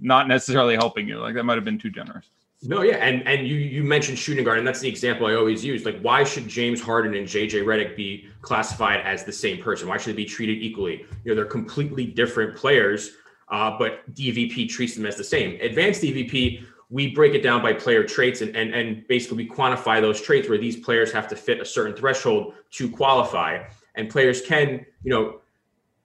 not 0.00 0.28
necessarily 0.28 0.74
helping 0.74 1.08
you. 1.08 1.18
Like 1.18 1.34
that 1.34 1.44
might 1.44 1.54
have 1.54 1.64
been 1.64 1.78
too 1.78 1.90
generous. 1.90 2.26
No, 2.66 2.80
yeah, 2.80 2.96
and 2.96 3.26
and 3.28 3.46
you 3.46 3.56
you 3.56 3.84
mentioned 3.84 4.18
shooting 4.18 4.42
guard, 4.42 4.58
and 4.58 4.66
that's 4.66 4.80
the 4.80 4.88
example 4.88 5.26
I 5.26 5.34
always 5.34 5.62
use. 5.62 5.84
Like, 5.84 6.00
why 6.00 6.24
should 6.24 6.48
James 6.48 6.80
Harden 6.80 7.14
and 7.14 7.26
JJ 7.28 7.62
Redick 7.64 7.94
be 7.94 8.26
classified 8.40 9.00
as 9.04 9.24
the 9.24 9.32
same 9.32 9.62
person? 9.62 9.86
Why 9.86 9.98
should 9.98 10.14
they 10.14 10.22
be 10.22 10.24
treated 10.24 10.62
equally? 10.62 11.04
You 11.24 11.30
know, 11.30 11.34
they're 11.34 11.44
completely 11.44 12.06
different 12.06 12.56
players, 12.56 13.10
uh, 13.50 13.76
but 13.78 14.10
DVP 14.14 14.68
treats 14.70 14.96
them 14.96 15.04
as 15.04 15.16
the 15.16 15.24
same. 15.24 15.60
Advanced 15.60 16.02
DVP, 16.02 16.64
we 16.88 17.14
break 17.14 17.34
it 17.34 17.42
down 17.42 17.60
by 17.60 17.74
player 17.74 18.02
traits, 18.02 18.40
and 18.40 18.56
and 18.56 18.74
and 18.74 19.06
basically 19.08 19.44
we 19.44 19.48
quantify 19.48 20.00
those 20.00 20.20
traits 20.22 20.48
where 20.48 20.58
these 20.58 20.76
players 20.76 21.12
have 21.12 21.28
to 21.28 21.36
fit 21.36 21.60
a 21.60 21.66
certain 21.66 21.94
threshold 21.94 22.54
to 22.70 22.88
qualify, 22.88 23.62
and 23.96 24.08
players 24.08 24.40
can, 24.40 24.86
you 25.02 25.10
know, 25.10 25.40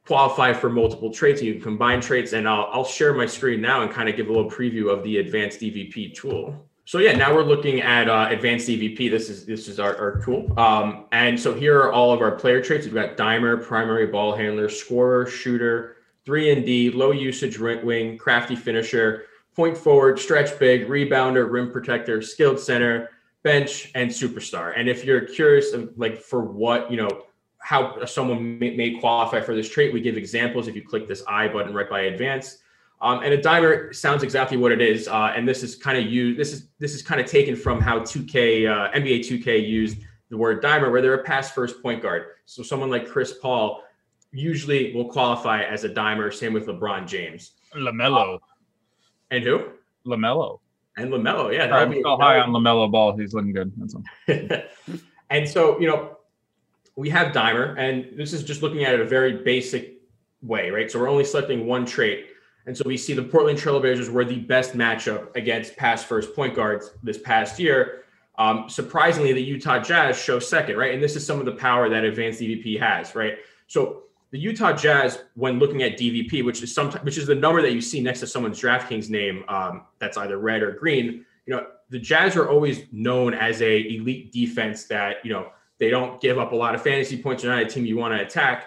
qualify 0.09 0.51
for 0.51 0.71
multiple 0.71 1.11
traits. 1.13 1.39
You 1.39 1.53
can 1.53 1.61
combine 1.61 2.01
traits, 2.01 2.33
and 2.33 2.49
I'll, 2.49 2.67
I'll 2.73 2.83
share 2.83 3.13
my 3.13 3.27
screen 3.27 3.61
now 3.61 3.83
and 3.83 3.91
kind 3.91 4.09
of 4.09 4.15
give 4.15 4.27
a 4.27 4.33
little 4.33 4.49
preview 4.49 4.91
of 4.91 5.03
the 5.03 5.19
advanced 5.19 5.59
DVP 5.59 6.15
tool. 6.15 6.65
So 6.85 6.97
yeah, 6.97 7.15
now 7.15 7.31
we're 7.31 7.43
looking 7.43 7.81
at 7.81 8.09
uh, 8.09 8.25
advanced 8.31 8.67
DVP. 8.67 9.11
This 9.11 9.29
is 9.29 9.45
this 9.45 9.67
is 9.67 9.79
our, 9.79 9.95
our 9.97 10.19
tool. 10.25 10.51
Um, 10.59 11.05
and 11.11 11.39
so 11.39 11.53
here 11.53 11.77
are 11.77 11.91
all 11.91 12.11
of 12.11 12.21
our 12.21 12.31
player 12.31 12.59
traits. 12.59 12.85
We've 12.85 12.95
got 12.95 13.17
dimer, 13.17 13.63
primary 13.63 14.07
ball 14.07 14.35
handler, 14.35 14.67
scorer, 14.67 15.27
shooter, 15.27 15.97
three 16.25 16.51
and 16.51 16.65
D, 16.65 16.89
low 16.89 17.11
usage 17.11 17.59
wing, 17.59 18.17
crafty 18.17 18.55
finisher, 18.55 19.25
point 19.55 19.77
forward, 19.77 20.17
stretch 20.17 20.57
big, 20.57 20.87
rebounder, 20.87 21.51
rim 21.51 21.71
protector, 21.71 22.23
skilled 22.23 22.59
center, 22.59 23.11
bench, 23.43 23.91
and 23.93 24.09
superstar. 24.09 24.73
And 24.75 24.89
if 24.89 25.05
you're 25.05 25.21
curious 25.21 25.75
like 25.97 26.17
for 26.17 26.41
what 26.41 26.89
you 26.89 26.97
know 26.97 27.25
how 27.59 28.03
someone 28.05 28.57
may, 28.57 28.75
may, 28.75 28.99
qualify 28.99 29.41
for 29.41 29.53
this 29.53 29.69
trait. 29.69 29.93
We 29.93 30.01
give 30.01 30.17
examples 30.17 30.67
if 30.67 30.75
you 30.75 30.81
click 30.81 31.07
this 31.07 31.23
I 31.27 31.47
button 31.47 31.73
right 31.73 31.89
by 31.89 32.01
advanced. 32.01 32.59
Um, 33.01 33.23
and 33.23 33.33
a 33.33 33.37
dimer 33.37 33.93
sounds 33.95 34.23
exactly 34.23 34.57
what 34.57 34.71
it 34.71 34.81
is. 34.81 35.07
Uh, 35.07 35.33
and 35.35 35.47
this 35.47 35.63
is 35.63 35.75
kind 35.75 35.97
of 35.97 36.11
used, 36.11 36.39
this 36.39 36.51
is 36.51 36.67
this 36.79 36.93
is 36.93 37.01
kind 37.01 37.21
of 37.21 37.27
taken 37.27 37.55
from 37.55 37.79
how 37.79 37.99
2K, 37.99 38.69
uh, 38.69 38.91
NBA 38.91 39.19
2K 39.19 39.65
used 39.65 39.97
the 40.29 40.37
word 40.37 40.61
dimer, 40.63 40.91
where 40.91 41.01
they're 41.01 41.15
a 41.15 41.23
pass 41.23 41.51
first 41.51 41.81
point 41.81 42.01
guard. 42.01 42.25
So 42.45 42.63
someone 42.63 42.89
like 42.89 43.07
Chris 43.07 43.33
Paul 43.41 43.83
usually 44.31 44.93
will 44.93 45.09
qualify 45.09 45.63
as 45.63 45.83
a 45.83 45.89
dimer. 45.89 46.33
Same 46.33 46.53
with 46.53 46.67
LeBron 46.67 47.07
James. 47.07 47.53
LaMelo. 47.75 48.35
Uh, 48.35 48.37
and 49.31 49.43
who? 49.43 49.69
LaMelo. 50.05 50.59
And 50.97 51.11
LaMelo, 51.11 51.53
yeah. 51.53 51.73
I'm 51.73 51.93
still 51.93 52.19
high 52.19 52.39
on 52.39 52.49
LaMelo 52.49 52.91
ball. 52.91 53.15
He's 53.17 53.33
looking 53.33 53.53
good. 53.53 53.71
And 55.29 55.47
so, 55.47 55.79
you 55.79 55.87
know, 55.87 56.17
we 56.99 57.09
have 57.09 57.31
dimer, 57.31 57.77
and 57.77 58.09
this 58.17 58.33
is 58.33 58.43
just 58.43 58.61
looking 58.61 58.83
at 58.83 58.93
it 58.93 58.99
a 58.99 59.05
very 59.05 59.41
basic 59.41 60.01
way, 60.41 60.69
right? 60.69 60.91
So 60.91 60.99
we're 60.99 61.07
only 61.07 61.23
selecting 61.23 61.65
one 61.65 61.85
trait. 61.85 62.27
And 62.65 62.75
so 62.75 62.83
we 62.85 62.97
see 62.97 63.13
the 63.13 63.23
Portland 63.23 63.57
Trailblazers 63.57 64.09
were 64.09 64.25
the 64.25 64.39
best 64.39 64.73
matchup 64.73 65.33
against 65.37 65.77
pass 65.77 66.03
first 66.03 66.35
point 66.35 66.57
guards 66.57 66.91
this 67.01 67.17
past 67.17 67.57
year. 67.57 68.03
Um, 68.37 68.67
surprisingly, 68.67 69.31
the 69.31 69.41
Utah 69.41 69.79
Jazz 69.79 70.21
show 70.21 70.39
second, 70.39 70.75
right? 70.75 70.93
And 70.93 71.01
this 71.01 71.15
is 71.15 71.25
some 71.25 71.39
of 71.39 71.45
the 71.45 71.53
power 71.53 71.87
that 71.87 72.03
advanced 72.03 72.41
DVP 72.41 72.77
has, 72.81 73.15
right? 73.15 73.37
So 73.67 74.03
the 74.31 74.37
Utah 74.37 74.73
Jazz, 74.73 75.23
when 75.35 75.57
looking 75.57 75.83
at 75.83 75.97
DVP, 75.97 76.43
which 76.43 76.61
is 76.61 76.75
sometimes 76.75 77.05
which 77.05 77.17
is 77.17 77.27
the 77.27 77.35
number 77.35 77.61
that 77.61 77.71
you 77.71 77.79
see 77.81 78.01
next 78.01 78.19
to 78.19 78.27
someone's 78.27 78.59
DraftKings 78.59 79.09
name, 79.09 79.45
um, 79.47 79.85
that's 79.99 80.17
either 80.17 80.37
red 80.37 80.61
or 80.61 80.73
green. 80.73 81.25
You 81.45 81.55
know, 81.55 81.67
the 81.89 81.99
Jazz 81.99 82.35
are 82.35 82.49
always 82.49 82.81
known 82.91 83.33
as 83.33 83.61
a 83.61 83.95
elite 83.95 84.33
defense 84.33 84.83
that 84.85 85.23
you 85.23 85.31
know 85.31 85.51
they 85.79 85.89
don't 85.89 86.21
give 86.21 86.37
up 86.37 86.51
a 86.51 86.55
lot 86.55 86.75
of 86.75 86.81
fantasy 86.81 87.21
points. 87.21 87.43
They're 87.43 87.51
not 87.51 87.63
a 87.63 87.65
team 87.65 87.85
you 87.85 87.97
want 87.97 88.13
to 88.13 88.25
attack. 88.25 88.65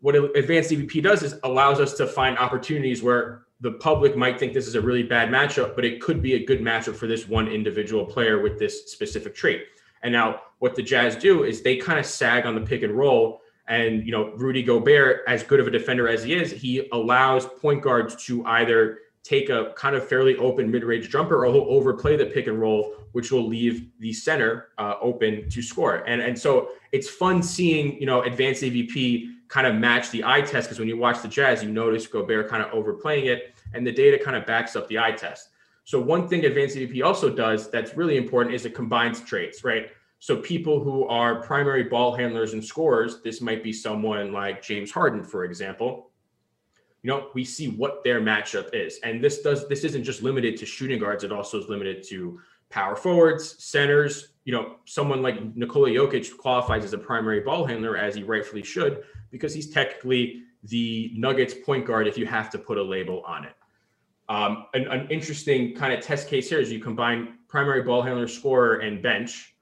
What 0.00 0.14
advanced 0.14 0.70
DVP 0.70 1.02
does 1.02 1.22
is 1.22 1.34
allows 1.42 1.80
us 1.80 1.94
to 1.94 2.06
find 2.06 2.38
opportunities 2.38 3.02
where 3.02 3.42
the 3.60 3.72
public 3.72 4.16
might 4.16 4.38
think 4.38 4.52
this 4.52 4.66
is 4.66 4.74
a 4.74 4.80
really 4.80 5.02
bad 5.02 5.30
matchup, 5.30 5.74
but 5.74 5.84
it 5.84 6.00
could 6.00 6.20
be 6.20 6.34
a 6.34 6.44
good 6.44 6.60
matchup 6.60 6.94
for 6.94 7.06
this 7.06 7.26
one 7.28 7.48
individual 7.48 8.04
player 8.04 8.42
with 8.42 8.58
this 8.58 8.90
specific 8.90 9.34
trait. 9.34 9.64
And 10.02 10.12
now 10.12 10.42
what 10.58 10.74
the 10.74 10.82
Jazz 10.82 11.16
do 11.16 11.44
is 11.44 11.62
they 11.62 11.76
kind 11.76 11.98
of 11.98 12.06
sag 12.06 12.46
on 12.46 12.54
the 12.54 12.60
pick 12.60 12.82
and 12.82 12.92
roll. 12.92 13.40
And 13.68 14.04
you 14.06 14.12
know, 14.12 14.32
Rudy 14.36 14.62
Gobert, 14.62 15.22
as 15.26 15.42
good 15.42 15.58
of 15.58 15.66
a 15.66 15.70
defender 15.70 16.08
as 16.08 16.22
he 16.22 16.34
is, 16.34 16.52
he 16.52 16.88
allows 16.92 17.46
point 17.46 17.82
guards 17.82 18.14
to 18.26 18.44
either 18.44 18.98
take 19.26 19.50
a 19.50 19.72
kind 19.74 19.96
of 19.96 20.08
fairly 20.08 20.36
open 20.36 20.70
mid-range 20.70 21.10
jumper 21.10 21.44
or 21.44 21.52
he'll 21.52 21.62
overplay 21.62 22.16
the 22.16 22.26
pick 22.26 22.46
and 22.46 22.60
roll 22.60 22.94
which 23.10 23.32
will 23.32 23.46
leave 23.46 23.88
the 23.98 24.12
center 24.12 24.68
uh, 24.78 24.94
open 25.00 25.48
to 25.48 25.62
score. 25.62 26.04
And 26.06 26.20
and 26.20 26.38
so 26.38 26.68
it's 26.92 27.08
fun 27.08 27.42
seeing 27.42 27.98
you 27.98 28.06
know 28.06 28.22
advanced 28.22 28.62
DVP 28.62 29.32
kind 29.48 29.66
of 29.66 29.74
match 29.74 30.10
the 30.10 30.22
eye 30.22 30.42
test 30.42 30.68
because 30.68 30.78
when 30.78 30.88
you 30.88 30.96
watch 30.96 31.22
the 31.22 31.28
jazz 31.28 31.62
you 31.62 31.70
notice 31.70 32.06
gobert 32.06 32.48
kind 32.48 32.62
of 32.62 32.72
overplaying 32.72 33.26
it 33.26 33.54
and 33.74 33.86
the 33.86 33.92
data 33.92 34.22
kind 34.22 34.36
of 34.36 34.46
backs 34.46 34.76
up 34.76 34.86
the 34.88 34.98
eye 34.98 35.12
test. 35.12 35.48
So 35.84 36.00
one 36.00 36.28
thing 36.28 36.44
advanced 36.44 36.76
DVP 36.76 37.04
also 37.04 37.28
does 37.28 37.68
that's 37.70 37.96
really 37.96 38.16
important 38.16 38.54
is 38.54 38.64
it 38.64 38.74
combines 38.74 39.20
traits 39.22 39.64
right? 39.64 39.90
So 40.18 40.36
people 40.36 40.82
who 40.82 41.06
are 41.08 41.42
primary 41.42 41.84
ball 41.84 42.14
handlers 42.14 42.52
and 42.52 42.64
scorers 42.64 43.22
this 43.22 43.40
might 43.40 43.62
be 43.64 43.72
someone 43.72 44.32
like 44.32 44.62
james 44.62 44.90
harden 44.92 45.24
for 45.24 45.44
example 45.44 46.10
you 47.06 47.12
know, 47.12 47.28
we 47.34 47.44
see 47.44 47.68
what 47.68 48.02
their 48.02 48.20
matchup 48.20 48.74
is. 48.74 48.98
And 49.04 49.22
this 49.22 49.40
does 49.40 49.68
this 49.68 49.84
isn't 49.84 50.02
just 50.02 50.24
limited 50.24 50.56
to 50.56 50.66
shooting 50.66 50.98
guards, 50.98 51.22
it 51.22 51.30
also 51.30 51.60
is 51.60 51.68
limited 51.68 52.02
to 52.08 52.40
power 52.68 52.96
forwards, 52.96 53.62
centers. 53.62 54.30
You 54.44 54.52
know, 54.52 54.76
someone 54.86 55.22
like 55.22 55.54
Nikola 55.54 55.90
Jokic 55.90 56.36
qualifies 56.36 56.84
as 56.84 56.94
a 56.94 56.98
primary 56.98 57.42
ball 57.42 57.64
handler, 57.64 57.96
as 57.96 58.16
he 58.16 58.24
rightfully 58.24 58.64
should, 58.64 59.04
because 59.30 59.54
he's 59.54 59.70
technically 59.70 60.42
the 60.64 61.12
Nuggets 61.14 61.54
point 61.64 61.86
guard 61.86 62.08
if 62.08 62.18
you 62.18 62.26
have 62.26 62.50
to 62.50 62.58
put 62.58 62.76
a 62.76 62.82
label 62.82 63.22
on 63.24 63.44
it. 63.44 63.54
Um, 64.28 64.66
an, 64.74 64.88
an 64.88 65.08
interesting 65.08 65.76
kind 65.76 65.92
of 65.92 66.00
test 66.00 66.26
case 66.26 66.48
here 66.48 66.58
is 66.58 66.72
you 66.72 66.80
combine 66.80 67.38
primary 67.46 67.84
ball 67.84 68.02
handler, 68.02 68.26
scorer, 68.26 68.78
and 68.78 69.00
bench. 69.00 69.54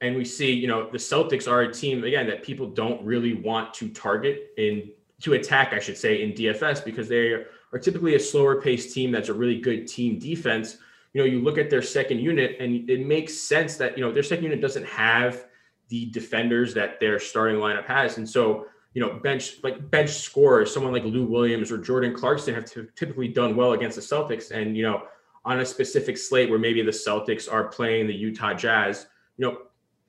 And 0.00 0.16
we 0.16 0.24
see, 0.24 0.52
you 0.52 0.66
know, 0.66 0.90
the 0.90 0.98
Celtics 0.98 1.48
are 1.48 1.60
a 1.60 1.72
team, 1.72 2.02
again, 2.02 2.26
that 2.26 2.42
people 2.42 2.66
don't 2.66 3.00
really 3.04 3.34
want 3.34 3.72
to 3.74 3.88
target 3.90 4.48
in 4.58 4.90
to 5.22 5.34
attack, 5.34 5.72
I 5.72 5.78
should 5.78 5.96
say, 5.96 6.22
in 6.22 6.32
DFS 6.32 6.84
because 6.84 7.08
they 7.08 7.28
are 7.28 7.78
typically 7.80 8.14
a 8.14 8.20
slower 8.20 8.60
paced 8.60 8.94
team 8.94 9.10
that's 9.10 9.28
a 9.28 9.34
really 9.34 9.60
good 9.60 9.86
team 9.86 10.18
defense. 10.18 10.78
You 11.12 11.20
know, 11.20 11.26
you 11.26 11.40
look 11.40 11.58
at 11.58 11.70
their 11.70 11.82
second 11.82 12.18
unit 12.18 12.56
and 12.60 12.88
it 12.90 13.06
makes 13.06 13.36
sense 13.36 13.76
that, 13.76 13.96
you 13.96 14.04
know, 14.04 14.12
their 14.12 14.22
second 14.22 14.44
unit 14.44 14.60
doesn't 14.60 14.86
have 14.86 15.46
the 15.88 16.06
defenders 16.06 16.74
that 16.74 16.98
their 16.98 17.18
starting 17.18 17.56
lineup 17.56 17.86
has. 17.86 18.18
And 18.18 18.28
so, 18.28 18.66
you 18.94 19.00
know, 19.00 19.18
bench 19.20 19.56
like 19.62 19.90
bench 19.90 20.10
scorers, 20.10 20.72
someone 20.72 20.92
like 20.92 21.04
Lou 21.04 21.26
Williams 21.26 21.70
or 21.70 21.78
Jordan 21.78 22.14
Clarkson 22.14 22.54
have 22.54 22.64
t- 22.64 22.86
typically 22.96 23.28
done 23.28 23.56
well 23.56 23.72
against 23.72 23.96
the 23.96 24.02
Celtics. 24.02 24.50
And, 24.50 24.76
you 24.76 24.82
know, 24.82 25.02
on 25.44 25.60
a 25.60 25.66
specific 25.66 26.16
slate 26.16 26.48
where 26.48 26.58
maybe 26.58 26.82
the 26.82 26.90
Celtics 26.90 27.52
are 27.52 27.64
playing 27.64 28.06
the 28.06 28.14
Utah 28.14 28.54
Jazz, 28.54 29.06
you 29.36 29.46
know, 29.46 29.58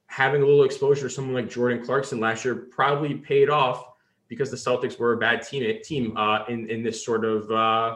having 0.07 0.41
a 0.41 0.45
little 0.45 0.63
exposure 0.63 1.07
to 1.07 1.09
someone 1.09 1.33
like 1.33 1.49
Jordan 1.49 1.83
Clarkson 1.83 2.19
last 2.19 2.45
year 2.45 2.55
probably 2.55 3.15
paid 3.15 3.49
off 3.49 3.94
because 4.27 4.49
the 4.49 4.57
Celtics 4.57 4.99
were 4.99 5.13
a 5.13 5.17
bad 5.17 5.41
team 5.41 5.81
team 5.83 6.15
uh, 6.17 6.45
in 6.47 6.69
in 6.69 6.83
this 6.83 7.03
sort 7.03 7.25
of 7.25 7.51
uh, 7.51 7.95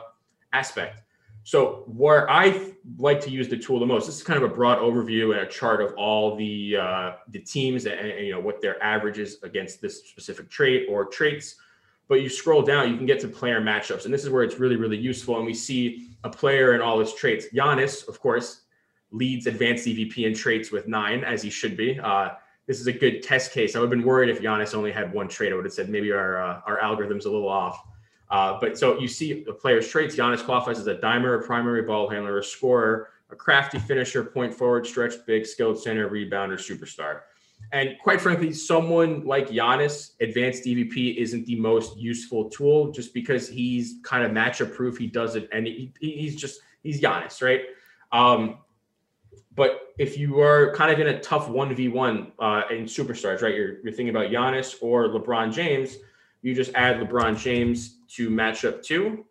aspect. 0.54 1.02
So 1.44 1.84
where 1.88 2.30
I 2.30 2.74
like 2.98 3.22
to 3.22 3.32
use 3.32 3.48
the 3.48 3.58
tool 3.58 3.80
the 3.80 3.86
most, 3.86 4.06
this 4.06 4.18
is 4.18 4.24
kind 4.24 4.42
of 4.42 4.52
a 4.52 4.54
broad 4.54 4.80
overview 4.80 5.32
and 5.32 5.42
a 5.42 5.48
chart 5.48 5.82
of 5.82 5.94
all 5.94 6.36
the 6.36 6.78
uh, 6.78 7.12
the 7.30 7.40
teams 7.40 7.86
and, 7.86 8.00
and 8.00 8.26
you 8.26 8.34
know 8.34 8.40
what 8.40 8.62
their 8.62 8.82
averages 8.84 9.38
against 9.44 9.82
this 9.82 10.04
specific 10.08 10.50
trait 10.50 10.88
or 10.90 11.06
traits. 11.06 11.56
But 12.08 12.22
you 12.22 12.30
scroll 12.30 12.64
down, 12.64 12.90
you 12.90 12.98
can 12.98 13.06
get 13.06 13.20
to 13.22 13.28
player 13.28 13.62
matchups, 13.62 14.06
and 14.06 14.14
this 14.14 14.24
is 14.24 14.30
where 14.30 14.44
it's 14.44 14.60
really 14.60 14.76
really 14.76 14.98
useful. 14.98 15.38
And 15.38 15.46
we 15.46 15.54
see 15.54 16.10
a 16.24 16.30
player 16.30 16.74
and 16.74 16.84
all 16.84 17.00
his 17.00 17.14
traits. 17.14 17.48
Giannis, 17.54 18.08
of 18.08 18.20
course, 18.20 18.62
leads 19.12 19.48
advanced 19.48 19.88
DVP 19.88 20.26
in 20.26 20.34
traits 20.34 20.72
with 20.72 20.88
nine, 20.88 21.24
as 21.24 21.42
he 21.42 21.50
should 21.50 21.78
be. 21.78 22.00
Uh, 22.00 22.30
this 22.70 22.80
is 22.80 22.86
a 22.86 22.94
good 22.94 23.24
test 23.24 23.52
case. 23.52 23.76
I 23.76 23.80
would 23.80 23.86
have 23.86 23.90
been 23.90 24.08
worried 24.08 24.30
if 24.30 24.42
Giannis 24.44 24.76
only 24.76 24.92
had 24.92 25.12
one 25.12 25.28
trade. 25.28 25.52
I 25.52 25.56
would 25.56 25.66
have 25.66 25.74
said 25.74 25.90
maybe 25.90 26.12
our 26.12 26.40
uh, 26.40 26.62
our 26.68 26.80
algorithm's 26.80 27.26
a 27.26 27.32
little 27.32 27.50
off. 27.50 27.84
Uh, 28.30 28.60
but 28.62 28.78
so 28.78 29.00
you 29.00 29.08
see 29.08 29.44
the 29.44 29.52
player's 29.52 29.88
traits. 29.88 30.16
Giannis 30.16 30.46
qualifies 30.46 30.78
as 30.78 30.86
a 30.86 30.94
dimer, 30.94 31.40
a 31.40 31.44
primary 31.44 31.82
ball 31.82 32.08
handler, 32.08 32.38
a 32.38 32.44
scorer, 32.44 33.10
a 33.32 33.36
crafty 33.36 33.80
finisher, 33.80 34.24
point 34.24 34.54
forward, 34.54 34.86
stretch 34.86 35.16
big, 35.26 35.48
skilled 35.48 35.82
center, 35.82 36.08
rebounder, 36.08 36.60
superstar. 36.60 37.22
And 37.72 37.98
quite 38.04 38.22
frankly, 38.22 38.54
someone 38.54 39.26
like 39.26 39.50
Giannis, 39.50 40.12
advanced 40.22 40.64
DVP 40.64 41.16
isn't 41.18 41.48
the 41.48 41.56
most 41.56 41.98
useful 41.98 42.52
tool 42.52 42.92
just 42.92 43.16
because 43.16 43.50
he's 43.50 43.96
kind 44.04 44.24
of 44.24 44.32
matchup 44.32 44.76
proof. 44.76 44.96
He 44.96 45.08
does 45.08 45.36
it 45.36 45.50
and 45.52 45.66
he, 45.66 45.92
he's 46.00 46.36
just, 46.36 46.62
he's 46.84 47.02
Giannis, 47.02 47.42
right? 47.42 47.62
Um, 48.12 48.60
but 49.56 49.94
if 49.98 50.18
you 50.18 50.40
are 50.40 50.74
kind 50.74 50.92
of 50.92 51.00
in 51.00 51.08
a 51.08 51.20
tough 51.20 51.48
1v1 51.50 52.32
uh, 52.40 52.62
in 52.72 52.86
superstars, 52.86 53.42
right? 53.42 53.56
You're, 53.56 53.82
you're 53.82 53.92
thinking 53.92 54.10
about 54.10 54.32
Giannis 54.32 54.76
or 54.82 55.10
LeBron 55.10 55.54
James, 55.54 55.98
you 56.42 56.56
just 56.56 56.72
add 56.76 56.98
LeBron 56.98 57.38
James 57.38 58.00
to 58.16 58.30
matchup 58.30 58.84
two. 58.84 59.26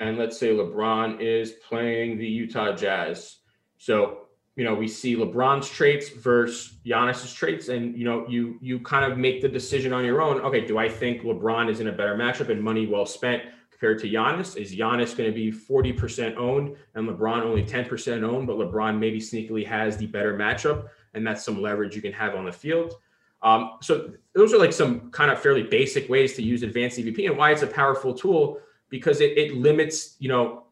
And 0.00 0.18
let's 0.18 0.38
say 0.38 0.48
LeBron 0.48 1.20
is 1.20 1.52
playing 1.66 2.18
the 2.18 2.26
Utah 2.26 2.74
Jazz. 2.74 3.36
So 3.78 4.24
you 4.56 4.64
know, 4.64 4.74
we 4.74 4.86
see 4.86 5.16
LeBron's 5.16 5.68
traits 5.68 6.10
versus 6.10 6.78
Giannis's 6.86 7.32
traits, 7.32 7.68
and 7.68 7.96
you 7.98 8.04
know, 8.04 8.26
you 8.28 8.56
you 8.60 8.78
kind 8.78 9.10
of 9.10 9.18
make 9.18 9.42
the 9.42 9.48
decision 9.48 9.92
on 9.92 10.04
your 10.04 10.22
own. 10.22 10.40
Okay, 10.42 10.64
do 10.64 10.78
I 10.78 10.88
think 10.88 11.22
LeBron 11.22 11.68
is 11.68 11.80
in 11.80 11.88
a 11.88 11.92
better 11.92 12.14
matchup 12.14 12.50
and 12.50 12.62
money 12.62 12.86
well 12.86 13.06
spent 13.06 13.42
compared 13.84 13.98
to 13.98 14.08
Giannis? 14.08 14.56
Is 14.56 14.74
Giannis 14.74 15.14
going 15.14 15.30
to 15.30 15.34
be 15.34 15.52
40% 15.52 16.36
owned 16.36 16.74
and 16.94 17.06
LeBron 17.06 17.42
only 17.42 17.62
10% 17.62 18.22
owned, 18.22 18.46
but 18.46 18.56
LeBron 18.56 18.98
maybe 18.98 19.20
sneakily 19.20 19.66
has 19.66 19.98
the 19.98 20.06
better 20.06 20.34
matchup, 20.34 20.88
and 21.12 21.26
that's 21.26 21.44
some 21.44 21.60
leverage 21.60 21.94
you 21.94 22.00
can 22.00 22.12
have 22.12 22.34
on 22.34 22.46
the 22.46 22.52
field. 22.52 22.94
Um, 23.42 23.72
so 23.82 24.14
those 24.34 24.54
are 24.54 24.58
like 24.58 24.72
some 24.72 25.10
kind 25.10 25.30
of 25.30 25.38
fairly 25.38 25.64
basic 25.64 26.08
ways 26.08 26.32
to 26.36 26.42
use 26.42 26.62
advanced 26.62 26.98
DVP 26.98 27.28
and 27.28 27.36
why 27.36 27.50
it's 27.50 27.60
a 27.60 27.66
powerful 27.66 28.14
tool 28.14 28.58
because 28.88 29.20
it, 29.20 29.36
it 29.36 29.54
limits, 29.54 30.16
you 30.18 30.30
know, 30.30 30.64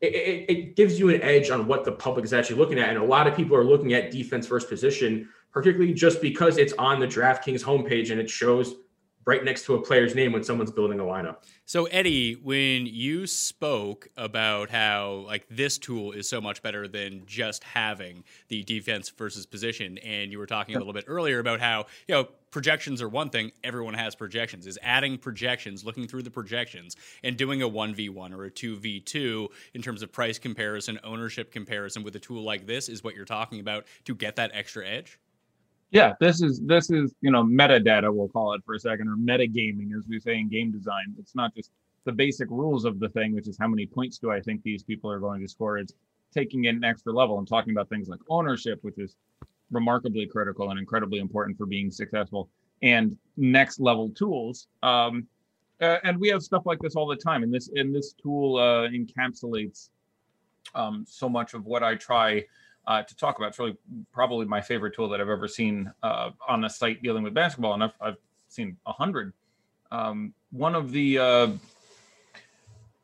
it, 0.00 0.14
it, 0.14 0.50
it, 0.50 0.76
gives 0.76 0.96
you 0.96 1.10
an 1.10 1.20
edge 1.22 1.50
on 1.50 1.66
what 1.66 1.84
the 1.84 1.90
public 1.90 2.24
is 2.24 2.32
actually 2.32 2.56
looking 2.56 2.78
at. 2.78 2.88
And 2.88 2.98
a 2.98 3.04
lot 3.04 3.26
of 3.26 3.34
people 3.34 3.56
are 3.56 3.64
looking 3.64 3.94
at 3.94 4.12
defense 4.12 4.46
versus 4.46 4.68
position, 4.68 5.28
particularly 5.52 5.92
just 5.92 6.22
because 6.22 6.56
it's 6.56 6.72
on 6.74 7.00
the 7.00 7.06
DraftKings 7.06 7.64
homepage 7.64 8.12
and 8.12 8.20
it 8.20 8.30
shows 8.30 8.76
right 9.30 9.44
next 9.44 9.64
to 9.64 9.74
a 9.74 9.80
player's 9.80 10.16
name 10.16 10.32
when 10.32 10.42
someone's 10.42 10.72
building 10.72 10.98
a 10.98 11.04
lineup. 11.04 11.36
So 11.64 11.84
Eddie, 11.84 12.32
when 12.32 12.86
you 12.86 13.28
spoke 13.28 14.08
about 14.16 14.70
how 14.70 15.22
like 15.24 15.46
this 15.48 15.78
tool 15.78 16.10
is 16.10 16.28
so 16.28 16.40
much 16.40 16.62
better 16.62 16.88
than 16.88 17.22
just 17.26 17.62
having 17.62 18.24
the 18.48 18.64
defense 18.64 19.08
versus 19.08 19.46
position, 19.46 19.98
and 19.98 20.32
you 20.32 20.38
were 20.38 20.48
talking 20.48 20.74
a 20.74 20.78
little 20.78 20.92
bit 20.92 21.04
earlier 21.06 21.38
about 21.38 21.60
how 21.60 21.86
you 22.08 22.14
know 22.16 22.28
projections 22.50 23.00
are 23.00 23.08
one 23.08 23.30
thing, 23.30 23.52
everyone 23.62 23.94
has 23.94 24.16
projections. 24.16 24.66
Is 24.66 24.80
adding 24.82 25.16
projections, 25.16 25.84
looking 25.84 26.08
through 26.08 26.24
the 26.24 26.30
projections, 26.30 26.96
and 27.22 27.36
doing 27.36 27.62
a 27.62 27.68
one 27.68 27.94
v 27.94 28.08
one 28.08 28.32
or 28.32 28.42
a 28.42 28.50
two 28.50 28.74
v 28.74 28.98
two 28.98 29.48
in 29.74 29.80
terms 29.80 30.02
of 30.02 30.10
price 30.10 30.40
comparison, 30.40 30.98
ownership 31.04 31.52
comparison 31.52 32.02
with 32.02 32.16
a 32.16 32.20
tool 32.20 32.42
like 32.42 32.66
this 32.66 32.88
is 32.88 33.04
what 33.04 33.14
you're 33.14 33.24
talking 33.24 33.60
about 33.60 33.86
to 34.06 34.14
get 34.16 34.34
that 34.34 34.50
extra 34.54 34.84
edge. 34.84 35.20
Yeah, 35.90 36.14
this 36.20 36.40
is 36.40 36.60
this 36.60 36.90
is 36.90 37.14
you 37.20 37.30
know 37.30 37.42
metadata 37.42 38.14
we'll 38.14 38.28
call 38.28 38.54
it 38.54 38.62
for 38.64 38.74
a 38.74 38.80
second, 38.80 39.08
or 39.08 39.16
metagaming 39.16 39.96
as 39.96 40.06
we 40.08 40.20
say 40.20 40.38
in 40.38 40.48
game 40.48 40.70
design. 40.70 41.14
It's 41.18 41.34
not 41.34 41.54
just 41.54 41.70
the 42.04 42.12
basic 42.12 42.48
rules 42.50 42.84
of 42.84 43.00
the 43.00 43.08
thing, 43.08 43.34
which 43.34 43.48
is 43.48 43.58
how 43.58 43.68
many 43.68 43.86
points 43.86 44.18
do 44.18 44.30
I 44.30 44.40
think 44.40 44.62
these 44.62 44.82
people 44.82 45.10
are 45.10 45.18
going 45.18 45.40
to 45.40 45.48
score. 45.48 45.78
It's 45.78 45.92
taking 46.32 46.64
it 46.64 46.76
an 46.76 46.84
extra 46.84 47.12
level 47.12 47.38
and 47.38 47.48
talking 47.48 47.72
about 47.72 47.88
things 47.88 48.08
like 48.08 48.20
ownership, 48.28 48.78
which 48.82 48.98
is 48.98 49.16
remarkably 49.72 50.26
critical 50.26 50.70
and 50.70 50.78
incredibly 50.78 51.18
important 51.18 51.58
for 51.58 51.66
being 51.66 51.90
successful, 51.90 52.48
and 52.82 53.16
next 53.36 53.80
level 53.80 54.10
tools. 54.10 54.68
Um, 54.82 55.26
uh, 55.80 55.98
and 56.04 56.20
we 56.20 56.28
have 56.28 56.42
stuff 56.42 56.66
like 56.66 56.78
this 56.78 56.94
all 56.94 57.06
the 57.06 57.16
time, 57.16 57.42
and 57.42 57.52
this 57.52 57.68
and 57.74 57.92
this 57.92 58.12
tool 58.12 58.58
uh, 58.58 58.88
encapsulates 58.88 59.88
um, 60.74 61.04
so 61.08 61.28
much 61.28 61.54
of 61.54 61.64
what 61.64 61.82
I 61.82 61.96
try 61.96 62.44
uh, 62.90 63.02
to 63.04 63.14
talk 63.14 63.38
about. 63.38 63.50
It's 63.50 63.58
really 63.60 63.76
probably 64.12 64.46
my 64.46 64.60
favorite 64.60 64.94
tool 64.96 65.08
that 65.10 65.20
I've 65.20 65.28
ever 65.28 65.46
seen 65.46 65.92
uh, 66.02 66.30
on 66.48 66.64
a 66.64 66.70
site 66.70 67.00
dealing 67.02 67.22
with 67.22 67.32
basketball, 67.32 67.74
and 67.74 67.84
I've, 67.84 67.94
I've 68.00 68.16
seen 68.48 68.76
a 68.84 68.92
hundred. 68.92 69.32
Um, 69.92 70.34
one 70.50 70.74
of 70.74 70.90
the 70.90 71.18
uh, 71.18 71.48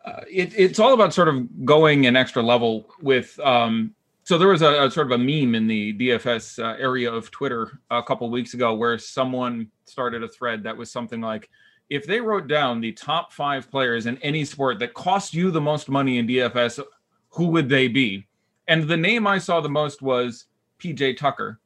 uh, 0.04 0.20
it, 0.28 0.58
it's 0.58 0.80
all 0.80 0.92
about 0.92 1.14
sort 1.14 1.28
of 1.28 1.64
going 1.64 2.06
an 2.06 2.16
extra 2.16 2.42
level 2.42 2.90
with. 3.00 3.38
Um, 3.38 3.94
so 4.24 4.38
there 4.38 4.48
was 4.48 4.62
a, 4.62 4.86
a, 4.86 4.90
sort 4.90 5.12
of 5.12 5.12
a 5.12 5.18
meme 5.18 5.54
in 5.54 5.68
the 5.68 5.96
DFS 5.96 6.58
uh, 6.58 6.76
area 6.80 7.12
of 7.12 7.30
Twitter 7.30 7.78
a 7.92 8.02
couple 8.02 8.28
weeks 8.28 8.54
ago 8.54 8.74
where 8.74 8.98
someone 8.98 9.70
started 9.84 10.24
a 10.24 10.28
thread 10.28 10.64
that 10.64 10.76
was 10.76 10.90
something 10.90 11.20
like, 11.20 11.48
if 11.90 12.08
they 12.08 12.20
wrote 12.20 12.48
down 12.48 12.80
the 12.80 12.90
top 12.90 13.32
five 13.32 13.70
players 13.70 14.06
in 14.06 14.18
any 14.18 14.44
sport 14.44 14.80
that 14.80 14.94
cost 14.94 15.32
you 15.32 15.52
the 15.52 15.60
most 15.60 15.88
money 15.88 16.18
in 16.18 16.26
DFS, 16.26 16.82
who 17.28 17.46
would 17.46 17.68
they 17.68 17.86
be? 17.86 18.26
And 18.68 18.84
the 18.84 18.96
name 18.96 19.26
I 19.26 19.38
saw 19.38 19.60
the 19.60 19.68
most 19.68 20.02
was 20.02 20.46
PJ 20.78 21.16
Tucker 21.16 21.60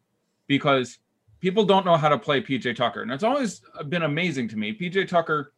because 0.46 0.98
people 1.40 1.64
don't 1.64 1.86
know 1.86 1.96
how 1.96 2.09
to 2.09 2.18
play 2.18 2.40
PJ 2.42 2.76
Tucker. 2.76 3.03
And 3.03 3.11
it's 3.11 3.24
always 3.24 3.62
been 3.88 4.03
amazing 4.03 4.48
to 4.48 4.57
me. 4.57 4.76
PJ 4.76 5.09
Tucker, 5.09 5.53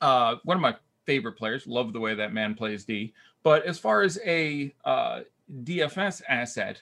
uh, 0.00 0.36
one 0.44 0.56
of 0.56 0.60
my 0.60 0.74
favorite 1.06 1.32
players, 1.32 1.66
love 1.66 1.92
the 1.92 2.00
way 2.00 2.14
that 2.14 2.32
man 2.32 2.54
plays 2.54 2.84
D. 2.84 3.14
But 3.42 3.64
as 3.64 3.78
far 3.78 4.02
as 4.02 4.18
a 4.24 4.74
uh, 4.84 5.20
DFS 5.64 6.22
asset, 6.28 6.80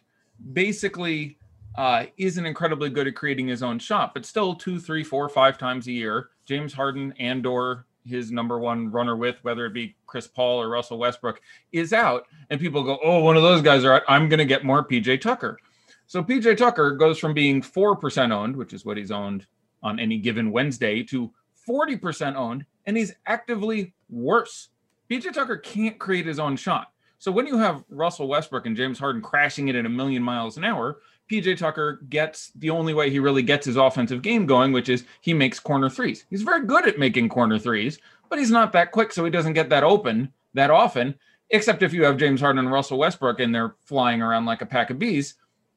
basically 0.52 1.38
uh, 1.76 2.06
isn't 2.16 2.46
incredibly 2.46 2.90
good 2.90 3.06
at 3.06 3.14
creating 3.14 3.48
his 3.48 3.62
own 3.62 3.78
shot, 3.78 4.12
but 4.14 4.26
still 4.26 4.54
two, 4.54 4.80
three, 4.80 5.04
four, 5.04 5.28
five 5.28 5.58
times 5.58 5.86
a 5.86 5.92
year. 5.92 6.30
James 6.44 6.72
Harden 6.72 7.14
and 7.18 7.46
or 7.46 7.86
his 8.04 8.30
number 8.30 8.58
one 8.58 8.90
runner 8.90 9.16
with, 9.16 9.36
whether 9.42 9.66
it 9.66 9.74
be 9.74 9.96
Chris 10.06 10.26
Paul 10.26 10.60
or 10.62 10.68
Russell 10.68 10.98
Westbrook, 10.98 11.40
is 11.72 11.92
out, 11.92 12.26
and 12.50 12.60
people 12.60 12.82
go, 12.82 12.98
"Oh, 13.04 13.20
one 13.20 13.36
of 13.36 13.42
those 13.42 13.62
guys 13.62 13.84
are 13.84 13.94
out. 13.94 14.02
I'm 14.08 14.28
going 14.28 14.38
to 14.38 14.44
get 14.44 14.64
more 14.64 14.86
PJ 14.86 15.20
Tucker." 15.20 15.58
So 16.06 16.22
PJ 16.22 16.56
Tucker 16.56 16.92
goes 16.92 17.18
from 17.18 17.34
being 17.34 17.62
four 17.62 17.96
percent 17.96 18.32
owned, 18.32 18.56
which 18.56 18.72
is 18.72 18.84
what 18.84 18.96
he's 18.96 19.10
owned 19.10 19.46
on 19.82 20.00
any 20.00 20.18
given 20.18 20.50
Wednesday, 20.50 21.02
to 21.04 21.32
forty 21.54 21.96
percent 21.96 22.36
owned, 22.36 22.64
and 22.86 22.96
he's 22.96 23.12
actively 23.26 23.94
worse. 24.08 24.68
PJ 25.10 25.32
Tucker 25.32 25.56
can't 25.56 25.98
create 25.98 26.26
his 26.26 26.38
own 26.38 26.56
shot. 26.56 26.92
So 27.18 27.30
when 27.30 27.46
you 27.46 27.58
have 27.58 27.84
Russell 27.90 28.28
Westbrook 28.28 28.64
and 28.64 28.76
James 28.76 28.98
Harden 28.98 29.20
crashing 29.20 29.68
it 29.68 29.76
at 29.76 29.84
a 29.84 29.90
million 29.90 30.22
miles 30.22 30.56
an 30.56 30.64
hour, 30.64 31.00
PJ 31.30 31.58
Tucker 31.58 32.00
gets 32.08 32.50
the 32.56 32.70
only 32.70 32.92
way 32.92 33.08
he 33.08 33.20
really 33.20 33.42
gets 33.42 33.66
his 33.66 33.76
offensive 33.76 34.20
game 34.20 34.46
going, 34.46 34.72
which 34.72 34.88
is 34.88 35.04
he 35.20 35.32
makes 35.32 35.60
corner 35.60 35.88
threes. 35.88 36.24
He's 36.28 36.42
very 36.42 36.66
good 36.66 36.88
at 36.88 36.98
making 36.98 37.28
corner 37.28 37.58
threes, 37.58 37.98
but 38.28 38.38
he's 38.38 38.50
not 38.50 38.72
that 38.72 38.90
quick, 38.90 39.12
so 39.12 39.24
he 39.24 39.30
doesn't 39.30 39.52
get 39.52 39.68
that 39.68 39.84
open 39.84 40.32
that 40.54 40.70
often, 40.70 41.14
except 41.50 41.84
if 41.84 41.92
you 41.92 42.04
have 42.04 42.16
James 42.16 42.40
Harden 42.40 42.58
and 42.58 42.72
Russell 42.72 42.98
Westbrook 42.98 43.38
and 43.38 43.54
they're 43.54 43.76
flying 43.84 44.22
around 44.22 44.44
like 44.44 44.60
a 44.60 44.66
pack 44.66 44.90
of 44.90 44.98
bees. 44.98 45.34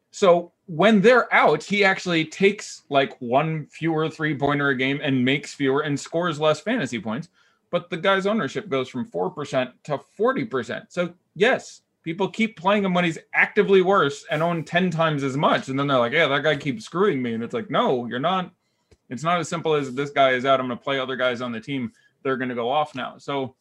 So 0.09 0.51
when 0.65 1.01
they're 1.01 1.31
out, 1.31 1.61
he 1.61 1.83
actually 1.83 2.25
takes 2.25 2.83
like 2.89 3.15
one 3.21 3.67
fewer 3.67 4.09
three 4.09 4.35
pointer 4.35 4.69
a 4.69 4.75
game 4.75 4.99
and 5.03 5.23
makes 5.23 5.53
fewer 5.53 5.81
and 5.81 5.99
scores 5.99 6.39
less 6.39 6.59
fantasy 6.59 6.99
points. 6.99 7.29
But 7.69 7.91
the 7.91 7.97
guy's 7.97 8.25
ownership 8.25 8.69
goes 8.69 8.89
from 8.89 9.05
4% 9.05 9.71
to 9.83 9.99
40%. 10.19 10.85
So, 10.89 11.13
yes, 11.35 11.81
People 12.03 12.27
keep 12.27 12.57
playing 12.57 12.83
him 12.83 12.93
when 12.93 13.05
he's 13.05 13.17
actively 13.33 13.81
worse 13.81 14.25
and 14.29 14.43
own 14.43 14.63
10 14.63 14.91
times 14.91 15.23
as 15.23 15.37
much. 15.37 15.69
And 15.69 15.79
then 15.79 15.87
they're 15.87 15.99
like, 15.99 16.11
yeah, 16.11 16.27
that 16.27 16.43
guy 16.43 16.55
keeps 16.57 16.85
screwing 16.85 17.21
me. 17.21 17.33
And 17.33 17.43
it's 17.43 17.53
like, 17.53 17.69
no, 17.69 18.05
you're 18.05 18.19
not. 18.19 18.51
It's 19.09 19.23
not 19.23 19.39
as 19.39 19.47
simple 19.47 19.73
as 19.73 19.93
this 19.93 20.09
guy 20.09 20.31
is 20.31 20.45
out. 20.45 20.59
I'm 20.59 20.67
going 20.67 20.77
to 20.77 20.83
play 20.83 20.99
other 20.99 21.15
guys 21.15 21.41
on 21.41 21.51
the 21.51 21.61
team. 21.61 21.93
They're 22.23 22.37
going 22.37 22.49
to 22.49 22.55
go 22.55 22.69
off 22.69 22.95
now. 22.95 23.17
So 23.17 23.55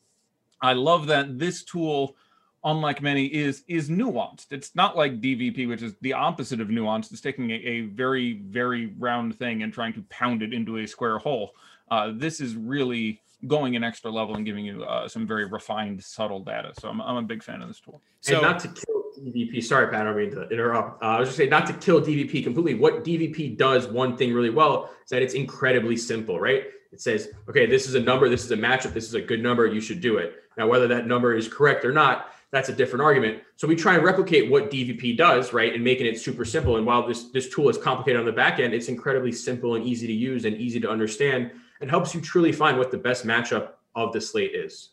I 0.61 0.73
love 0.73 1.07
that 1.09 1.39
this 1.39 1.63
tool, 1.63 2.17
unlike 2.65 3.03
many, 3.03 3.27
is 3.27 3.65
is 3.69 3.91
nuanced. 3.91 4.47
It's 4.51 4.75
not 4.75 4.97
like 4.97 5.21
DVP, 5.21 5.69
which 5.69 5.83
is 5.83 5.95
the 6.01 6.13
opposite 6.13 6.61
of 6.61 6.69
nuanced. 6.69 7.13
It's 7.13 7.21
taking 7.21 7.51
a, 7.51 7.55
a 7.55 7.81
very, 7.83 8.35
very 8.35 8.95
round 8.99 9.39
thing 9.39 9.63
and 9.63 9.73
trying 9.73 9.93
to 9.95 10.03
pound 10.03 10.43
it 10.43 10.53
into 10.53 10.79
a 10.79 10.87
square 10.87 11.19
hole. 11.19 11.55
Uh, 11.91 12.13
this 12.15 12.41
is 12.41 12.57
really 12.57 13.21
going 13.47 13.77
an 13.77 13.85
extra 13.85 14.11
level 14.11 14.37
and 14.37 14.45
giving 14.45 14.65
you 14.65 14.85
uh, 14.85 15.09
some 15.09 15.27
very 15.27 15.47
refined, 15.47 16.03
subtle 16.03 16.41
data. 16.41 16.73
So 16.79 16.89
I'm, 16.89 17.01
I'm 17.01 17.17
a 17.17 17.23
big 17.23 17.43
fan 17.43 17.63
of 17.63 17.69
this 17.69 17.81
tool. 17.81 18.01
So 18.21 18.35
and 18.35 18.43
not 18.43 18.59
to 18.61 18.69
kill 18.69 19.03
DVP. 19.19 19.63
Sorry, 19.63 19.89
Pat, 19.89 20.03
I 20.03 20.05
don't 20.05 20.17
mean 20.17 20.31
to 20.33 20.49
interrupt. 20.49 21.03
Uh, 21.03 21.07
I 21.07 21.21
was 21.21 21.29
just 21.29 21.37
saying 21.37 21.51
not 21.51 21.67
to 21.67 21.73
kill 21.75 22.01
DVP 22.01 22.43
completely. 22.43 22.75
What 22.75 23.05
DVP 23.05 23.57
does 23.57 23.87
one 23.87 24.17
thing 24.17 24.33
really 24.33 24.51
well 24.51 24.91
is 25.05 25.11
that 25.11 25.23
it's 25.23 25.35
incredibly 25.35 25.97
simple, 25.97 26.39
right? 26.41 26.65
It 26.93 27.01
says, 27.01 27.31
okay, 27.49 27.67
this 27.67 27.89
is 27.89 27.95
a 27.95 28.01
number, 28.01 28.29
this 28.29 28.45
is 28.45 28.51
a 28.51 28.57
matchup, 28.57 28.93
this 28.93 29.07
is 29.07 29.15
a 29.15 29.21
good 29.21 29.43
number, 29.43 29.67
you 29.67 29.81
should 29.81 30.01
do 30.01 30.19
it. 30.19 30.35
Now, 30.59 30.67
whether 30.67 30.87
that 30.89 31.07
number 31.07 31.35
is 31.35 31.49
correct 31.49 31.85
or 31.85 31.93
not, 31.93 32.33
that's 32.51 32.69
a 32.69 32.73
different 32.73 33.03
argument. 33.03 33.43
So 33.57 33.67
we 33.67 33.75
try 33.75 33.95
and 33.95 34.05
replicate 34.05 34.51
what 34.51 34.71
DVP 34.71 35.17
does, 35.17 35.55
right, 35.55 35.73
and 35.73 35.83
making 35.83 36.07
it 36.07 36.21
super 36.21 36.45
simple. 36.45 36.77
And 36.77 36.85
while 36.85 37.07
this 37.07 37.31
this 37.31 37.49
tool 37.49 37.71
is 37.71 37.79
complicated 37.79 38.21
on 38.21 38.27
the 38.27 38.33
back 38.33 38.61
end, 38.61 38.75
it's 38.75 38.89
incredibly 38.89 39.33
simple 39.33 39.75
and 39.75 39.85
easy 39.85 40.07
to 40.07 40.13
use 40.13 40.45
and 40.45 40.57
easy 40.59 40.79
to 40.81 40.91
understand 40.91 41.51
and 41.83 41.91
helps 41.91 42.15
you 42.15 42.21
truly 42.21 42.53
find 42.53 42.79
what 42.79 42.91
the 42.91 42.97
best 42.97 43.27
matchup 43.27 43.73
of 43.95 44.13
the 44.13 44.21
slate 44.21 44.55
is. 44.55 44.91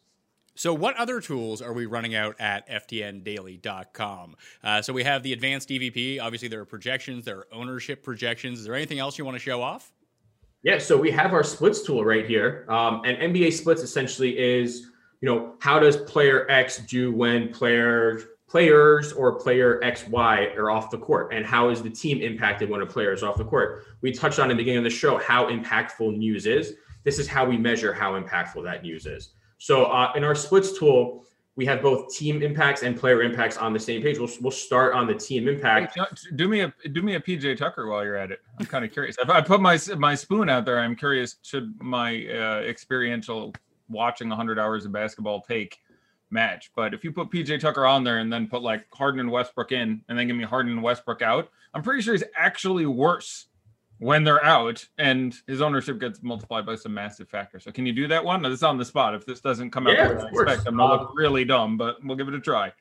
So, 0.56 0.74
what 0.74 0.98
other 0.98 1.22
tools 1.22 1.62
are 1.62 1.72
we 1.72 1.86
running 1.86 2.16
out 2.16 2.36
at 2.38 2.68
FTNDaily.com? 2.68 4.36
Uh, 4.62 4.82
so, 4.82 4.92
we 4.92 5.06
have 5.06 5.24
the 5.24 5.32
advanced 5.32 5.70
DVP. 5.70 6.20
Obviously, 6.20 6.50
there 6.50 6.60
are 6.60 6.66
projections, 6.66 7.24
there 7.24 7.38
are 7.38 7.48
ownership 7.54 8.04
projections. 8.04 8.60
Is 8.60 8.66
there 8.66 8.76
anything 8.76 9.00
else 9.00 9.18
you 9.18 9.24
want 9.24 9.36
to 9.36 9.40
show 9.40 9.62
off? 9.62 9.94
Yeah, 10.64 10.78
so 10.78 10.98
we 10.98 11.12
have 11.12 11.34
our 11.34 11.46
splits 11.46 11.84
tool 11.84 12.04
right 12.04 12.26
here. 12.26 12.66
Um, 12.68 13.04
and 13.06 13.34
NBA 13.34 13.54
splits 13.54 13.82
essentially 13.82 14.38
is, 14.38 14.88
you 15.22 15.30
know, 15.30 15.54
how 15.60 15.80
does 15.80 15.96
player 15.96 16.46
X 16.52 16.80
do 16.80 17.14
when 17.14 17.54
player 17.54 18.20
players 18.50 19.14
or 19.14 19.40
player 19.40 19.80
XY 19.84 20.58
are 20.58 20.72
off 20.72 20.90
the 20.90 20.98
court 20.98 21.32
and 21.32 21.46
how 21.46 21.70
is 21.70 21.84
the 21.84 21.90
team 21.90 22.22
impacted 22.22 22.70
when 22.70 22.82
a 22.82 22.86
player 22.86 23.14
is 23.14 23.22
off 23.22 23.38
the 23.38 23.46
court. 23.46 23.86
We 24.02 24.12
touched 24.12 24.40
on 24.40 24.50
in 24.50 24.58
the 24.58 24.62
beginning 24.62 24.80
of 24.80 24.84
the 24.84 24.90
show 24.90 25.18
how 25.20 25.50
impactful 25.50 26.18
news 26.18 26.48
is. 26.48 26.74
This 27.04 27.20
is 27.20 27.28
how 27.28 27.46
we 27.46 27.58
measure 27.58 27.94
how 27.94 28.20
impactful 28.20 28.64
that 28.64 28.82
news 28.82 29.06
is. 29.06 29.34
So 29.60 29.86
uh, 29.86 30.14
in 30.16 30.24
our 30.24 30.34
splits 30.34 30.78
tool, 30.78 31.26
we 31.56 31.66
have 31.66 31.82
both 31.82 32.16
team 32.16 32.42
impacts 32.42 32.84
and 32.84 32.98
player 32.98 33.22
impacts 33.22 33.58
on 33.58 33.74
the 33.74 33.80
same 33.80 34.02
page. 34.02 34.18
We'll, 34.18 34.30
we'll 34.42 34.52
start 34.52 34.94
on 34.94 35.06
the 35.08 35.14
team 35.14 35.48
impact. 35.48 35.98
Hey, 35.98 36.06
do 36.36 36.48
me 36.48 36.62
a 36.62 36.74
do 36.94 37.02
me 37.02 37.16
a 37.16 37.20
PJ 37.20 37.58
Tucker 37.58 37.88
while 37.88 38.04
you're 38.04 38.16
at 38.16 38.32
it. 38.32 38.40
I'm 38.58 38.66
kind 38.66 38.86
of 38.86 38.94
curious. 38.94 39.18
If 39.20 39.30
I 39.30 39.42
put 39.42 39.60
my 39.60 39.78
my 39.98 40.16
spoon 40.16 40.48
out 40.48 40.64
there, 40.64 40.80
I'm 40.80 40.96
curious. 40.96 41.36
Should 41.42 41.76
my 41.82 42.26
uh, 42.28 42.62
experiential 42.62 43.54
watching 43.90 44.30
100 44.30 44.58
hours 44.58 44.86
of 44.86 44.94
basketball 44.94 45.42
take 45.42 45.80
match? 46.32 46.72
But 46.76 46.94
if 46.94 47.04
you 47.04 47.12
put 47.12 47.30
PJ 47.30 47.60
Tucker 47.60 47.86
on 47.86 48.04
there 48.04 48.20
and 48.20 48.32
then 48.32 48.48
put 48.48 48.62
like 48.62 48.86
Harden 48.94 49.20
and 49.20 49.32
Westbrook 49.32 49.72
in, 49.72 50.02
and 50.10 50.18
then 50.18 50.28
give 50.28 50.36
me 50.36 50.44
Harden 50.44 50.72
and 50.74 50.84
Westbrook 50.84 51.22
out, 51.22 51.50
I'm 51.74 51.82
pretty 51.84 52.02
sure 52.02 52.14
he's 52.14 52.24
actually 52.38 52.86
worse 52.86 53.48
when 54.00 54.24
they're 54.24 54.44
out 54.46 54.88
and 54.98 55.36
his 55.46 55.62
ownership 55.62 56.00
gets 56.00 56.24
multiplied 56.24 56.66
by 56.66 56.76
some 56.76 56.94
massive 56.94 57.28
factor. 57.28 57.60
So 57.60 57.70
can 57.72 57.86
you 57.86 57.92
do 57.92 58.08
that 58.08 58.24
one? 58.24 58.46
It's 58.46 58.64
on 58.64 58.78
the 58.78 58.86
spot. 58.86 59.14
If 59.14 59.26
this 59.26 59.42
doesn't 59.42 59.72
come 59.72 59.88
out 59.88 59.94
Yeah, 59.94 60.10
of 60.12 60.18
I 60.20 60.30
course. 60.30 60.44
expect, 60.50 60.68
I'm 60.68 60.78
gonna 60.78 60.94
Um, 60.94 61.00
look 61.02 61.12
really 61.16 61.44
dumb, 61.44 61.78
but 61.78 61.98
we'll 62.04 62.16
give 62.16 62.28
it 62.30 62.34
a 62.34 62.40
try. 62.40 62.72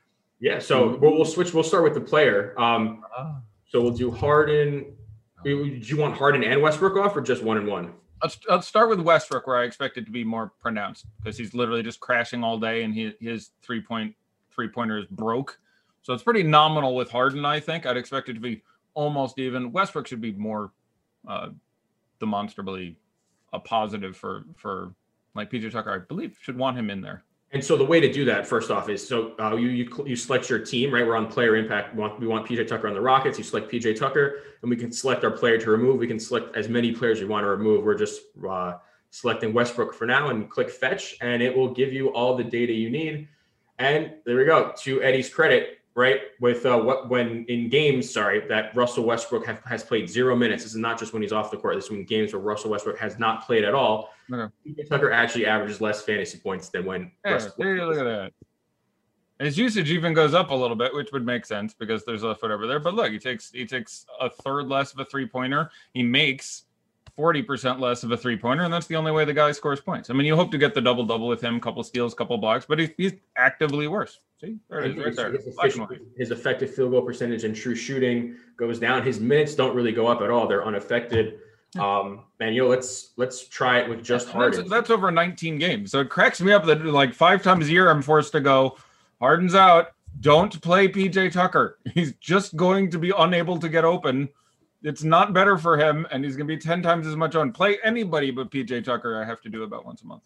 Yeah, 0.40 0.60
so 0.60 0.96
we'll, 0.98 1.14
we'll 1.14 1.24
switch. 1.24 1.52
We'll 1.52 1.64
start 1.64 1.82
with 1.82 1.94
the 1.94 2.00
player. 2.00 2.54
Um, 2.56 3.02
so 3.66 3.80
we'll 3.82 3.90
do 3.90 4.10
Harden. 4.12 4.94
Do 5.44 5.50
you 5.82 5.96
want 5.96 6.16
Harden 6.16 6.44
and 6.44 6.62
Westbrook 6.62 6.96
off, 6.96 7.16
or 7.16 7.20
just 7.20 7.42
one 7.42 7.56
and 7.56 7.66
one? 7.66 7.92
Let's 8.22 8.38
let's 8.48 8.66
start 8.66 8.88
with 8.88 9.00
Westbrook, 9.00 9.46
where 9.46 9.58
I 9.58 9.64
expect 9.64 9.96
it 9.96 10.04
to 10.06 10.10
be 10.10 10.24
more 10.24 10.52
pronounced 10.60 11.06
because 11.18 11.38
he's 11.38 11.54
literally 11.54 11.82
just 11.82 12.00
crashing 12.00 12.42
all 12.42 12.58
day, 12.58 12.82
and 12.82 12.94
he, 12.94 13.14
his 13.20 13.50
three 13.62 13.80
point 13.80 14.14
three 14.50 14.68
pointer 14.68 14.98
is 14.98 15.06
broke. 15.06 15.58
So 16.02 16.14
it's 16.14 16.22
pretty 16.22 16.42
nominal 16.42 16.96
with 16.96 17.10
Harden. 17.10 17.44
I 17.44 17.60
think 17.60 17.86
I'd 17.86 17.96
expect 17.96 18.28
it 18.28 18.34
to 18.34 18.40
be 18.40 18.62
almost 18.94 19.38
even. 19.38 19.72
Westbrook 19.72 20.06
should 20.06 20.20
be 20.20 20.32
more 20.32 20.72
uh, 21.28 21.50
demonstrably 22.18 22.96
a 23.52 23.60
positive 23.60 24.16
for 24.16 24.44
for 24.56 24.94
like 25.34 25.50
PJ 25.50 25.70
Tucker. 25.70 25.92
I 25.92 25.98
believe 25.98 26.36
should 26.40 26.58
want 26.58 26.76
him 26.76 26.90
in 26.90 27.00
there. 27.00 27.24
And 27.52 27.64
so 27.64 27.78
the 27.78 27.84
way 27.84 27.98
to 27.98 28.12
do 28.12 28.26
that, 28.26 28.46
first 28.46 28.70
off, 28.70 28.90
is 28.90 29.06
so 29.06 29.32
uh, 29.40 29.56
you, 29.56 29.68
you 29.68 30.04
you 30.06 30.16
select 30.16 30.50
your 30.50 30.58
team, 30.58 30.92
right? 30.92 31.06
We're 31.06 31.16
on 31.16 31.28
player 31.28 31.56
impact. 31.56 31.94
We 31.94 32.00
want, 32.00 32.20
we 32.20 32.26
want 32.26 32.46
PJ 32.46 32.68
Tucker 32.68 32.88
on 32.88 32.94
the 32.94 33.00
Rockets. 33.00 33.38
You 33.38 33.44
select 33.44 33.72
PJ 33.72 33.98
Tucker, 33.98 34.40
and 34.60 34.68
we 34.68 34.76
can 34.76 34.92
select 34.92 35.24
our 35.24 35.30
player 35.30 35.58
to 35.58 35.70
remove. 35.70 35.98
We 35.98 36.06
can 36.06 36.20
select 36.20 36.54
as 36.56 36.68
many 36.68 36.92
players 36.92 37.20
we 37.20 37.26
want 37.26 37.44
to 37.44 37.48
remove. 37.48 37.84
We're 37.84 37.96
just 37.96 38.20
uh, 38.46 38.74
selecting 39.10 39.54
Westbrook 39.54 39.94
for 39.94 40.04
now, 40.04 40.28
and 40.28 40.50
click 40.50 40.68
fetch, 40.68 41.16
and 41.22 41.42
it 41.42 41.56
will 41.56 41.72
give 41.72 41.90
you 41.90 42.12
all 42.12 42.36
the 42.36 42.44
data 42.44 42.72
you 42.72 42.90
need. 42.90 43.28
And 43.78 44.12
there 44.26 44.36
we 44.36 44.44
go. 44.44 44.74
To 44.80 45.02
Eddie's 45.02 45.32
credit, 45.32 45.77
right? 45.98 46.20
With 46.40 46.64
uh, 46.64 46.78
what 46.78 47.08
when 47.08 47.44
in 47.48 47.68
games, 47.68 48.10
sorry, 48.10 48.46
that 48.48 48.74
Russell 48.76 49.04
Westbrook 49.04 49.44
have, 49.46 49.60
has 49.64 49.82
played 49.82 50.08
zero 50.08 50.36
minutes. 50.36 50.62
This 50.62 50.72
is 50.72 50.78
not 50.78 50.96
just 50.96 51.12
when 51.12 51.22
he's 51.22 51.32
off 51.32 51.50
the 51.50 51.56
court. 51.56 51.74
This 51.74 51.86
is 51.86 51.90
when 51.90 52.04
games 52.04 52.32
where 52.32 52.40
Russell 52.40 52.70
Westbrook 52.70 52.98
has 52.98 53.18
not 53.18 53.44
played 53.44 53.64
at 53.64 53.74
all. 53.74 54.10
Okay. 54.32 54.84
Tucker 54.88 55.10
actually 55.10 55.44
averages 55.44 55.80
less 55.80 56.02
fantasy 56.02 56.38
points 56.38 56.68
than 56.68 56.84
when 56.84 57.10
Yeah, 57.24 57.32
Russell 57.32 57.52
there 57.58 57.84
look 57.84 57.98
at 57.98 58.04
that. 58.04 58.32
His 59.40 59.58
usage 59.58 59.90
even 59.90 60.14
goes 60.14 60.34
up 60.34 60.50
a 60.50 60.54
little 60.54 60.76
bit, 60.76 60.94
which 60.94 61.10
would 61.12 61.26
make 61.26 61.44
sense 61.44 61.74
because 61.74 62.04
there's 62.04 62.22
a 62.22 62.34
foot 62.34 62.52
over 62.52 62.68
there. 62.68 62.78
But 62.78 62.94
look, 62.94 63.10
he 63.10 63.18
takes 63.18 63.50
he 63.50 63.66
takes 63.66 64.06
a 64.20 64.30
third 64.30 64.68
less 64.68 64.92
of 64.92 65.00
a 65.00 65.04
three 65.04 65.26
pointer. 65.26 65.70
He 65.94 66.04
makes 66.04 66.64
forty 67.16 67.42
percent 67.42 67.80
less 67.80 68.04
of 68.04 68.12
a 68.12 68.16
three 68.16 68.36
pointer, 68.36 68.62
and 68.62 68.72
that's 68.72 68.86
the 68.86 68.94
only 68.94 69.10
way 69.10 69.24
the 69.24 69.34
guy 69.34 69.50
scores 69.50 69.80
points. 69.80 70.10
I 70.10 70.12
mean, 70.12 70.26
you 70.26 70.36
hope 70.36 70.52
to 70.52 70.58
get 70.58 70.74
the 70.74 70.80
double 70.80 71.04
double 71.04 71.26
with 71.26 71.40
him, 71.40 71.58
couple 71.58 71.82
steals, 71.82 72.14
couple 72.14 72.38
blocks, 72.38 72.66
but 72.66 72.78
he's, 72.78 72.90
he's 72.96 73.14
actively 73.36 73.88
worse. 73.88 74.20
See, 74.40 74.58
there 74.70 74.84
it 74.84 74.92
is, 74.92 74.96
right 74.96 75.06
his, 75.06 75.16
there. 75.16 75.32
his 75.32 75.54
Black 75.54 75.66
efficient- 75.66 76.02
his 76.16 76.30
effective 76.30 76.72
field 76.74 76.92
goal 76.92 77.02
percentage 77.02 77.44
and 77.44 77.56
true 77.56 77.74
shooting 77.74 78.36
goes 78.56 78.78
down. 78.78 79.02
His 79.02 79.18
minutes 79.18 79.54
don't 79.54 79.74
really 79.74 79.92
go 79.92 80.06
up 80.06 80.20
at 80.20 80.30
all; 80.30 80.46
they're 80.46 80.64
unaffected. 80.64 81.40
Um, 81.78 82.24
man, 82.40 82.54
you 82.54 82.62
know, 82.62 82.68
let's 82.68 83.10
let's 83.16 83.46
try 83.48 83.80
it 83.80 83.88
with 83.88 84.02
just 84.02 84.26
That's, 84.26 84.34
Harden. 84.34 84.68
that's 84.68 84.90
over 84.90 85.10
19 85.10 85.58
games. 85.58 85.90
So 85.90 86.00
it 86.00 86.08
cracks 86.08 86.40
me 86.40 86.52
up 86.52 86.64
that 86.66 86.84
like 86.84 87.12
five 87.14 87.42
times 87.42 87.68
a 87.68 87.72
year 87.72 87.90
I'm 87.90 88.00
forced 88.00 88.32
to 88.32 88.40
go, 88.40 88.76
Harden's 89.20 89.54
out. 89.54 89.88
Don't 90.20 90.60
play 90.62 90.88
PJ 90.88 91.32
Tucker. 91.32 91.78
He's 91.94 92.14
just 92.14 92.56
going 92.56 92.90
to 92.90 92.98
be 92.98 93.12
unable 93.16 93.58
to 93.58 93.68
get 93.68 93.84
open. 93.84 94.28
It's 94.82 95.02
not 95.02 95.34
better 95.34 95.58
for 95.58 95.76
him, 95.76 96.06
and 96.12 96.24
he's 96.24 96.36
going 96.36 96.46
to 96.46 96.54
be 96.54 96.60
10 96.60 96.82
times 96.82 97.04
as 97.08 97.16
much 97.16 97.34
on. 97.34 97.50
Play 97.50 97.78
anybody 97.82 98.30
but 98.30 98.48
PJ 98.48 98.84
Tucker. 98.84 99.20
I 99.20 99.26
have 99.26 99.40
to 99.40 99.48
do 99.48 99.64
about 99.64 99.84
once 99.84 100.02
a 100.02 100.06
month. 100.06 100.22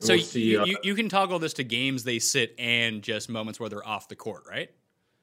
So 0.00 0.14
We'll 0.14 0.22
see, 0.22 0.42
you, 0.42 0.62
uh, 0.62 0.64
you, 0.64 0.78
you 0.82 0.94
can 0.94 1.08
toggle 1.08 1.38
this 1.38 1.54
to 1.54 1.64
games 1.64 2.04
they 2.04 2.18
sit 2.18 2.54
and 2.58 3.02
just 3.02 3.28
moments 3.28 3.58
where 3.58 3.68
they're 3.68 3.86
off 3.86 4.08
the 4.08 4.14
court, 4.14 4.44
right? 4.48 4.70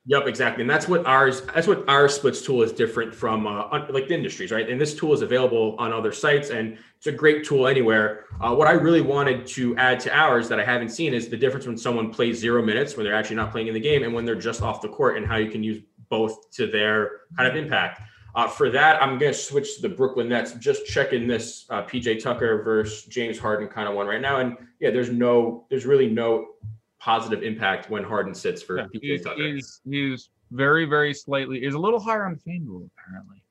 Yep, 0.08 0.28
exactly, 0.28 0.62
and 0.62 0.70
that's 0.70 0.88
what 0.88 1.04
ours. 1.08 1.42
That's 1.56 1.66
what 1.66 1.84
our 1.90 2.08
splits 2.08 2.44
tool 2.44 2.62
is 2.62 2.72
different 2.72 3.16
from 3.16 3.48
uh, 3.48 3.70
like 3.90 4.08
the 4.08 4.14
industries, 4.14 4.52
right? 4.52 4.70
And 4.70 4.80
this 4.80 4.94
tool 4.94 5.14
is 5.14 5.24
available 5.24 5.76
on 5.80 5.92
other 5.92 6.12
sites, 6.12 6.52
and 6.52 6.78
it's 6.98 7.08
a 7.08 7.12
great 7.12 7.44
tool 7.44 7.66
anywhere. 7.66 8.26
Uh, 8.40 8.54
what 8.54 8.68
I 8.68 8.74
really 8.74 9.02
wanted 9.02 9.48
to 9.48 9.76
add 9.78 10.00
to 10.02 10.16
ours 10.16 10.48
that 10.50 10.60
I 10.60 10.64
haven't 10.64 10.90
seen 10.90 11.16
is 11.16 11.28
the 11.28 11.38
difference 11.38 11.66
when 11.66 11.76
someone 11.76 12.12
plays 12.12 12.38
zero 12.38 12.62
minutes 12.62 12.96
when 12.96 13.04
they're 13.04 13.16
actually 13.16 13.38
not 13.38 13.52
playing 13.52 13.68
in 13.68 13.74
the 13.74 13.80
game, 13.80 14.04
and 14.04 14.14
when 14.14 14.26
they're 14.26 14.36
just 14.36 14.62
off 14.62 14.80
the 14.80 14.90
court, 14.90 15.18
and 15.18 15.26
how 15.26 15.38
you 15.38 15.50
can 15.50 15.64
use 15.64 15.82
both 16.10 16.52
to 16.52 16.68
their 16.68 17.22
kind 17.36 17.50
of 17.50 17.56
impact. 17.56 18.02
Uh, 18.36 18.48
for 18.48 18.70
that, 18.70 19.02
I'm 19.02 19.18
going 19.18 19.32
to 19.32 19.38
switch 19.38 19.78
to 19.78 19.82
the 19.82 19.90
Brooklyn 19.90 20.28
Nets. 20.28 20.54
Just 20.54 20.86
checking 20.86 21.26
this 21.26 21.66
uh, 21.70 21.84
PJ 21.84 22.22
Tucker 22.22 22.62
versus 22.64 23.06
James 23.06 23.40
Harden 23.40 23.68
kind 23.70 23.88
of 23.88 23.96
one 23.96 24.08
right 24.08 24.20
now, 24.22 24.40
and 24.42 24.58
yeah, 24.82 24.92
there's 24.92 25.10
no, 25.10 25.66
there's 25.70 25.86
really 25.86 26.10
no 26.10 26.48
positive 27.00 27.44
impact 27.44 27.90
when 27.90 28.04
Harden 28.04 28.34
sits 28.34 28.62
for 28.62 28.78
Yeah, 28.78 28.86
PJ 28.94 29.00
he's, 29.02 29.24
Tucker. 29.24 29.44
he's, 29.44 29.82
he's 29.90 30.30
very, 30.52 30.86
very 30.86 31.14
slightly, 31.14 31.64
is 31.64 31.76
a 31.76 31.80
little 31.80 32.00
higher 32.00 32.26
on 32.26 32.36
FanDuel 32.36 32.90
apparently, 32.98 33.42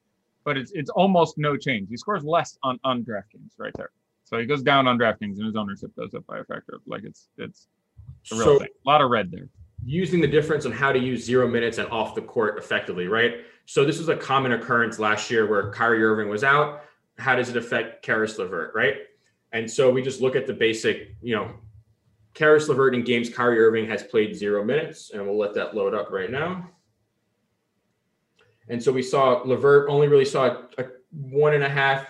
but 0.45 0.59
it's 0.59 0.71
it's 0.75 0.91
almost 0.91 1.39
no 1.39 1.57
change. 1.57 1.89
He 1.89 1.97
scores 1.97 2.23
less 2.25 2.59
on, 2.63 2.79
on 2.85 3.05
DraftKings 3.05 3.53
right 3.59 3.73
there. 3.77 3.91
So 4.25 4.39
he 4.39 4.45
goes 4.47 4.63
down 4.63 4.87
on 4.87 4.99
DraftKings 4.99 5.37
and 5.39 5.47
his 5.47 5.57
ownership 5.57 5.95
goes 5.97 6.15
up 6.15 6.27
by 6.27 6.39
a 6.39 6.45
factor 6.45 6.75
of 6.77 6.81
like 6.87 7.05
it's 7.05 7.29
it's 7.39 7.69
a 8.33 8.37
real 8.37 8.45
So- 8.45 8.59
thing. 8.59 8.69
A 8.87 8.89
lot 8.91 9.01
of 9.01 9.11
red 9.11 9.31
there. 9.31 9.49
using 9.85 10.21
the 10.21 10.27
difference 10.27 10.67
on 10.67 10.73
how 10.73 10.93
to 10.93 10.99
use 10.99 11.25
zero 11.25 11.47
minutes 11.49 11.79
and 11.79 11.89
off 11.89 12.15
the 12.15 12.23
court 12.23 12.59
effectively, 12.59 13.07
right? 13.09 13.35
So 13.67 13.85
this 13.85 13.99
was 13.99 14.09
a 14.09 14.17
common 14.17 14.53
occurrence 14.53 14.99
last 14.99 15.31
year 15.31 15.47
where 15.47 15.71
Kyrie 15.71 16.05
Irving 16.05 16.29
was 16.29 16.45
out. 16.45 16.83
How 17.19 17.35
does 17.37 17.49
it 17.49 17.57
affect 17.57 18.03
Caris 18.03 18.39
LeVert, 18.39 18.75
right? 18.75 18.97
And 19.53 19.71
so 19.71 19.91
we 19.91 20.03
just 20.03 20.21
look 20.21 20.37
at 20.37 20.47
the 20.47 20.53
basic, 20.53 21.15
you 21.23 21.35
know, 21.35 21.51
Caris 22.35 22.69
LeVert 22.69 22.95
in 22.95 23.05
games 23.05 23.31
Kyrie 23.31 23.61
Irving 23.61 23.87
has 23.89 24.03
played 24.03 24.35
zero 24.35 24.65
minutes, 24.65 25.13
and 25.13 25.25
we'll 25.25 25.39
let 25.39 25.55
that 25.55 25.75
load 25.75 25.95
up 25.95 26.11
right 26.11 26.31
now. 26.31 26.69
And 28.69 28.83
so 28.83 28.91
we 28.91 29.03
saw 29.03 29.43
Levert 29.45 29.89
only 29.89 30.09
really 30.09 30.25
saw 30.25 30.47
a, 30.47 30.83
a 30.83 30.87
one 31.13 31.55
and 31.55 31.63
a 31.63 31.69
half, 31.69 32.07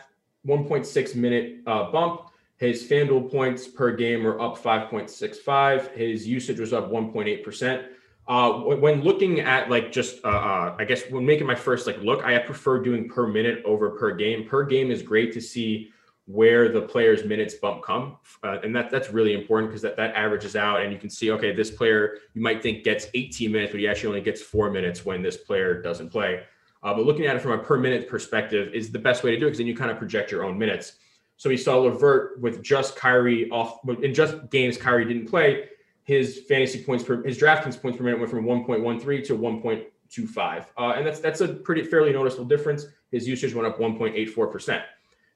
1.6 0.47 1.15
minute 1.15 1.61
uh, 1.67 1.91
bump. 1.91 2.31
His 2.57 2.89
FanDuel 2.89 3.31
points 3.31 3.67
per 3.69 3.95
game 3.95 4.23
were 4.23 4.41
up 4.41 4.57
5.65. 4.57 5.95
His 5.95 6.27
usage 6.27 6.61
was 6.61 6.73
up 6.73 6.91
1.8%. 6.91 7.87
Uh, 8.27 8.53
when 8.53 9.03
looking 9.03 9.41
at 9.41 9.69
like 9.69 9.93
just, 9.93 10.25
uh, 10.25 10.29
uh, 10.29 10.77
I 10.79 10.85
guess 10.85 11.03
when 11.11 11.27
making 11.27 11.47
my 11.47 11.55
first 11.55 11.87
like 11.87 11.99
look, 12.01 12.25
I 12.25 12.39
prefer 12.39 12.83
doing 12.83 13.09
per 13.09 13.27
minute 13.27 13.63
over 13.67 13.91
per 13.91 14.15
game. 14.15 14.49
Per 14.49 14.65
game 14.65 14.91
is 14.91 15.03
great 15.03 15.33
to 15.35 15.43
see 15.43 15.91
where 16.27 16.71
the 16.71 16.81
player's 16.81 17.23
minutes 17.25 17.55
bump 17.57 17.83
come, 17.85 18.17
uh, 18.43 18.59
and 18.63 18.75
that 18.75 18.91
that's 18.91 19.11
really 19.11 19.35
important 19.35 19.71
because 19.71 19.83
that 19.83 19.97
that 19.97 20.15
averages 20.15 20.57
out, 20.57 20.81
and 20.81 20.91
you 20.91 20.99
can 20.99 21.11
see 21.11 21.31
okay, 21.33 21.55
this 21.55 21.71
player 21.71 22.17
you 22.33 22.41
might 22.41 22.63
think 22.63 22.83
gets 22.83 23.09
18 23.13 23.53
minutes, 23.53 23.73
but 23.73 23.81
he 23.81 23.87
actually 23.87 24.09
only 24.09 24.23
gets 24.23 24.41
four 24.41 24.71
minutes 24.71 25.05
when 25.05 25.23
this 25.23 25.37
player 25.37 25.83
doesn't 25.83 26.09
play. 26.09 26.45
Uh, 26.83 26.95
but 26.95 27.05
looking 27.05 27.27
at 27.27 27.37
it 27.37 27.41
from 27.43 27.53
a 27.53 27.59
per 27.59 27.77
minute 27.77 28.09
perspective 28.09 28.73
is 28.73 28.91
the 28.91 28.99
best 28.99 29.23
way 29.23 29.33
to 29.33 29.39
do 29.39 29.47
it 29.47 29.49
because 29.49 29.59
then 29.59 29.67
you 29.67 29.77
kind 29.77 29.91
of 29.91 29.99
project 29.99 30.31
your 30.31 30.45
own 30.45 30.57
minutes. 30.57 30.95
So 31.37 31.51
we 31.51 31.57
saw 31.59 31.79
Levert 31.79 32.41
with 32.41 32.63
just 32.63 32.97
Kyrie 32.97 33.51
off 33.51 33.81
in 34.03 34.15
just 34.15 34.51
games 34.51 34.79
Kyrie 34.79 35.05
didn't 35.05 35.29
play. 35.29 35.69
His 36.05 36.43
fantasy 36.49 36.83
points 36.83 37.03
per 37.03 37.23
his 37.23 37.39
DraftKings 37.39 37.81
points 37.81 37.99
per 37.99 38.05
minute 38.05 38.19
went 38.19 38.31
from 38.31 38.45
1.13 38.45 39.27
to 39.27 39.39
1.25, 39.39 40.67
uh, 40.77 40.93
and 40.97 41.07
that's 41.07 41.19
that's 41.19 41.41
a 41.41 41.49
pretty 41.49 41.83
fairly 41.83 42.13
noticeable 42.13 42.45
difference. 42.45 42.87
His 43.11 43.27
usage 43.27 43.55
went 43.55 43.67
up 43.67 43.79
1.84 43.79 44.53
percent. 44.53 44.83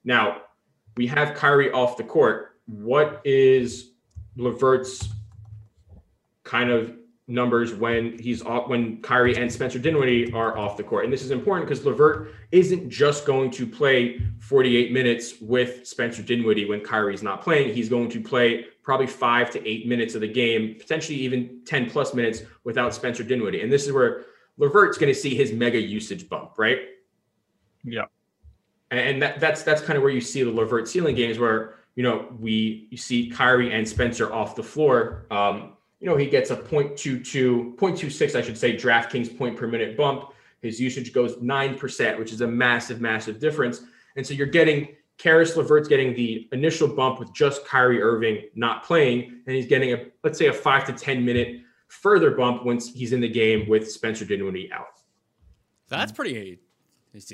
Now 0.04 0.42
we 0.96 1.06
have 1.06 1.34
Kyrie 1.34 1.72
off 1.72 1.96
the 1.96 2.04
court. 2.04 2.60
What 2.66 3.22
is 3.24 3.92
Levert's 4.36 5.08
kind 6.44 6.70
of 6.70 6.96
numbers 7.28 7.74
when 7.74 8.18
he's 8.18 8.42
off 8.42 8.68
when 8.68 9.00
Kyrie 9.02 9.36
and 9.36 9.52
Spencer 9.52 9.78
Dinwiddie 9.78 10.32
are 10.32 10.56
off 10.56 10.78
the 10.78 10.82
court. 10.82 11.04
And 11.04 11.12
this 11.12 11.22
is 11.22 11.30
important 11.30 11.68
because 11.68 11.84
Levert 11.84 12.32
isn't 12.50 12.88
just 12.88 13.26
going 13.26 13.50
to 13.52 13.66
play 13.66 14.20
48 14.40 14.92
minutes 14.92 15.34
with 15.40 15.86
Spencer 15.86 16.22
Dinwiddie 16.22 16.64
when 16.64 16.80
Kyrie's 16.80 17.22
not 17.22 17.42
playing. 17.42 17.74
He's 17.74 17.90
going 17.90 18.08
to 18.10 18.20
play 18.20 18.64
probably 18.82 19.06
five 19.06 19.50
to 19.50 19.68
eight 19.68 19.86
minutes 19.86 20.14
of 20.14 20.22
the 20.22 20.28
game, 20.28 20.76
potentially 20.78 21.18
even 21.18 21.60
10 21.66 21.90
plus 21.90 22.14
minutes 22.14 22.42
without 22.64 22.94
Spencer 22.94 23.22
Dinwiddie. 23.22 23.60
And 23.60 23.70
this 23.70 23.86
is 23.86 23.92
where 23.92 24.24
Levert's 24.56 24.96
going 24.96 25.12
to 25.12 25.18
see 25.18 25.34
his 25.34 25.52
mega 25.52 25.78
usage 25.78 26.28
bump, 26.30 26.52
right? 26.56 26.78
Yeah. 27.84 28.06
And 28.90 29.20
that, 29.20 29.38
that's 29.38 29.62
that's 29.62 29.82
kind 29.82 29.98
of 29.98 30.02
where 30.02 30.10
you 30.10 30.22
see 30.22 30.42
the 30.42 30.50
Levert 30.50 30.88
ceiling 30.88 31.14
games 31.14 31.38
where 31.38 31.74
you 31.94 32.02
know 32.02 32.26
we 32.40 32.88
you 32.90 32.96
see 32.96 33.28
Kyrie 33.28 33.70
and 33.70 33.86
Spencer 33.86 34.32
off 34.32 34.56
the 34.56 34.62
floor. 34.62 35.26
Um, 35.30 35.74
you 36.00 36.06
know, 36.06 36.16
he 36.16 36.26
gets 36.26 36.50
a 36.50 36.56
0.22, 36.56 37.74
0.26, 37.76 38.34
I 38.34 38.42
should 38.42 38.56
say, 38.56 38.76
DraftKings 38.76 39.36
point 39.36 39.56
per 39.56 39.66
minute 39.66 39.96
bump. 39.96 40.32
His 40.62 40.80
usage 40.80 41.12
goes 41.12 41.36
9%, 41.36 42.18
which 42.18 42.32
is 42.32 42.40
a 42.40 42.46
massive, 42.46 43.00
massive 43.00 43.38
difference. 43.38 43.82
And 44.16 44.26
so 44.26 44.34
you're 44.34 44.46
getting 44.46 44.88
Caris 45.18 45.56
LeVert's 45.56 45.88
getting 45.88 46.14
the 46.14 46.48
initial 46.52 46.88
bump 46.88 47.18
with 47.18 47.32
just 47.32 47.66
Kyrie 47.66 48.00
Irving 48.00 48.44
not 48.54 48.84
playing, 48.84 49.42
and 49.46 49.56
he's 49.56 49.66
getting 49.66 49.92
a 49.92 50.06
let's 50.22 50.38
say 50.38 50.46
a 50.46 50.52
five 50.52 50.84
to 50.86 50.92
ten 50.92 51.24
minute 51.24 51.60
further 51.88 52.30
bump 52.30 52.64
once 52.64 52.92
he's 52.92 53.12
in 53.12 53.20
the 53.20 53.28
game 53.28 53.68
with 53.68 53.90
Spencer 53.90 54.24
Dinwiddie 54.24 54.72
out. 54.72 55.00
That's 55.88 56.12
pretty. 56.12 56.60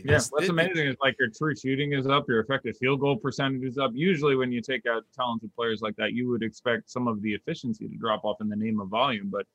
Yeah, 0.05 0.21
what's 0.31 0.49
amazing 0.49 0.87
is 0.87 0.97
like 1.03 1.17
your 1.19 1.29
true 1.29 1.55
shooting 1.57 1.93
is 1.93 2.07
up, 2.07 2.29
your 2.29 2.41
effective 2.41 2.77
field 2.77 3.01
goal 3.01 3.17
percentage 3.17 3.65
is 3.65 3.79
up. 3.79 3.93
Usually, 3.95 4.37
when 4.37 4.53
you 4.53 4.61
take 4.61 4.87
out 4.87 5.05
talented 5.15 5.55
players 5.55 5.83
like 5.83 5.97
that, 5.97 6.13
you 6.13 6.29
would 6.31 6.43
expect 6.43 6.91
some 6.91 7.09
of 7.09 7.21
the 7.23 7.35
efficiency 7.35 7.89
to 7.89 7.97
drop 7.97 8.25
off 8.25 8.41
in 8.41 8.49
the 8.49 8.57
name 8.57 8.81
of 8.81 8.89
volume. 8.89 9.31
But 9.31 9.47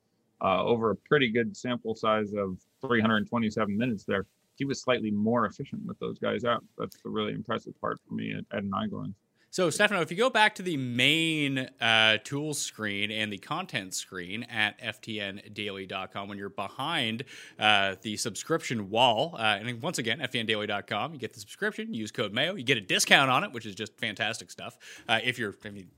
uh, 0.41 0.63
over 0.63 0.91
a 0.91 0.95
pretty 0.95 1.29
good 1.29 1.55
sample 1.55 1.95
size 1.95 2.33
of 2.33 2.57
327 2.81 3.77
minutes 3.77 4.03
there, 4.05 4.25
he 4.55 4.65
was 4.65 4.81
slightly 4.81 5.11
more 5.11 5.45
efficient 5.45 5.85
with 5.85 5.97
those 5.99 6.19
guys 6.19 6.43
out. 6.43 6.63
That's 6.77 7.01
the 7.01 7.09
really 7.09 7.33
impressive 7.33 7.79
part 7.79 7.99
for 8.07 8.13
me 8.13 8.33
at, 8.33 8.45
at 8.55 8.63
an 8.63 8.71
eye 8.73 8.87
glance. 8.87 9.15
So, 9.51 9.71
Stefano, 9.71 10.01
if 10.01 10.11
you 10.11 10.17
go 10.17 10.29
back 10.29 10.53
to 10.55 10.61
the 10.61 10.77
main 10.77 11.69
uh, 11.81 12.17
tools 12.23 12.59
screen 12.59 13.09
and 13.09 13.33
the 13.33 13.39
content 13.39 13.95
screen 13.95 14.43
at 14.43 14.79
ftndaily.com, 14.79 16.29
when 16.29 16.37
you're 16.37 16.49
behind 16.49 17.23
uh, 17.57 17.95
the 18.03 18.15
subscription 18.15 18.91
wall, 18.91 19.35
uh, 19.39 19.57
and 19.59 19.81
once 19.81 19.97
again, 19.97 20.19
ftndaily.com, 20.19 21.13
you 21.13 21.19
get 21.19 21.33
the 21.33 21.39
subscription, 21.39 21.95
use 21.95 22.11
code 22.11 22.31
Mayo, 22.31 22.53
you 22.53 22.63
get 22.63 22.77
a 22.77 22.81
discount 22.81 23.31
on 23.31 23.43
it, 23.43 23.51
which 23.51 23.65
is 23.65 23.73
just 23.73 23.97
fantastic 23.97 24.51
stuff. 24.51 24.77
Uh, 25.07 25.19
if 25.23 25.39
you're, 25.39 25.55
I 25.65 25.71
mean, 25.71 25.89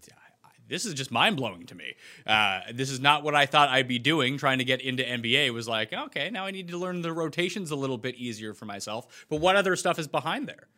this 0.69 0.85
is 0.85 0.93
just 0.93 1.11
mind 1.11 1.35
blowing 1.35 1.65
to 1.65 1.75
me. 1.75 1.95
Uh, 2.25 2.61
this 2.73 2.89
is 2.89 3.01
not 3.01 3.21
what 3.21 3.35
I 3.35 3.45
thought 3.45 3.67
I'd 3.67 3.89
be 3.89 3.99
doing. 3.99 4.37
Trying 4.37 4.59
to 4.59 4.63
get 4.63 4.79
into 4.79 5.03
NBA 5.03 5.53
was 5.53 5.67
like, 5.67 5.91
okay, 5.91 6.29
now 6.29 6.45
I 6.45 6.51
need 6.51 6.69
to 6.69 6.77
learn 6.77 7.01
the 7.01 7.11
rotations 7.11 7.71
a 7.71 7.75
little 7.75 7.97
bit 7.97 8.15
easier 8.15 8.53
for 8.53 8.63
myself. 8.63 9.25
But 9.27 9.41
what 9.41 9.57
other 9.57 9.75
stuff 9.75 9.99
is 9.99 10.07
behind 10.07 10.47
there? 10.47 10.69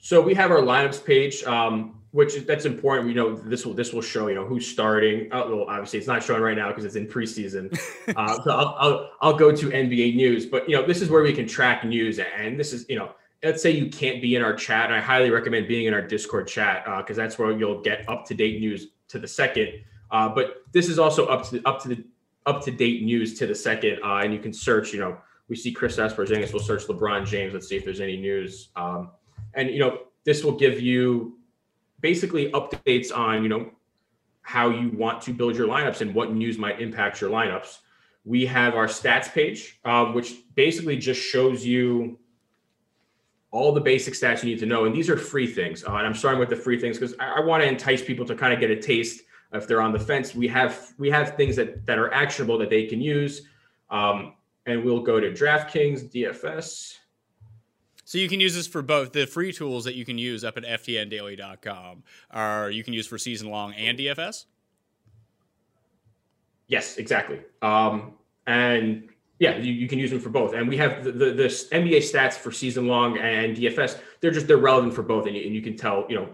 So 0.00 0.20
we 0.20 0.34
have 0.34 0.50
our 0.50 0.60
lineups 0.60 1.04
page, 1.04 1.44
um, 1.44 2.00
which 2.12 2.34
that's 2.46 2.64
important. 2.64 3.08
You 3.08 3.14
know, 3.14 3.36
this 3.36 3.64
will 3.64 3.74
this 3.74 3.92
will 3.92 4.02
show 4.02 4.26
you 4.28 4.34
know 4.34 4.44
who's 4.44 4.66
starting. 4.66 5.28
Oh, 5.30 5.56
well, 5.56 5.66
obviously 5.68 5.98
it's 5.98 6.08
not 6.08 6.22
showing 6.22 6.42
right 6.42 6.56
now 6.56 6.68
because 6.68 6.84
it's 6.84 6.96
in 6.96 7.06
preseason. 7.06 7.72
uh, 8.16 8.42
so 8.42 8.50
I'll, 8.50 8.76
I'll 8.78 9.10
I'll 9.20 9.36
go 9.36 9.54
to 9.54 9.70
NBA 9.70 10.16
news, 10.16 10.46
but 10.46 10.68
you 10.68 10.76
know 10.76 10.86
this 10.86 11.02
is 11.02 11.10
where 11.10 11.22
we 11.22 11.32
can 11.32 11.46
track 11.46 11.84
news, 11.84 12.18
and 12.18 12.58
this 12.58 12.72
is 12.72 12.86
you 12.88 12.96
know 12.96 13.12
let's 13.42 13.62
say 13.62 13.70
you 13.70 13.88
can't 13.88 14.20
be 14.20 14.34
in 14.34 14.42
our 14.42 14.54
chat, 14.54 14.92
I 14.92 15.00
highly 15.00 15.30
recommend 15.30 15.66
being 15.66 15.86
in 15.86 15.94
our 15.94 16.02
Discord 16.02 16.46
chat 16.46 16.84
because 16.84 17.18
uh, 17.18 17.22
that's 17.22 17.38
where 17.38 17.52
you'll 17.52 17.80
get 17.80 18.08
up 18.08 18.26
to 18.26 18.34
date 18.34 18.60
news 18.60 18.88
to 19.08 19.18
the 19.18 19.28
second. 19.28 19.72
Uh, 20.10 20.28
but 20.28 20.64
this 20.72 20.88
is 20.88 20.98
also 20.98 21.26
up 21.26 21.44
to 21.48 21.58
the, 21.58 21.68
up 21.68 21.80
to 21.82 21.88
the 21.88 22.04
up 22.46 22.62
to 22.64 22.70
date 22.70 23.02
news 23.02 23.38
to 23.38 23.46
the 23.46 23.54
second, 23.54 23.98
uh, 24.02 24.16
and 24.16 24.32
you 24.32 24.40
can 24.40 24.52
search. 24.52 24.92
You 24.92 25.00
know, 25.00 25.18
we 25.48 25.56
see 25.56 25.72
Chris 25.72 25.96
Porzingis. 25.96 26.52
We'll 26.52 26.62
search 26.62 26.86
LeBron 26.86 27.26
James. 27.26 27.54
Let's 27.54 27.68
see 27.68 27.76
if 27.76 27.84
there's 27.84 28.00
any 28.00 28.16
news. 28.16 28.70
Um, 28.76 29.10
and 29.54 29.70
you 29.70 29.78
know, 29.78 30.00
this 30.24 30.44
will 30.44 30.56
give 30.56 30.80
you 30.80 31.38
basically 32.00 32.50
updates 32.52 33.14
on 33.14 33.42
you 33.42 33.48
know 33.48 33.70
how 34.42 34.70
you 34.70 34.90
want 34.90 35.22
to 35.22 35.32
build 35.32 35.56
your 35.56 35.68
lineups 35.68 36.00
and 36.00 36.14
what 36.14 36.32
news 36.32 36.58
might 36.58 36.80
impact 36.80 37.20
your 37.20 37.30
lineups. 37.30 37.78
We 38.24 38.46
have 38.46 38.74
our 38.74 38.86
stats 38.86 39.32
page, 39.32 39.78
um, 39.84 40.14
which 40.14 40.34
basically 40.54 40.96
just 40.96 41.20
shows 41.20 41.64
you 41.64 42.18
all 43.50 43.72
the 43.72 43.80
basic 43.80 44.14
stats 44.14 44.42
you 44.42 44.50
need 44.50 44.58
to 44.60 44.66
know. 44.66 44.84
And 44.84 44.94
these 44.94 45.10
are 45.10 45.16
free 45.16 45.46
things. 45.46 45.84
Uh, 45.84 45.94
and 45.94 46.06
I'm 46.06 46.14
starting 46.14 46.38
with 46.38 46.48
the 46.48 46.56
free 46.56 46.78
things 46.78 46.98
because 46.98 47.14
I, 47.18 47.38
I 47.38 47.40
want 47.40 47.62
to 47.62 47.68
entice 47.68 48.02
people 48.02 48.24
to 48.26 48.34
kind 48.34 48.52
of 48.52 48.60
get 48.60 48.70
a 48.70 48.80
taste 48.80 49.22
if 49.52 49.66
they're 49.66 49.80
on 49.80 49.92
the 49.92 49.98
fence. 49.98 50.34
We 50.34 50.48
have 50.48 50.92
we 50.98 51.10
have 51.10 51.36
things 51.36 51.56
that 51.56 51.84
that 51.86 51.98
are 51.98 52.12
actionable 52.12 52.58
that 52.58 52.70
they 52.70 52.86
can 52.86 53.00
use. 53.00 53.42
Um, 53.90 54.34
and 54.66 54.84
we'll 54.84 55.02
go 55.02 55.18
to 55.18 55.30
DraftKings 55.30 56.12
DFS. 56.12 56.96
So 58.10 58.18
you 58.18 58.28
can 58.28 58.40
use 58.40 58.56
this 58.56 58.66
for 58.66 58.82
both 58.82 59.12
the 59.12 59.24
free 59.24 59.52
tools 59.52 59.84
that 59.84 59.94
you 59.94 60.04
can 60.04 60.18
use 60.18 60.42
up 60.42 60.56
at 60.56 60.64
ftndaily.com 60.64 62.02
are 62.32 62.68
you 62.68 62.82
can 62.82 62.92
use 62.92 63.06
for 63.06 63.18
season 63.18 63.50
long 63.50 63.72
and 63.74 63.96
DFS. 63.96 64.46
Yes, 66.66 66.96
exactly. 66.96 67.38
Um, 67.62 68.14
and 68.48 69.10
yeah, 69.38 69.58
you, 69.58 69.72
you 69.72 69.86
can 69.86 70.00
use 70.00 70.10
them 70.10 70.18
for 70.18 70.30
both. 70.30 70.54
And 70.54 70.68
we 70.68 70.76
have 70.76 71.04
the, 71.04 71.12
the, 71.12 71.26
the 71.26 71.44
NBA 71.44 71.98
stats 71.98 72.32
for 72.32 72.50
season 72.50 72.88
long 72.88 73.16
and 73.18 73.56
DFS. 73.56 74.00
They're 74.20 74.32
just 74.32 74.48
they're 74.48 74.56
relevant 74.56 74.92
for 74.92 75.04
both, 75.04 75.28
and 75.28 75.36
you, 75.36 75.44
and 75.44 75.54
you 75.54 75.62
can 75.62 75.76
tell 75.76 76.04
you 76.08 76.16
know 76.16 76.28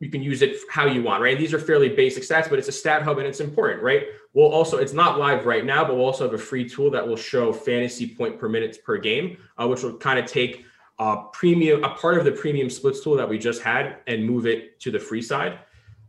you 0.00 0.10
can 0.10 0.20
use 0.20 0.42
it 0.42 0.56
how 0.68 0.86
you 0.86 1.04
want, 1.04 1.22
right? 1.22 1.36
And 1.36 1.40
these 1.40 1.54
are 1.54 1.60
fairly 1.60 1.90
basic 1.90 2.24
stats, 2.24 2.50
but 2.50 2.58
it's 2.58 2.66
a 2.66 2.72
stat 2.72 3.02
hub 3.02 3.18
and 3.18 3.26
it's 3.28 3.38
important, 3.38 3.84
right? 3.84 4.06
We'll 4.32 4.50
also 4.50 4.78
it's 4.78 4.92
not 4.92 5.16
live 5.16 5.46
right 5.46 5.64
now, 5.64 5.84
but 5.84 5.94
we'll 5.94 6.06
also 6.06 6.24
have 6.24 6.34
a 6.34 6.42
free 6.42 6.68
tool 6.68 6.90
that 6.90 7.06
will 7.06 7.16
show 7.16 7.52
fantasy 7.52 8.08
point 8.16 8.36
per 8.36 8.48
minutes 8.48 8.78
per 8.78 8.96
game, 8.96 9.36
uh, 9.58 9.68
which 9.68 9.84
will 9.84 9.96
kind 9.96 10.18
of 10.18 10.26
take 10.26 10.64
a 10.98 11.24
premium 11.32 11.84
a 11.84 11.90
part 11.90 12.18
of 12.18 12.24
the 12.24 12.32
premium 12.32 12.68
splits 12.68 13.02
tool 13.02 13.16
that 13.16 13.28
we 13.28 13.38
just 13.38 13.62
had 13.62 13.98
and 14.06 14.24
move 14.24 14.46
it 14.46 14.80
to 14.80 14.90
the 14.90 14.98
free 14.98 15.22
side. 15.22 15.58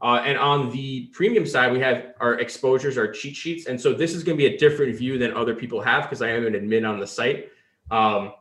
Uh, 0.02 0.22
and 0.26 0.38
on 0.38 0.72
the 0.72 1.08
premium 1.08 1.46
side, 1.46 1.72
we 1.72 1.80
have 1.80 2.14
our 2.22 2.40
exposures, 2.40 2.98
our 2.98 3.12
cheat 3.12 3.36
sheets. 3.36 3.66
And 3.66 3.80
so 3.80 3.94
this 3.94 4.14
is 4.14 4.24
going 4.24 4.38
to 4.38 4.42
be 4.42 4.54
a 4.54 4.58
different 4.58 4.96
view 4.96 5.18
than 5.18 5.34
other 5.34 5.54
people 5.54 5.82
have 5.82 6.04
because 6.04 6.22
I 6.22 6.30
am 6.30 6.46
an 6.48 6.54
admin 6.54 6.90
on 6.90 7.00
the 7.00 7.08
site. 7.08 7.50
Um, 7.92 8.34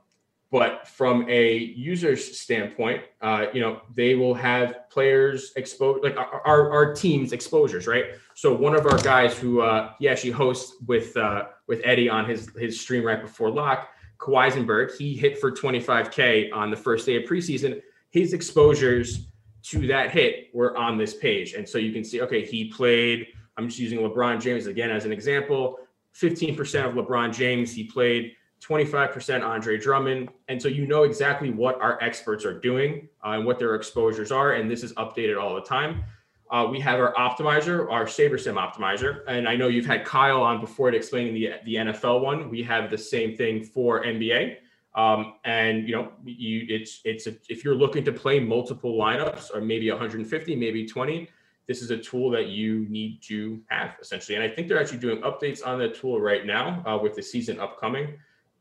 but 0.50 0.88
from 0.88 1.28
a 1.28 1.58
user's 1.58 2.40
standpoint, 2.40 3.02
uh, 3.20 3.46
you 3.52 3.60
know, 3.60 3.82
they 3.94 4.14
will 4.14 4.34
have 4.34 4.88
players 4.88 5.52
exposed, 5.56 6.02
like 6.02 6.16
our, 6.16 6.40
our, 6.46 6.70
our, 6.70 6.94
team's 6.94 7.32
exposures, 7.32 7.86
right? 7.86 8.06
So 8.34 8.54
one 8.54 8.74
of 8.74 8.86
our 8.86 8.96
guys 8.98 9.36
who 9.36 9.60
uh, 9.60 9.92
he 9.98 10.08
actually 10.08 10.30
hosts 10.30 10.76
with 10.86 11.14
uh, 11.18 11.46
with 11.66 11.82
Eddie 11.84 12.08
on 12.08 12.26
his 12.26 12.48
his 12.56 12.80
stream 12.80 13.04
right 13.04 13.20
before 13.20 13.50
lock, 13.50 13.90
Kawhisenberg, 14.18 14.96
he 14.96 15.16
hit 15.16 15.38
for 15.38 15.52
25k 15.52 16.52
on 16.52 16.70
the 16.70 16.76
first 16.76 17.06
day 17.06 17.16
of 17.16 17.28
preseason. 17.28 17.80
His 18.10 18.32
exposures 18.32 19.28
to 19.64 19.86
that 19.86 20.10
hit 20.10 20.48
were 20.54 20.76
on 20.76 20.98
this 20.98 21.14
page. 21.14 21.54
And 21.54 21.68
so 21.68 21.78
you 21.78 21.92
can 21.92 22.04
see, 22.04 22.20
okay, 22.22 22.44
he 22.44 22.66
played, 22.66 23.26
I'm 23.56 23.68
just 23.68 23.78
using 23.78 23.98
LeBron 23.98 24.40
James 24.40 24.66
again 24.66 24.90
as 24.90 25.04
an 25.04 25.12
example 25.12 25.78
15% 26.14 26.58
of 26.88 26.94
LeBron 26.94 27.32
James, 27.32 27.72
he 27.72 27.84
played 27.84 28.32
25% 28.60 29.44
Andre 29.44 29.78
Drummond. 29.78 30.30
And 30.48 30.60
so 30.60 30.68
you 30.68 30.86
know 30.86 31.04
exactly 31.04 31.50
what 31.50 31.80
our 31.80 32.02
experts 32.02 32.44
are 32.44 32.58
doing 32.58 33.08
uh, 33.24 33.30
and 33.30 33.46
what 33.46 33.58
their 33.58 33.74
exposures 33.74 34.32
are. 34.32 34.54
And 34.54 34.70
this 34.70 34.82
is 34.82 34.92
updated 34.94 35.40
all 35.40 35.54
the 35.54 35.60
time. 35.60 36.02
Uh, 36.50 36.66
we 36.70 36.80
have 36.80 36.98
our 36.98 37.12
optimizer, 37.14 37.90
our 37.90 38.04
SaberSim 38.06 38.54
optimizer. 38.54 39.20
And 39.28 39.48
I 39.48 39.54
know 39.54 39.68
you've 39.68 39.86
had 39.86 40.04
Kyle 40.04 40.42
on 40.42 40.60
before 40.60 40.90
to 40.90 40.96
explaining 40.96 41.34
the, 41.34 41.52
the 41.64 41.74
NFL 41.74 42.22
one. 42.22 42.48
We 42.48 42.62
have 42.62 42.90
the 42.90 42.96
same 42.96 43.36
thing 43.36 43.62
for 43.62 44.02
NBA. 44.02 44.56
Um, 44.94 45.34
and 45.44 45.86
you 45.86 45.94
know, 45.94 46.12
you 46.24 46.66
it's 46.68 47.02
it's 47.04 47.26
a, 47.26 47.34
if 47.48 47.64
you're 47.64 47.74
looking 47.74 48.04
to 48.04 48.12
play 48.12 48.40
multiple 48.40 48.98
lineups 48.98 49.54
or 49.54 49.60
maybe 49.60 49.90
150, 49.90 50.56
maybe 50.56 50.86
20, 50.86 51.28
this 51.66 51.82
is 51.82 51.90
a 51.90 51.98
tool 51.98 52.30
that 52.30 52.46
you 52.46 52.86
need 52.88 53.22
to 53.24 53.60
have 53.68 53.96
essentially. 54.00 54.36
And 54.36 54.42
I 54.42 54.48
think 54.48 54.66
they're 54.66 54.80
actually 54.80 54.98
doing 54.98 55.20
updates 55.20 55.64
on 55.64 55.78
the 55.78 55.90
tool 55.90 56.20
right 56.20 56.46
now 56.46 56.82
uh, 56.86 56.98
with 57.00 57.14
the 57.14 57.22
season 57.22 57.60
upcoming. 57.60 58.14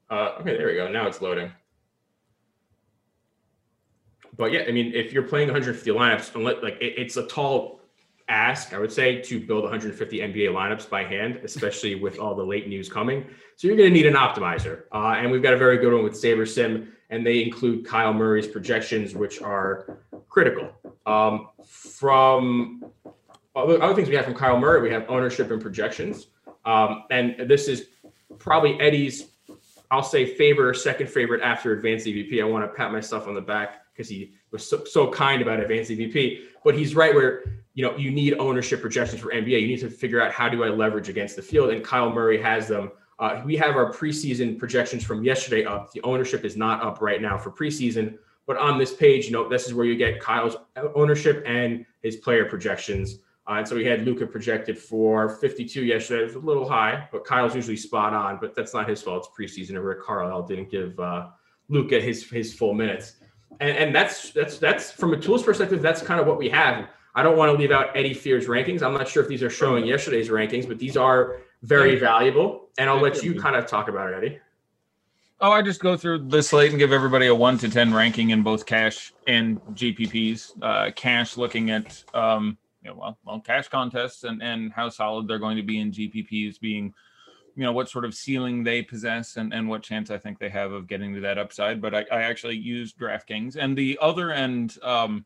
Uh, 0.10 0.34
okay, 0.42 0.58
there 0.58 0.68
we 0.68 0.76
go. 0.76 0.90
Now 0.90 1.08
it's 1.08 1.22
loading. 1.22 1.52
But 4.36 4.52
yeah, 4.52 4.66
I 4.68 4.72
mean, 4.72 4.94
if 4.94 5.14
you're 5.14 5.24
playing 5.24 5.48
150 5.48 5.90
lineups, 5.90 6.62
like 6.62 6.78
it's 6.80 7.18
a 7.18 7.26
tall 7.26 7.77
ask, 8.30 8.74
I 8.74 8.80
would 8.80 8.92
say, 8.92 9.22
to 9.22 9.40
build 9.40 9.64
150 9.64 10.20
NBA 10.20 10.50
lineups 10.50 10.90
by 10.90 11.04
hand, 11.04 11.40
especially 11.44 11.96
with 11.96 12.20
all 12.20 12.36
the 12.36 12.44
late 12.44 12.68
news 12.68 12.90
coming. 12.90 13.26
So 13.56 13.68
you're 13.68 13.78
going 13.78 13.90
to 13.90 13.94
need 13.94 14.06
an 14.06 14.16
optimizer. 14.16 14.84
Uh, 14.94 15.16
and 15.18 15.32
we've 15.32 15.42
got 15.42 15.54
a 15.54 15.58
very 15.58 15.78
good 15.78 15.94
one 15.94 16.04
with 16.04 16.14
SaberSim, 16.14 16.88
and 17.10 17.26
they 17.26 17.44
include 17.44 17.86
Kyle 17.86 18.14
Murray's 18.14 18.48
projections, 18.48 19.16
which 19.16 19.42
are 19.42 20.00
critical. 20.28 20.70
Um, 21.06 21.50
from 21.66 22.86
other, 23.56 23.94
things 23.96 24.10
we 24.10 24.16
have 24.16 24.26
from 24.26 24.36
Kyle 24.36 24.60
Murray, 24.60 24.82
we 24.82 24.92
have 24.92 25.06
ownership 25.10 25.50
and 25.52 25.62
projections. 25.62 26.28
Um, 26.66 27.06
and 27.10 27.50
this 27.50 27.68
is 27.68 27.88
probably 28.38 28.80
Eddie's, 28.82 29.28
I'll 29.90 30.04
say, 30.04 30.36
favorite 30.36 30.68
or 30.68 30.74
second 30.74 31.10
favorite 31.10 31.42
after 31.42 31.72
Advanced 31.72 32.06
DVP. 32.06 32.42
I 32.42 32.44
want 32.44 32.66
to 32.66 32.76
pat 32.76 32.92
myself 32.92 33.28
on 33.28 33.36
the 33.36 33.42
back 33.42 33.84
because 33.94 34.10
he 34.10 34.34
was 34.52 34.70
so, 34.70 34.84
so 34.84 35.10
kind 35.10 35.42
about 35.42 35.62
Advanced 35.62 35.90
DVP. 35.92 36.42
But 36.64 36.78
he's 36.78 36.94
right 36.94 37.16
where 37.16 37.64
you 37.78 37.84
know, 37.84 37.96
you 37.96 38.10
need 38.10 38.34
ownership 38.40 38.82
projections 38.82 39.22
for 39.22 39.32
NBA. 39.32 39.62
You 39.62 39.68
need 39.68 39.80
to 39.82 39.90
figure 39.92 40.20
out 40.20 40.32
how 40.32 40.50
do 40.50 40.64
I 40.64 40.70
leverage 40.70 41.10
against 41.10 41.36
the 41.36 41.44
field, 41.44 41.70
and 41.70 41.84
Kyle 41.84 42.12
Murray 42.12 42.42
has 42.42 42.68
them. 42.68 42.90
Uh, 43.20 43.44
we 43.46 43.56
have 43.56 43.76
our 43.76 43.94
preseason 43.94 44.58
projections 44.58 45.04
from 45.04 45.24
yesterday 45.24 45.64
up. 45.64 45.92
The 45.92 46.02
ownership 46.02 46.44
is 46.44 46.58
not 46.58 46.82
up 46.82 47.02
right 47.02 47.22
now 47.22 47.38
for 47.38 47.52
preseason, 47.52 48.18
but 48.48 48.58
on 48.58 48.80
this 48.80 48.96
page, 48.96 49.28
you 49.28 49.32
know, 49.32 49.48
this 49.48 49.68
is 49.68 49.76
where 49.76 49.86
you 49.86 49.96
get 49.96 50.20
Kyle's 50.20 50.56
ownership 50.96 51.44
and 51.46 51.86
his 52.02 52.16
player 52.16 52.46
projections. 52.46 53.20
Uh, 53.48 53.58
and 53.60 53.68
so 53.68 53.76
we 53.76 53.86
had 53.86 54.04
Luka 54.06 54.26
projected 54.26 54.80
for 54.80 55.30
52 55.30 55.86
yesterday. 55.86 56.24
It 56.24 56.26
was 56.26 56.36
a 56.36 56.40
little 56.40 56.68
high, 56.68 57.08
but 57.12 57.26
Kyle's 57.26 57.54
usually 57.54 57.78
spot 57.78 58.12
on. 58.12 58.40
But 58.42 58.56
that's 58.56 58.74
not 58.74 58.90
his 58.90 59.04
fault. 59.04 59.30
It's 59.40 59.56
preseason, 59.56 59.76
and 59.76 59.86
Rick 59.86 60.02
Carlisle 60.02 60.48
didn't 60.48 60.72
give 60.72 61.00
uh, 61.00 61.28
Luka 61.70 62.02
his 62.02 62.28
his 62.28 62.56
full 62.56 62.74
minutes. 62.74 63.18
And, 63.60 63.78
and 63.78 63.96
that's 63.96 64.32
that's 64.32 64.58
that's 64.58 64.92
from 64.92 65.14
a 65.14 65.18
tools 65.18 65.44
perspective. 65.44 65.84
That's 65.84 66.02
kind 66.02 66.20
of 66.20 66.26
what 66.26 66.40
we 66.40 66.50
have. 66.50 66.88
I 67.18 67.24
don't 67.24 67.36
want 67.36 67.52
to 67.52 67.58
leave 67.58 67.72
out 67.72 67.98
Eddie 67.98 68.14
Fear's 68.14 68.46
rankings. 68.46 68.84
I'm 68.84 68.94
not 68.94 69.08
sure 69.08 69.24
if 69.24 69.28
these 69.28 69.42
are 69.42 69.50
showing 69.50 69.88
yesterday's 69.88 70.30
rankings, 70.30 70.68
but 70.68 70.78
these 70.78 70.96
are 70.96 71.38
very 71.64 71.96
valuable. 71.96 72.70
And 72.78 72.88
I'll 72.88 73.02
let 73.02 73.24
you 73.24 73.42
kind 73.42 73.56
of 73.56 73.66
talk 73.66 73.88
about 73.88 74.14
it, 74.14 74.18
Eddie. 74.18 74.40
Oh, 75.42 75.52
I 75.52 75.64
just 75.64 75.82
go 75.82 75.98
through 75.98 76.28
the 76.30 76.44
slate 76.44 76.70
and 76.70 76.78
give 76.78 76.92
everybody 76.92 77.26
a 77.26 77.34
one 77.34 77.58
to 77.58 77.70
ten 77.70 77.92
ranking 77.92 78.30
in 78.30 78.44
both 78.44 78.68
cash 78.68 79.14
and 79.26 79.60
GPPs. 79.74 80.52
Uh, 80.62 80.92
cash 80.92 81.38
looking 81.38 81.72
at 81.72 82.04
um, 82.14 82.56
you 82.84 82.92
know, 82.92 82.98
well, 82.98 83.18
well, 83.26 83.40
cash 83.40 83.68
contests 83.68 84.24
and 84.24 84.44
and 84.44 84.72
how 84.72 84.88
solid 84.88 85.28
they're 85.28 85.40
going 85.40 85.58
to 85.58 85.64
be 85.64 85.80
in 85.80 85.92
GPPs, 85.92 86.60
being 86.60 86.94
you 87.56 87.64
know 87.64 87.72
what 87.72 87.90
sort 87.90 88.06
of 88.06 88.14
ceiling 88.14 88.64
they 88.64 88.84
possess 88.84 89.38
and, 89.38 89.56
and 89.56 89.68
what 89.68 89.82
chance 89.82 90.12
I 90.12 90.20
think 90.20 90.38
they 90.38 90.50
have 90.50 90.72
of 90.72 90.86
getting 90.86 91.16
to 91.16 91.22
that 91.22 91.40
upside. 91.40 91.82
But 91.82 91.96
I, 91.96 92.06
I 92.12 92.22
actually 92.22 92.58
use 92.58 92.94
DraftKings 92.94 93.56
and 93.56 93.76
the 93.76 93.98
other 94.00 94.32
end. 94.32 94.78
Um, 94.84 95.26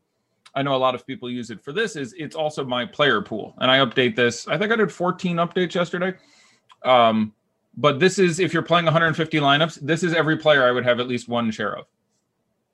I 0.54 0.62
know 0.62 0.74
a 0.74 0.76
lot 0.76 0.94
of 0.94 1.06
people 1.06 1.30
use 1.30 1.50
it 1.50 1.62
for 1.62 1.72
this. 1.72 1.96
Is 1.96 2.14
it's 2.18 2.36
also 2.36 2.64
my 2.64 2.84
player 2.84 3.22
pool, 3.22 3.54
and 3.58 3.70
I 3.70 3.78
update 3.78 4.16
this. 4.16 4.46
I 4.48 4.58
think 4.58 4.72
I 4.72 4.76
did 4.76 4.92
14 4.92 5.36
updates 5.36 5.74
yesterday. 5.74 6.14
Um, 6.84 7.32
but 7.76 7.98
this 7.98 8.18
is 8.18 8.38
if 8.38 8.52
you're 8.52 8.62
playing 8.62 8.84
150 8.84 9.38
lineups, 9.38 9.80
this 9.80 10.02
is 10.02 10.12
every 10.14 10.36
player 10.36 10.64
I 10.64 10.72
would 10.72 10.84
have 10.84 11.00
at 11.00 11.08
least 11.08 11.28
one 11.28 11.50
share 11.50 11.76
of. 11.76 11.86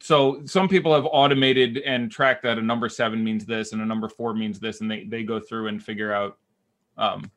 So 0.00 0.42
some 0.44 0.68
people 0.68 0.94
have 0.94 1.06
automated 1.10 1.78
and 1.78 2.10
tracked 2.10 2.42
that 2.44 2.58
a 2.58 2.62
number 2.62 2.88
seven 2.88 3.22
means 3.22 3.44
this 3.44 3.72
and 3.72 3.82
a 3.82 3.86
number 3.86 4.08
four 4.08 4.34
means 4.34 4.58
this, 4.58 4.80
and 4.80 4.90
they 4.90 5.04
they 5.04 5.22
go 5.22 5.40
through 5.40 5.68
and 5.68 5.82
figure 5.82 6.12
out, 6.12 6.38
um, 6.96 7.30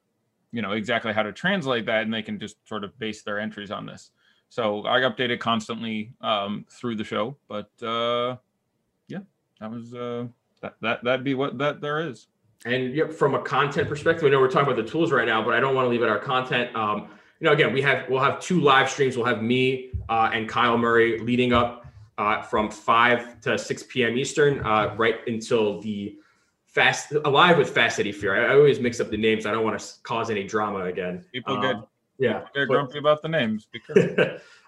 you 0.52 0.62
know, 0.62 0.72
exactly 0.72 1.14
how 1.14 1.24
to 1.24 1.32
translate 1.32 1.86
that, 1.86 2.04
and 2.04 2.14
they 2.14 2.22
can 2.24 2.40
just 2.40 2.56
sort 2.68 2.84
of 2.84 2.98
base 3.00 3.22
their 3.24 3.40
entries 3.40 3.72
on 3.72 3.86
this. 3.86 4.12
So 4.50 4.86
I 4.86 5.00
update 5.00 5.30
it 5.30 5.40
constantly 5.40 6.12
um, 6.22 6.66
through 6.70 6.96
the 6.96 7.04
show, 7.04 7.38
but 7.48 7.70
uh, 7.82 8.36
that 9.62 9.72
was 9.72 9.94
uh, 9.94 10.26
that 10.62 10.76
that 10.82 11.04
that'd 11.04 11.24
be 11.24 11.36
what 11.36 11.58
that 11.60 11.80
there 11.80 12.02
is. 12.02 12.28
And 12.66 12.94
yep, 12.94 13.14
from 13.14 13.36
a 13.36 13.42
content 13.42 13.88
perspective, 13.88 14.26
I 14.26 14.30
know 14.30 14.40
we're 14.40 14.50
talking 14.50 14.72
about 14.72 14.84
the 14.84 14.90
tools 14.90 15.12
right 15.12 15.26
now, 15.26 15.44
but 15.44 15.54
I 15.54 15.60
don't 15.60 15.74
want 15.76 15.86
to 15.86 15.90
leave 15.90 16.02
it 16.02 16.10
our 16.10 16.20
content. 16.20 16.76
Um, 16.76 17.10
you 17.40 17.46
know, 17.46 17.54
again, 17.54 17.72
we 17.72 17.82
have 17.82 18.10
we'll 18.10 18.22
have 18.22 18.40
two 18.40 18.60
live 18.60 18.90
streams. 18.90 19.16
We'll 19.16 19.26
have 19.26 19.42
me 19.42 19.92
uh, 20.10 20.32
and 20.34 20.50
Kyle 20.50 20.78
Murray 20.78 21.20
leading 21.20 21.54
up 21.54 21.86
uh, 22.18 22.42
from 22.42 22.70
five 22.70 23.40
to 23.42 23.58
six 23.58 23.84
p.m. 23.84 24.18
Eastern, 24.18 24.66
uh, 24.66 24.96
right 24.98 25.20
until 25.28 25.80
the 25.80 26.18
fast 26.66 27.12
alive 27.12 27.58
with 27.58 27.70
Fast 27.70 27.98
City 27.98 28.12
Fear. 28.12 28.48
I, 28.48 28.54
I, 28.54 28.56
always 28.56 28.80
mix 28.80 29.00
up 29.00 29.10
the 29.10 29.18
names. 29.18 29.46
I 29.46 29.52
don't 29.52 29.64
want 29.64 29.80
to 29.80 29.86
cause 30.04 30.30
any 30.30 30.44
drama 30.44 30.86
again. 30.86 31.24
People 31.32 31.62
get 31.62 31.76
um, 31.76 31.86
yeah, 32.18 32.46
they're 32.54 32.66
grumpy 32.66 33.00
about 33.00 33.22
the 33.22 33.30
names. 33.30 33.68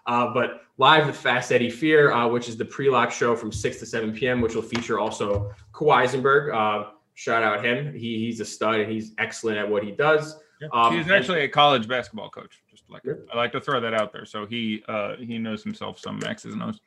uh, 0.05 0.33
but 0.33 0.61
live 0.77 1.05
with 1.05 1.15
Fast 1.15 1.51
Eddie 1.51 1.69
Fear, 1.69 2.11
uh, 2.11 2.27
which 2.27 2.49
is 2.49 2.57
the 2.57 2.65
pre-lock 2.65 3.11
show 3.11 3.35
from 3.35 3.51
six 3.51 3.77
to 3.79 3.85
seven 3.85 4.13
p.m., 4.13 4.41
which 4.41 4.55
will 4.55 4.61
feature 4.61 4.99
also 4.99 5.51
Kawhi 5.73 6.53
Uh, 6.53 6.89
shout 7.13 7.43
out 7.43 7.63
him. 7.63 7.93
He, 7.93 8.19
he's 8.19 8.39
a 8.39 8.45
stud 8.45 8.79
and 8.79 8.91
he's 8.91 9.13
excellent 9.17 9.57
at 9.57 9.69
what 9.69 9.83
he 9.83 9.91
does. 9.91 10.39
Yeah. 10.61 10.67
Um, 10.73 10.97
he's 10.97 11.11
actually 11.11 11.41
and, 11.41 11.49
a 11.49 11.53
college 11.53 11.87
basketball 11.87 12.29
coach. 12.29 12.63
Just 12.69 12.83
like 12.89 13.01
yeah. 13.05 13.13
I 13.31 13.37
like 13.37 13.51
to 13.53 13.61
throw 13.61 13.79
that 13.79 13.93
out 13.93 14.13
there. 14.13 14.25
So 14.25 14.45
he 14.45 14.83
uh, 14.87 15.15
he 15.17 15.37
knows 15.37 15.63
himself 15.63 15.99
some 15.99 16.19
X's 16.23 16.53
and 16.53 16.63
O's. 16.63 16.79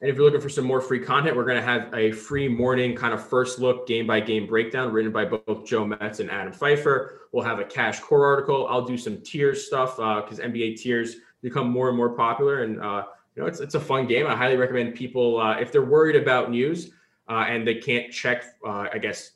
And 0.00 0.08
if 0.08 0.14
you're 0.16 0.24
looking 0.24 0.40
for 0.40 0.48
some 0.48 0.64
more 0.64 0.80
free 0.80 1.00
content, 1.00 1.36
we're 1.36 1.44
going 1.44 1.56
to 1.56 1.62
have 1.62 1.92
a 1.92 2.12
free 2.12 2.46
morning 2.46 2.94
kind 2.94 3.12
of 3.12 3.26
first 3.26 3.58
look 3.58 3.88
game 3.88 4.06
by 4.06 4.20
game 4.20 4.46
breakdown 4.46 4.92
written 4.92 5.10
by 5.10 5.24
both 5.24 5.66
Joe 5.66 5.84
Metz 5.84 6.20
and 6.20 6.30
Adam 6.30 6.52
Pfeiffer. 6.52 7.22
We'll 7.32 7.44
have 7.44 7.58
a 7.58 7.64
cash 7.64 7.98
core 7.98 8.24
article. 8.24 8.68
I'll 8.68 8.84
do 8.84 8.96
some 8.96 9.20
tiers 9.22 9.66
stuff 9.66 9.96
because 9.96 10.38
uh, 10.38 10.44
NBA 10.44 10.76
tiers 10.80 11.16
become 11.42 11.70
more 11.70 11.88
and 11.88 11.96
more 11.96 12.10
popular, 12.10 12.62
and 12.62 12.80
uh, 12.80 13.04
you 13.34 13.42
know 13.42 13.48
it's 13.48 13.60
it's 13.60 13.74
a 13.74 13.80
fun 13.80 14.06
game. 14.06 14.26
I 14.26 14.36
highly 14.36 14.56
recommend 14.56 14.94
people 14.94 15.40
uh, 15.40 15.58
if 15.58 15.72
they're 15.72 15.84
worried 15.84 16.16
about 16.16 16.50
news 16.50 16.92
uh, 17.28 17.44
and 17.48 17.66
they 17.66 17.74
can't 17.74 18.12
check, 18.12 18.44
uh, 18.66 18.86
I 18.92 18.98
guess, 18.98 19.32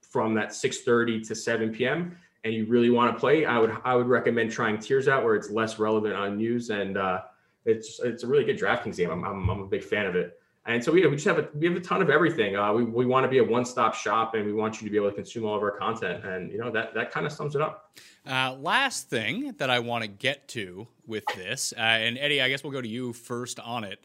from 0.00 0.34
that 0.34 0.50
6:30 0.50 1.26
to 1.28 1.34
7 1.34 1.72
p.m. 1.72 2.16
and 2.44 2.54
you 2.54 2.66
really 2.66 2.90
want 2.90 3.14
to 3.14 3.18
play, 3.18 3.44
I 3.44 3.58
would 3.58 3.76
I 3.84 3.94
would 3.94 4.06
recommend 4.06 4.50
trying 4.50 4.78
Tiers 4.78 5.08
out 5.08 5.24
where 5.24 5.34
it's 5.34 5.50
less 5.50 5.78
relevant 5.78 6.14
on 6.14 6.36
news 6.36 6.70
and 6.70 6.96
uh, 6.96 7.22
it's 7.64 8.00
it's 8.00 8.22
a 8.22 8.26
really 8.26 8.44
good 8.44 8.58
DraftKings 8.58 8.96
game. 8.96 9.10
I'm, 9.10 9.24
I'm, 9.24 9.48
I'm 9.48 9.60
a 9.60 9.66
big 9.66 9.82
fan 9.82 10.06
of 10.06 10.16
it. 10.16 10.38
And 10.66 10.82
so 10.82 10.92
we, 10.92 11.06
we 11.06 11.14
just 11.14 11.26
have 11.26 11.38
a 11.38 11.48
we 11.54 11.66
have 11.66 11.76
a 11.76 11.80
ton 11.80 12.00
of 12.00 12.08
everything. 12.08 12.56
Uh, 12.56 12.72
we 12.72 12.84
we 12.84 13.04
want 13.04 13.24
to 13.24 13.28
be 13.28 13.38
a 13.38 13.44
one 13.44 13.64
stop 13.64 13.94
shop, 13.94 14.34
and 14.34 14.46
we 14.46 14.52
want 14.52 14.80
you 14.80 14.86
to 14.86 14.90
be 14.90 14.96
able 14.96 15.10
to 15.10 15.14
consume 15.14 15.44
all 15.44 15.56
of 15.56 15.62
our 15.62 15.72
content. 15.72 16.24
And 16.24 16.50
you 16.50 16.58
know 16.58 16.70
that 16.70 16.94
that 16.94 17.10
kind 17.10 17.26
of 17.26 17.32
sums 17.32 17.54
it 17.54 17.60
up. 17.60 17.92
Uh, 18.26 18.56
last 18.58 19.10
thing 19.10 19.52
that 19.58 19.68
I 19.68 19.80
want 19.80 20.02
to 20.02 20.08
get 20.08 20.48
to 20.48 20.86
with 21.06 21.24
this, 21.36 21.74
uh, 21.76 21.80
and 21.80 22.16
Eddie, 22.16 22.40
I 22.40 22.48
guess 22.48 22.64
we'll 22.64 22.72
go 22.72 22.80
to 22.80 22.88
you 22.88 23.12
first 23.12 23.60
on 23.60 23.84
it. 23.84 24.02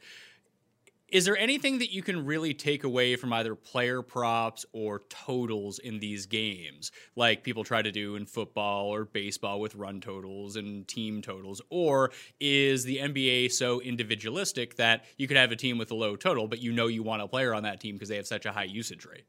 Is 1.12 1.26
there 1.26 1.38
anything 1.38 1.80
that 1.80 1.91
you 1.91 2.03
can 2.03 2.24
really 2.24 2.53
take 2.53 2.84
away 2.84 3.16
from 3.16 3.34
either 3.34 3.55
player 3.55 4.01
props 4.03 4.66
or 4.74 5.01
totals 5.10 5.80
in 5.80 5.99
these 5.99 6.28
games, 6.28 6.91
like 7.16 7.43
people 7.43 7.64
try 7.64 7.82
to 7.82 7.91
do 7.91 8.16
in 8.16 8.26
football 8.26 8.93
or 8.93 9.05
baseball 9.05 9.60
with 9.60 9.74
run 9.74 10.01
totals 10.01 10.55
and 10.55 10.88
team 10.88 11.22
totals? 11.22 11.62
Or 11.70 12.12
is 12.39 12.84
the 12.84 12.97
NBA 12.97 13.51
so 13.51 13.82
individualistic 13.82 14.76
that 14.76 15.05
you 15.18 15.28
could 15.28 15.38
have 15.38 15.51
a 15.51 15.55
team 15.55 15.80
with 15.80 15.89
a 15.89 15.95
low 15.95 16.16
total, 16.16 16.47
but 16.47 16.62
you 16.62 16.72
know 16.72 16.88
you 16.88 17.01
want 17.01 17.24
a 17.24 17.28
player 17.28 17.55
on 17.55 17.64
that 17.64 17.80
team 17.80 17.95
because 17.95 18.10
they 18.10 18.18
have 18.18 18.28
such 18.28 18.45
a 18.45 18.51
high 18.51 18.66
usage 18.66 19.05
rate? 19.05 19.26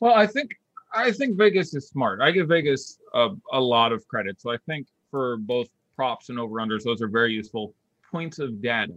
Well, 0.00 0.14
I 0.14 0.26
think 0.26 0.56
I 0.92 1.12
think 1.12 1.36
Vegas 1.36 1.74
is 1.74 1.88
smart. 1.88 2.20
I 2.20 2.32
give 2.32 2.48
Vegas 2.48 2.98
a, 3.14 3.28
a 3.52 3.60
lot 3.60 3.92
of 3.92 4.06
credit. 4.08 4.40
So 4.40 4.50
I 4.50 4.56
think 4.66 4.88
for 5.10 5.36
both 5.36 5.68
props 5.94 6.28
and 6.28 6.38
over 6.40 6.56
unders, 6.56 6.82
those 6.82 7.00
are 7.00 7.08
very 7.08 7.32
useful 7.32 7.72
points 8.10 8.40
of 8.40 8.60
data 8.60 8.94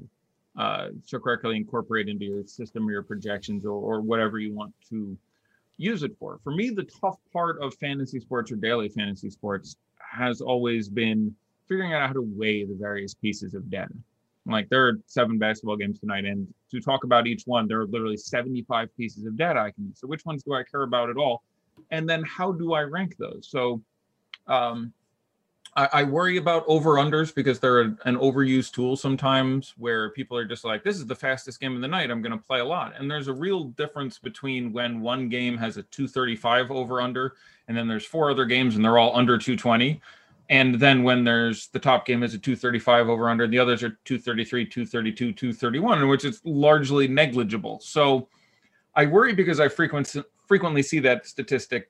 uh, 0.58 0.90
to 1.08 1.20
correctly 1.20 1.58
incorporate 1.58 2.08
into 2.08 2.26
your 2.26 2.46
system 2.46 2.88
or 2.88 2.92
your 2.92 3.04
projections 3.04 3.66
or, 3.66 3.74
or 3.74 4.02
whatever 4.02 4.40
you 4.40 4.54
want 4.54 4.74
to 4.90 5.18
use 5.78 6.04
it 6.04 6.16
for. 6.18 6.40
For 6.44 6.52
me, 6.52 6.70
the 6.70 6.84
tough 6.84 7.18
part 7.34 7.62
of 7.62 7.74
fantasy 7.76 8.20
sports 8.20 8.52
or 8.52 8.56
daily 8.56 8.90
fantasy 8.90 9.30
sports 9.30 9.76
has 10.00 10.42
always 10.42 10.88
been 10.88 11.36
figuring 11.68 11.94
out 11.94 12.08
how 12.08 12.14
to 12.14 12.22
weigh 12.22 12.64
the 12.64 12.76
various 12.76 13.14
pieces 13.14 13.54
of 13.54 13.70
data. 13.70 13.94
Like 14.46 14.70
there 14.70 14.88
are 14.88 15.00
seven 15.08 15.40
basketball 15.40 15.76
games 15.76 16.00
tonight, 16.00 16.26
and 16.26 16.48
to 16.72 16.80
talk 16.80 17.04
about 17.04 17.26
each 17.26 17.44
one, 17.46 17.68
there 17.68 17.80
are 17.80 17.88
literally 17.88 18.18
75 18.18 18.96
pieces 18.96 19.26
of 19.26 19.36
data 19.36 19.60
I 19.60 19.72
can 19.72 19.88
use. 19.88 20.00
So 20.00 20.08
which 20.08 20.24
ones 20.26 20.44
do 20.44 20.54
I 20.54 20.64
care 20.64 20.84
about 20.84 21.10
at 21.10 21.18
all? 21.18 21.44
And 21.90 22.08
then 22.08 22.24
how 22.24 22.52
do 22.52 22.74
I 22.74 22.82
rank 22.82 23.18
those? 23.18 23.48
So 23.50 23.82
um, 24.48 24.94
I, 25.76 25.90
I 25.92 26.04
worry 26.04 26.38
about 26.38 26.64
over 26.68 26.96
unders 26.96 27.34
because 27.34 27.60
they're 27.60 27.82
an, 27.82 27.98
overused 28.06 28.72
tool 28.72 28.96
sometimes 28.96 29.74
where 29.78 30.10
people 30.12 30.38
are 30.38 30.46
just 30.46 30.64
like, 30.64 30.84
this 30.84 30.96
is 30.96 31.06
the 31.06 31.16
fastest 31.16 31.60
game 31.60 31.76
of 31.76 31.82
the 31.82 31.88
night. 31.88 32.12
I'm 32.12 32.22
going 32.22 32.38
to 32.38 32.44
play 32.44 32.60
a 32.60 32.66
lot. 32.66 32.94
And 32.98 33.10
there's 33.10 33.28
a 33.28 33.34
real 33.34 33.66
difference 33.66 34.18
between 34.18 34.72
when 34.72 35.02
one 35.02 35.28
game 35.30 35.58
has 35.58 35.78
a 35.78 35.84
235 35.84 36.72
over 36.72 37.02
under 37.02 37.36
and 37.68 37.76
then 37.76 37.88
there's 37.88 38.06
four 38.06 38.32
other 38.32 38.46
games 38.46 38.76
and 38.76 38.86
they're 38.86 38.98
all 38.98 39.16
under 39.16 39.38
220 39.38 40.02
and 40.50 40.76
then 40.76 41.04
when 41.04 41.24
there's 41.24 41.68
the 41.70 41.80
top 41.80 42.06
game 42.06 42.24
is 42.24 42.34
a 42.34 42.38
235 42.38 43.10
over 43.10 43.30
under 43.30 43.46
and 43.46 43.54
the 43.54 43.60
others 43.60 43.84
are 43.84 43.98
233 44.06 44.66
232 44.66 45.34
231 45.34 46.02
in 46.02 46.08
which 46.08 46.26
it's 46.26 46.42
largely 46.44 47.08
negligible 47.08 47.80
so 47.82 48.28
i 48.96 49.06
worry 49.06 49.34
because 49.34 49.60
i 49.60 49.68
frequently 49.68 50.24
frequently 50.48 50.84
see 50.84 51.00
that 51.00 51.26
statistic 51.26 51.90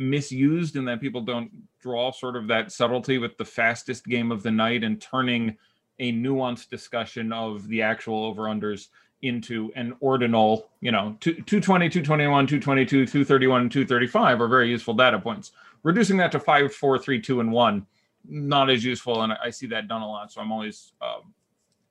misused 0.00 0.76
and 0.76 0.88
that 0.88 1.00
people 1.00 1.20
don't 1.20 1.50
draw 1.78 2.10
sort 2.10 2.34
of 2.34 2.48
that 2.48 2.72
subtlety 2.72 3.18
with 3.18 3.36
the 3.36 3.44
fastest 3.44 4.06
game 4.06 4.32
of 4.32 4.42
the 4.42 4.50
night 4.50 4.82
and 4.82 5.00
turning 5.00 5.56
a 5.98 6.12
nuanced 6.12 6.70
discussion 6.70 7.32
of 7.32 7.68
the 7.68 7.82
actual 7.82 8.24
over 8.24 8.44
unders 8.44 8.88
into 9.22 9.70
an 9.76 9.94
ordinal, 10.00 10.70
you 10.80 10.90
know, 10.90 11.14
220, 11.20 11.90
221, 11.90 12.46
222, 12.46 13.04
231, 13.04 13.68
235 13.68 14.40
are 14.40 14.48
very 14.48 14.70
useful 14.70 14.94
data 14.94 15.18
points. 15.18 15.52
Reducing 15.82 16.16
that 16.16 16.32
to 16.32 16.40
5, 16.40 16.74
4, 16.74 16.98
3, 16.98 17.20
2, 17.20 17.40
and 17.40 17.52
1, 17.52 17.86
not 18.26 18.70
as 18.70 18.82
useful. 18.82 19.22
And 19.22 19.34
I 19.34 19.50
see 19.50 19.66
that 19.66 19.88
done 19.88 20.00
a 20.00 20.08
lot. 20.08 20.32
So 20.32 20.40
I'm 20.40 20.50
always 20.50 20.92
um, 21.02 21.34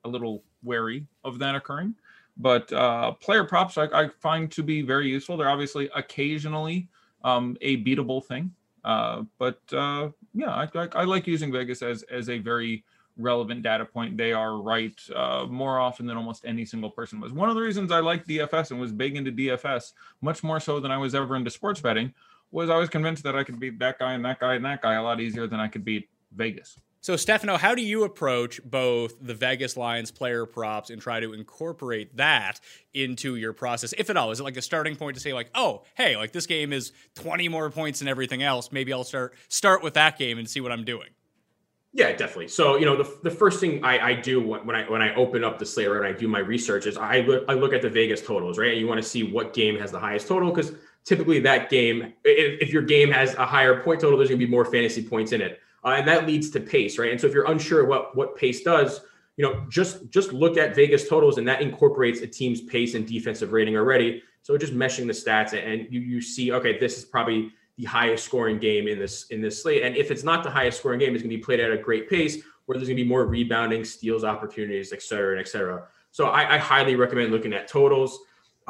a 0.04 0.08
little 0.08 0.42
wary 0.64 1.06
of 1.22 1.38
that 1.38 1.54
occurring. 1.54 1.94
But 2.36 2.72
uh, 2.72 3.12
player 3.12 3.44
props 3.44 3.78
I, 3.78 3.84
I, 3.92 4.08
find 4.08 4.50
to 4.52 4.62
be 4.62 4.82
very 4.82 5.08
useful. 5.08 5.36
They're 5.36 5.50
obviously 5.50 5.90
occasionally 5.94 6.88
um, 7.24 7.56
a 7.60 7.82
beatable 7.84 8.24
thing. 8.24 8.52
Uh, 8.84 9.24
but 9.38 9.60
uh, 9.72 10.08
yeah, 10.34 10.50
I, 10.50 10.68
I, 10.74 10.88
I, 10.94 11.04
like 11.04 11.26
using 11.26 11.52
Vegas 11.52 11.82
as 11.82 12.02
as 12.04 12.30
a 12.30 12.38
very 12.38 12.82
relevant 13.18 13.62
data 13.62 13.84
point. 13.84 14.16
They 14.16 14.32
are 14.32 14.56
right 14.56 14.98
uh, 15.14 15.46
more 15.48 15.78
often 15.78 16.06
than 16.06 16.16
almost 16.16 16.44
any 16.46 16.64
single 16.64 16.90
person 16.90 17.20
was. 17.20 17.32
One 17.32 17.50
of 17.50 17.56
the 17.56 17.60
reasons 17.62 17.92
I 17.92 18.00
liked 18.00 18.26
DFS 18.26 18.70
and 18.70 18.80
was 18.80 18.92
big 18.92 19.16
into 19.16 19.32
DFS, 19.32 19.92
much 20.22 20.42
more 20.42 20.60
so 20.60 20.80
than 20.80 20.90
I 20.90 20.96
was 20.96 21.14
ever 21.14 21.36
into 21.36 21.50
sports 21.50 21.80
betting, 21.80 22.14
was 22.50 22.70
I 22.70 22.76
was 22.76 22.88
convinced 22.88 23.22
that 23.24 23.36
I 23.36 23.44
could 23.44 23.60
beat 23.60 23.78
that 23.78 23.98
guy 23.98 24.14
and 24.14 24.24
that 24.24 24.40
guy 24.40 24.54
and 24.54 24.64
that 24.64 24.82
guy 24.82 24.94
a 24.94 25.02
lot 25.02 25.20
easier 25.20 25.46
than 25.46 25.60
I 25.60 25.68
could 25.68 25.84
beat 25.84 26.08
Vegas. 26.34 26.76
So, 27.02 27.16
Stefano, 27.16 27.56
how 27.56 27.74
do 27.74 27.82
you 27.82 28.04
approach 28.04 28.60
both 28.62 29.14
the 29.22 29.32
Vegas 29.32 29.76
lines 29.76 30.10
player 30.10 30.44
props 30.44 30.90
and 30.90 31.00
try 31.00 31.18
to 31.18 31.32
incorporate 31.32 32.18
that 32.18 32.60
into 32.92 33.36
your 33.36 33.54
process, 33.54 33.94
if 33.96 34.10
at 34.10 34.18
all? 34.18 34.30
Is 34.32 34.40
it 34.40 34.42
like 34.42 34.58
a 34.58 34.62
starting 34.62 34.96
point 34.96 35.14
to 35.14 35.20
say, 35.20 35.32
like, 35.32 35.48
oh, 35.54 35.82
hey, 35.94 36.18
like 36.18 36.32
this 36.32 36.46
game 36.46 36.74
is 36.74 36.92
20 37.14 37.48
more 37.48 37.70
points 37.70 38.00
than 38.00 38.08
everything 38.08 38.42
else. 38.42 38.70
Maybe 38.70 38.92
I'll 38.92 39.04
start 39.04 39.34
start 39.48 39.82
with 39.82 39.94
that 39.94 40.18
game 40.18 40.38
and 40.38 40.48
see 40.48 40.60
what 40.60 40.72
I'm 40.72 40.84
doing. 40.84 41.08
Yeah, 41.92 42.12
definitely. 42.12 42.48
So, 42.48 42.76
you 42.76 42.84
know, 42.84 43.02
the, 43.02 43.18
the 43.24 43.30
first 43.30 43.58
thing 43.58 43.82
I, 43.82 44.10
I 44.10 44.14
do 44.14 44.40
when 44.40 44.76
I 44.76 44.88
when 44.88 45.02
I 45.02 45.14
open 45.14 45.42
up 45.42 45.58
the 45.58 45.66
slate 45.66 45.88
and 45.88 46.04
I 46.04 46.12
do 46.12 46.28
my 46.28 46.38
research 46.38 46.86
is 46.86 46.96
I 46.96 47.20
look 47.20 47.44
I 47.48 47.54
look 47.54 47.72
at 47.72 47.82
the 47.82 47.90
Vegas 47.90 48.20
totals, 48.20 48.58
right? 48.58 48.72
And 48.72 48.80
you 48.80 48.86
want 48.86 49.02
to 49.02 49.08
see 49.08 49.24
what 49.24 49.54
game 49.54 49.76
has 49.78 49.90
the 49.90 49.98
highest 49.98 50.28
total 50.28 50.50
because 50.50 50.72
typically 51.04 51.40
that 51.40 51.70
game, 51.70 52.12
if, 52.24 52.62
if 52.62 52.72
your 52.72 52.82
game 52.82 53.10
has 53.10 53.34
a 53.34 53.46
higher 53.46 53.82
point 53.82 54.00
total, 54.00 54.18
there's 54.18 54.28
going 54.28 54.40
to 54.40 54.46
be 54.46 54.50
more 54.50 54.64
fantasy 54.64 55.02
points 55.02 55.32
in 55.32 55.40
it, 55.40 55.60
uh, 55.84 55.96
and 55.98 56.06
that 56.06 56.26
leads 56.26 56.50
to 56.50 56.60
pace, 56.60 56.98
right? 56.98 57.10
And 57.10 57.20
so 57.20 57.26
if 57.26 57.32
you're 57.34 57.50
unsure 57.50 57.84
what 57.84 58.16
what 58.16 58.36
pace 58.36 58.62
does, 58.62 59.00
you 59.36 59.44
know, 59.44 59.64
just 59.68 60.10
just 60.10 60.32
look 60.32 60.56
at 60.56 60.74
Vegas 60.74 61.08
totals, 61.08 61.38
and 61.38 61.48
that 61.48 61.62
incorporates 61.62 62.20
a 62.20 62.26
team's 62.26 62.60
pace 62.60 62.94
and 62.94 63.06
defensive 63.06 63.52
rating 63.52 63.76
already. 63.76 64.22
So 64.42 64.56
just 64.56 64.74
meshing 64.74 65.06
the 65.06 65.12
stats, 65.12 65.52
and 65.52 65.86
you 65.92 66.00
you 66.00 66.20
see, 66.20 66.52
okay, 66.52 66.78
this 66.78 66.98
is 66.98 67.04
probably 67.04 67.52
the 67.76 67.84
highest 67.84 68.24
scoring 68.24 68.58
game 68.58 68.88
in 68.88 68.98
this 68.98 69.26
in 69.28 69.40
this 69.40 69.62
slate. 69.62 69.82
And 69.82 69.96
if 69.96 70.10
it's 70.10 70.24
not 70.24 70.44
the 70.44 70.50
highest 70.50 70.78
scoring 70.78 70.98
game, 70.98 71.14
it's 71.14 71.22
going 71.22 71.30
to 71.30 71.36
be 71.36 71.42
played 71.42 71.60
at 71.60 71.72
a 71.72 71.78
great 71.78 72.10
pace, 72.10 72.42
where 72.66 72.76
there's 72.76 72.88
going 72.88 72.96
to 72.98 73.02
be 73.02 73.08
more 73.08 73.24
rebounding, 73.24 73.84
steals 73.84 74.24
opportunities, 74.24 74.92
et 74.92 75.02
cetera, 75.02 75.40
et 75.40 75.48
cetera. 75.48 75.86
So 76.10 76.26
I, 76.26 76.56
I 76.56 76.58
highly 76.58 76.96
recommend 76.96 77.30
looking 77.32 77.52
at 77.52 77.68
totals. 77.68 78.18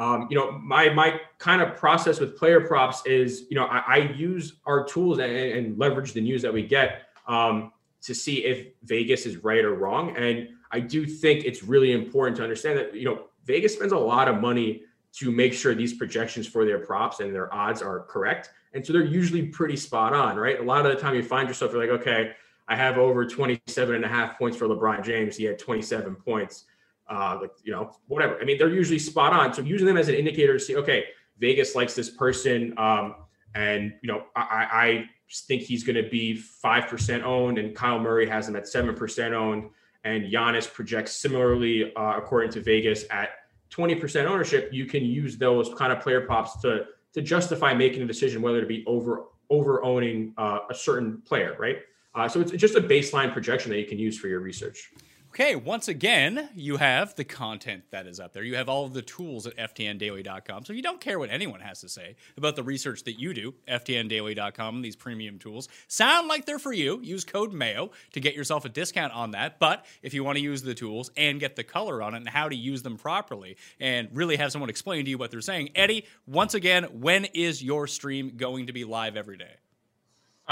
Um, 0.01 0.25
you 0.31 0.35
know, 0.35 0.51
my 0.53 0.89
my 0.89 1.21
kind 1.37 1.61
of 1.61 1.77
process 1.77 2.19
with 2.19 2.35
player 2.35 2.59
props 2.59 3.05
is, 3.05 3.45
you 3.51 3.55
know, 3.55 3.65
I, 3.65 3.83
I 3.87 3.97
use 4.15 4.53
our 4.65 4.83
tools 4.83 5.19
and, 5.19 5.31
and, 5.31 5.77
leverage 5.77 6.13
the 6.13 6.21
news 6.21 6.41
that 6.41 6.51
we 6.51 6.63
get 6.63 7.03
um, 7.27 7.71
to 8.01 8.15
see 8.15 8.43
if 8.43 8.69
Vegas 8.81 9.27
is 9.27 9.37
right 9.37 9.63
or 9.63 9.75
wrong. 9.75 10.17
And 10.17 10.49
I 10.71 10.79
do 10.79 11.05
think 11.05 11.45
it's 11.45 11.61
really 11.61 11.91
important 11.91 12.35
to 12.37 12.43
understand 12.43 12.79
that, 12.79 12.95
you 12.95 13.05
know, 13.05 13.25
Vegas 13.45 13.75
spends 13.75 13.91
a 13.91 13.97
lot 13.97 14.27
of 14.27 14.41
money 14.41 14.81
to 15.19 15.29
make 15.29 15.53
sure 15.53 15.75
these 15.75 15.93
projections 15.93 16.47
for 16.47 16.65
their 16.65 16.79
props 16.79 17.19
and 17.19 17.31
their 17.31 17.53
odds 17.53 17.83
are 17.83 17.99
correct. 17.99 18.49
And 18.73 18.83
so 18.83 18.93
they're 18.93 19.03
usually 19.03 19.43
pretty 19.49 19.75
spot 19.75 20.13
on, 20.13 20.35
right? 20.35 20.59
A 20.59 20.63
lot 20.63 20.83
of 20.83 20.95
the 20.95 20.99
time 20.99 21.13
you 21.13 21.21
find 21.21 21.47
yourself, 21.47 21.73
you're 21.73 21.81
like, 21.81 22.01
okay, 22.01 22.31
I 22.67 22.75
have 22.75 22.97
over 22.97 23.23
27 23.23 23.93
and 23.93 24.03
a 24.03 24.07
half 24.07 24.39
points 24.39 24.57
for 24.57 24.65
LeBron 24.65 25.03
James. 25.03 25.37
He 25.37 25.43
had 25.43 25.59
27 25.59 26.15
points. 26.15 26.63
Uh, 27.11 27.37
like, 27.41 27.51
you 27.63 27.73
know, 27.73 27.91
whatever. 28.07 28.39
I 28.39 28.45
mean, 28.45 28.57
they're 28.57 28.69
usually 28.69 28.99
spot 28.99 29.33
on. 29.33 29.53
So 29.53 29.61
using 29.61 29.85
them 29.85 29.97
as 29.97 30.07
an 30.07 30.15
indicator 30.15 30.53
to 30.53 30.59
see, 30.59 30.77
okay, 30.77 31.05
Vegas 31.39 31.75
likes 31.75 31.93
this 31.93 32.09
person. 32.09 32.73
Um, 32.77 33.15
and, 33.53 33.93
you 34.01 34.07
know, 34.07 34.23
I, 34.33 34.67
I 34.71 35.09
think 35.47 35.63
he's 35.63 35.83
going 35.83 36.01
to 36.01 36.09
be 36.09 36.41
5% 36.63 37.23
owned 37.23 37.57
and 37.57 37.75
Kyle 37.75 37.99
Murray 37.99 38.29
has 38.29 38.47
him 38.47 38.55
at 38.55 38.63
7% 38.63 39.33
owned. 39.33 39.69
And 40.05 40.31
Giannis 40.31 40.71
projects 40.71 41.11
similarly, 41.11 41.93
uh, 41.95 42.13
according 42.17 42.51
to 42.51 42.61
Vegas, 42.61 43.03
at 43.11 43.31
20% 43.71 44.25
ownership. 44.25 44.69
You 44.71 44.85
can 44.85 45.03
use 45.03 45.37
those 45.37 45.73
kind 45.73 45.91
of 45.91 45.99
player 45.99 46.21
props 46.21 46.61
to 46.61 46.85
to 47.13 47.21
justify 47.21 47.73
making 47.73 48.01
a 48.01 48.05
decision 48.05 48.41
whether 48.41 48.61
to 48.61 48.67
be 48.67 48.85
over 48.87 49.25
over 49.49 49.83
owning 49.83 50.33
uh, 50.37 50.59
a 50.69 50.73
certain 50.73 51.21
player, 51.21 51.55
right? 51.59 51.79
Uh, 52.15 52.27
so 52.27 52.39
it's 52.39 52.51
just 52.51 52.75
a 52.75 52.81
baseline 52.81 53.31
projection 53.33 53.69
that 53.69 53.79
you 53.79 53.85
can 53.85 53.99
use 53.99 54.17
for 54.17 54.27
your 54.27 54.39
research. 54.39 54.91
Okay, 55.33 55.55
once 55.55 55.87
again, 55.87 56.49
you 56.55 56.75
have 56.75 57.15
the 57.15 57.23
content 57.23 57.85
that 57.91 58.05
is 58.05 58.19
up 58.19 58.33
there. 58.33 58.43
You 58.43 58.57
have 58.57 58.67
all 58.67 58.83
of 58.83 58.91
the 58.91 59.01
tools 59.01 59.47
at 59.47 59.55
ftndaily.com. 59.55 60.65
So 60.65 60.73
you 60.73 60.81
don't 60.81 60.99
care 60.99 61.19
what 61.19 61.29
anyone 61.29 61.61
has 61.61 61.79
to 61.79 61.87
say 61.87 62.17
about 62.35 62.57
the 62.57 62.63
research 62.63 63.05
that 63.05 63.17
you 63.17 63.33
do, 63.33 63.53
ftndaily.com, 63.65 64.81
these 64.81 64.97
premium 64.97 65.39
tools 65.39 65.69
sound 65.87 66.27
like 66.27 66.45
they're 66.45 66.59
for 66.59 66.73
you. 66.73 66.99
Use 67.01 67.23
code 67.23 67.53
MAYO 67.53 67.91
to 68.11 68.19
get 68.19 68.35
yourself 68.35 68.65
a 68.65 68.69
discount 68.69 69.13
on 69.13 69.31
that. 69.31 69.57
But 69.57 69.85
if 70.03 70.13
you 70.13 70.25
want 70.25 70.37
to 70.37 70.43
use 70.43 70.63
the 70.63 70.75
tools 70.75 71.11
and 71.15 71.39
get 71.39 71.55
the 71.55 71.63
color 71.63 72.03
on 72.03 72.13
it 72.13 72.17
and 72.17 72.27
how 72.27 72.49
to 72.49 72.55
use 72.55 72.81
them 72.81 72.97
properly 72.97 73.55
and 73.79 74.09
really 74.11 74.35
have 74.35 74.51
someone 74.51 74.69
explain 74.69 75.05
to 75.05 75.11
you 75.11 75.17
what 75.17 75.31
they're 75.31 75.39
saying, 75.39 75.69
Eddie, 75.75 76.07
once 76.27 76.55
again, 76.55 76.83
when 76.99 77.23
is 77.23 77.63
your 77.63 77.87
stream 77.87 78.33
going 78.35 78.67
to 78.67 78.73
be 78.73 78.83
live 78.83 79.15
every 79.15 79.37
day? 79.37 79.60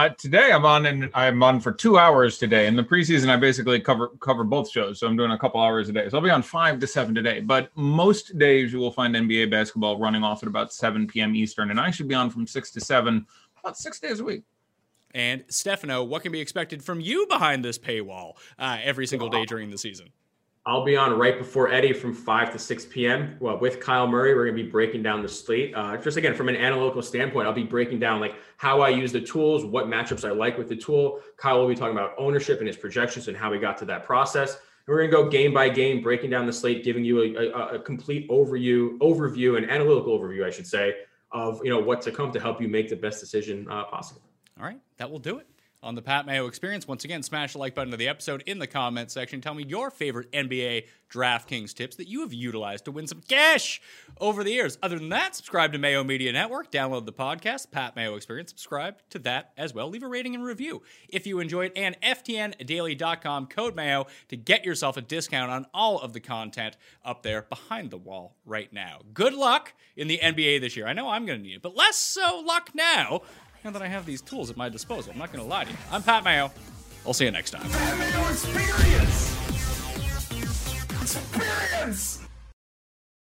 Today 0.08 0.54
I'm 0.54 0.64
on 0.64 0.86
and 0.86 1.10
I'm 1.14 1.43
on 1.43 1.60
for 1.60 1.74
two 1.74 1.97
hours 1.97 2.38
today. 2.38 2.68
In 2.68 2.78
the 2.78 2.84
preseason, 2.84 3.28
I 3.28 3.36
basically 3.36 3.82
cover 3.82 4.08
cover 4.22 4.45
both 4.45 4.70
shows, 4.72 4.97
so 4.97 5.08
I'm 5.08 5.18
doing 5.18 5.32
a 5.32 5.38
couple 5.38 5.60
hours 5.60 5.89
a 5.89 5.91
day. 5.91 6.08
So 6.08 6.18
I'll 6.18 6.24
be 6.24 6.30
on 6.30 6.41
five 6.41 6.80
to 6.80 6.88
seven 6.88 7.14
today. 7.14 7.41
But 7.41 7.70
most 7.76 8.38
days 8.38 8.72
you 8.72 8.80
will 8.80 8.91
find 8.91 9.14
NBA 9.14 9.52
basketball 9.52 10.00
running 10.00 10.24
off 10.24 10.41
at 10.41 10.47
about 10.47 10.72
7 10.72 11.06
p.m. 11.06 11.36
Eastern, 11.36 11.70
and 11.70 11.82
I 11.82 11.91
should 11.91 12.08
be 12.08 12.16
on 12.16 12.30
from 12.30 12.47
six 12.47 12.72
to 12.72 12.80
seven, 12.80 13.28
about 13.62 13.78
six 13.78 14.00
days 14.00 14.22
a 14.22 14.24
week. 14.24 14.43
And 15.12 15.43
Stefano, 15.50 16.04
what 16.04 16.22
can 16.22 16.32
be 16.32 16.39
expected 16.39 16.82
from 16.82 17.02
you 17.02 17.28
behind 17.28 17.66
this 17.66 17.78
paywall 17.78 18.38
uh, 18.58 18.78
every 18.82 19.06
single 19.06 19.28
day 19.28 19.43
during 19.43 19.70
the 19.70 19.78
season? 19.78 20.12
I'll 20.66 20.84
be 20.84 20.97
on 20.97 21.18
right 21.18 21.38
before 21.38 21.72
Eddie 21.72 21.93
from 21.93 22.14
5 22.14 22.51
to 22.51 22.60
6 22.60 22.86
p.m. 22.88 23.38
Well, 23.39 23.57
with 23.57 23.80
Kyle 23.80 24.07
Murray, 24.07 24.36
we're 24.36 24.45
going 24.45 24.57
to 24.57 24.64
be 24.64 24.70
breaking 24.70 25.01
down 25.01 25.24
the 25.24 25.30
slate. 25.30 25.74
Uh, 25.74 25.95
just 25.97 26.18
again, 26.18 26.36
from 26.36 26.49
an 26.49 26.55
analytical 26.55 27.01
standpoint, 27.01 27.47
I'll 27.47 27.53
be 27.53 27.64
breaking 27.64 27.99
down 27.99 28.20
like 28.20 28.36
how 28.57 28.82
I 28.82 28.89
use 28.89 29.12
the 29.12 29.22
tools, 29.22 29.64
what 29.64 29.88
matchups 29.88 30.28
I 30.28 30.32
like 30.32 30.57
with 30.57 30.68
the 30.68 30.76
tool. 30.76 31.22
Kyle 31.38 31.60
will 31.60 31.68
be 31.68 31.76
talking 31.76 31.97
about 31.97 32.14
ownership 32.18 32.60
and 32.60 32.68
his 32.68 32.76
projections 32.76 33.30
and 33.30 33.38
how 33.38 33.49
we 33.49 33.57
got 33.57 33.78
to 33.80 33.86
that 33.86 34.03
process. 34.03 34.51
And 34.51 34.62
we're 34.88 34.97
going 34.97 35.12
to 35.12 35.18
go 35.18 35.30
game 35.30 35.53
by 35.53 35.70
game, 35.70 36.03
breaking 36.03 36.30
down 36.30 36.45
the 36.45 36.53
slate, 36.53 36.84
giving 36.84 37.05
you 37.05 37.22
a, 37.22 37.47
a, 37.47 37.76
a 37.76 37.80
complete 37.80 38.30
overview, 38.30 38.97
overview, 38.99 39.57
and 39.57 39.70
analytical 39.72 40.20
overview, 40.20 40.45
I 40.45 40.49
should 40.49 40.68
say, 40.68 40.93
of 41.32 41.62
you 41.64 41.70
know 41.70 41.80
what 41.80 42.01
to 42.01 42.12
come 42.12 42.32
to 42.34 42.39
help 42.39 42.62
you 42.62 42.68
make 42.68 42.89
the 42.89 42.95
best 42.95 43.22
decision 43.22 43.66
uh, 43.72 43.86
possible. 43.86 44.22
All 44.60 44.66
right, 44.66 44.82
that 44.97 45.10
will 45.10 45.20
do 45.20 45.39
it 45.39 45.47
on 45.82 45.95
the 45.95 46.01
Pat 46.01 46.25
Mayo 46.25 46.47
experience. 46.47 46.88
Once 46.88 47.05
again, 47.05 47.23
smash 47.23 47.53
the 47.53 47.59
like 47.59 47.75
button 47.75 47.91
to 47.91 47.97
the 47.97 48.07
episode 48.07 48.43
in 48.45 48.59
the 48.59 48.67
comment 48.67 49.11
section. 49.11 49.41
Tell 49.41 49.53
me 49.53 49.63
your 49.63 49.89
favorite 49.89 50.32
NBA 50.32 50.86
DraftKings 51.11 51.73
tips 51.73 51.95
that 51.95 52.07
you 52.07 52.21
have 52.21 52.34
utilized 52.34 52.86
to 52.86 52.91
win 52.91 53.07
some 53.07 53.21
cash 53.27 53.82
over 54.19 54.43
the 54.43 54.51
years. 54.51 54.77
Other 54.84 54.99
than 54.99 55.09
that, 55.09 55.36
subscribe 55.36 55.71
to 55.73 55.80
Mayo 55.80 56.03
Media 56.03 56.32
Network, 56.32 56.71
download 56.71 57.05
the 57.05 57.13
podcast, 57.13 57.71
Pat 57.71 57.95
Mayo 57.95 58.15
Experience, 58.15 58.51
subscribe 58.51 58.97
to 59.09 59.19
that 59.19 59.51
as 59.57 59.73
well. 59.73 59.89
Leave 59.89 60.03
a 60.03 60.07
rating 60.07 60.36
and 60.36 60.43
review 60.43 60.82
if 61.07 61.25
you 61.25 61.39
enjoyed, 61.39 61.71
and 61.75 61.99
FTNDaily.com 62.01 63.47
code 63.47 63.75
Mayo 63.75 64.05
to 64.27 64.38
get 64.38 64.65
yourself 64.65 64.97
a 64.97 65.01
discount 65.01 65.51
on 65.51 65.65
all 65.73 65.99
of 65.99 66.13
the 66.13 66.19
content 66.19 66.77
up 67.03 67.23
there 67.23 67.43
behind 67.43 67.89
the 67.89 67.97
wall 67.97 68.36
right 68.45 68.71
now. 68.71 68.99
Good 69.13 69.34
luck 69.34 69.73
in 69.95 70.07
the 70.07 70.19
NBA 70.21 70.61
this 70.61 70.75
year. 70.75 70.88
I 70.88 70.93
know 70.93 71.09
I'm 71.09 71.25
going 71.25 71.39
to 71.39 71.43
need 71.43 71.55
it, 71.55 71.61
but 71.61 71.75
less 71.75 71.95
so 71.95 72.43
luck 72.45 72.71
now 72.75 73.21
now 73.64 73.72
that 73.72 73.82
I 73.82 73.88
have 73.88 74.05
these 74.05 74.22
tools 74.22 74.49
at 74.49 74.57
my 74.57 74.70
disposal. 74.70 75.12
I'm 75.14 75.20
not 75.20 75.32
going 75.32 75.43
to 75.43 75.49
lie 75.49 75.66
to 75.66 75.72
you. 75.72 75.78
I'm 75.91 76.03
Pat 76.03 76.24
Mayo. 76.24 76.51
I'll 77.05 77.14
see 77.14 77.26
you 77.26 77.32
next 77.32 77.51
time. 77.51 77.70
Mayo 77.72 78.30
Experience. 78.30 79.36
Experience. 81.01 82.20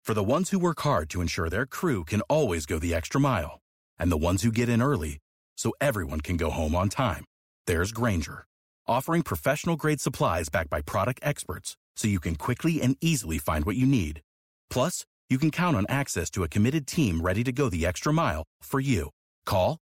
For 0.03 0.13
the 0.13 0.23
ones 0.23 0.49
who 0.49 0.59
work 0.59 0.81
hard 0.81 1.09
to 1.11 1.21
ensure 1.21 1.49
their 1.49 1.65
crew 1.65 2.03
can 2.03 2.21
always 2.21 2.65
go 2.65 2.79
the 2.79 2.93
extra 2.93 3.21
mile, 3.21 3.59
and 3.99 4.11
the 4.11 4.17
ones 4.17 4.43
who 4.43 4.51
get 4.51 4.67
in 4.67 4.81
early 4.81 5.19
so 5.55 5.73
everyone 5.79 6.21
can 6.21 6.37
go 6.37 6.49
home 6.49 6.75
on 6.75 6.89
time, 6.89 7.23
there's 7.67 7.91
Grainger, 7.91 8.45
offering 8.87 9.21
professional 9.21 9.75
grade 9.75 10.01
supplies 10.01 10.49
backed 10.49 10.69
by 10.69 10.81
product 10.81 11.19
experts 11.23 11.77
so 11.95 12.07
you 12.07 12.19
can 12.19 12.35
quickly 12.35 12.81
and 12.81 12.97
easily 12.99 13.37
find 13.37 13.63
what 13.63 13.75
you 13.75 13.85
need. 13.85 14.21
Plus, 14.69 15.05
you 15.29 15.37
can 15.37 15.51
count 15.51 15.77
on 15.77 15.85
access 15.87 16.29
to 16.31 16.43
a 16.43 16.49
committed 16.49 16.87
team 16.87 17.21
ready 17.21 17.43
to 17.43 17.51
go 17.51 17.69
the 17.69 17.85
extra 17.85 18.11
mile 18.11 18.43
for 18.61 18.79
you. 18.79 19.09
Call 19.45 19.77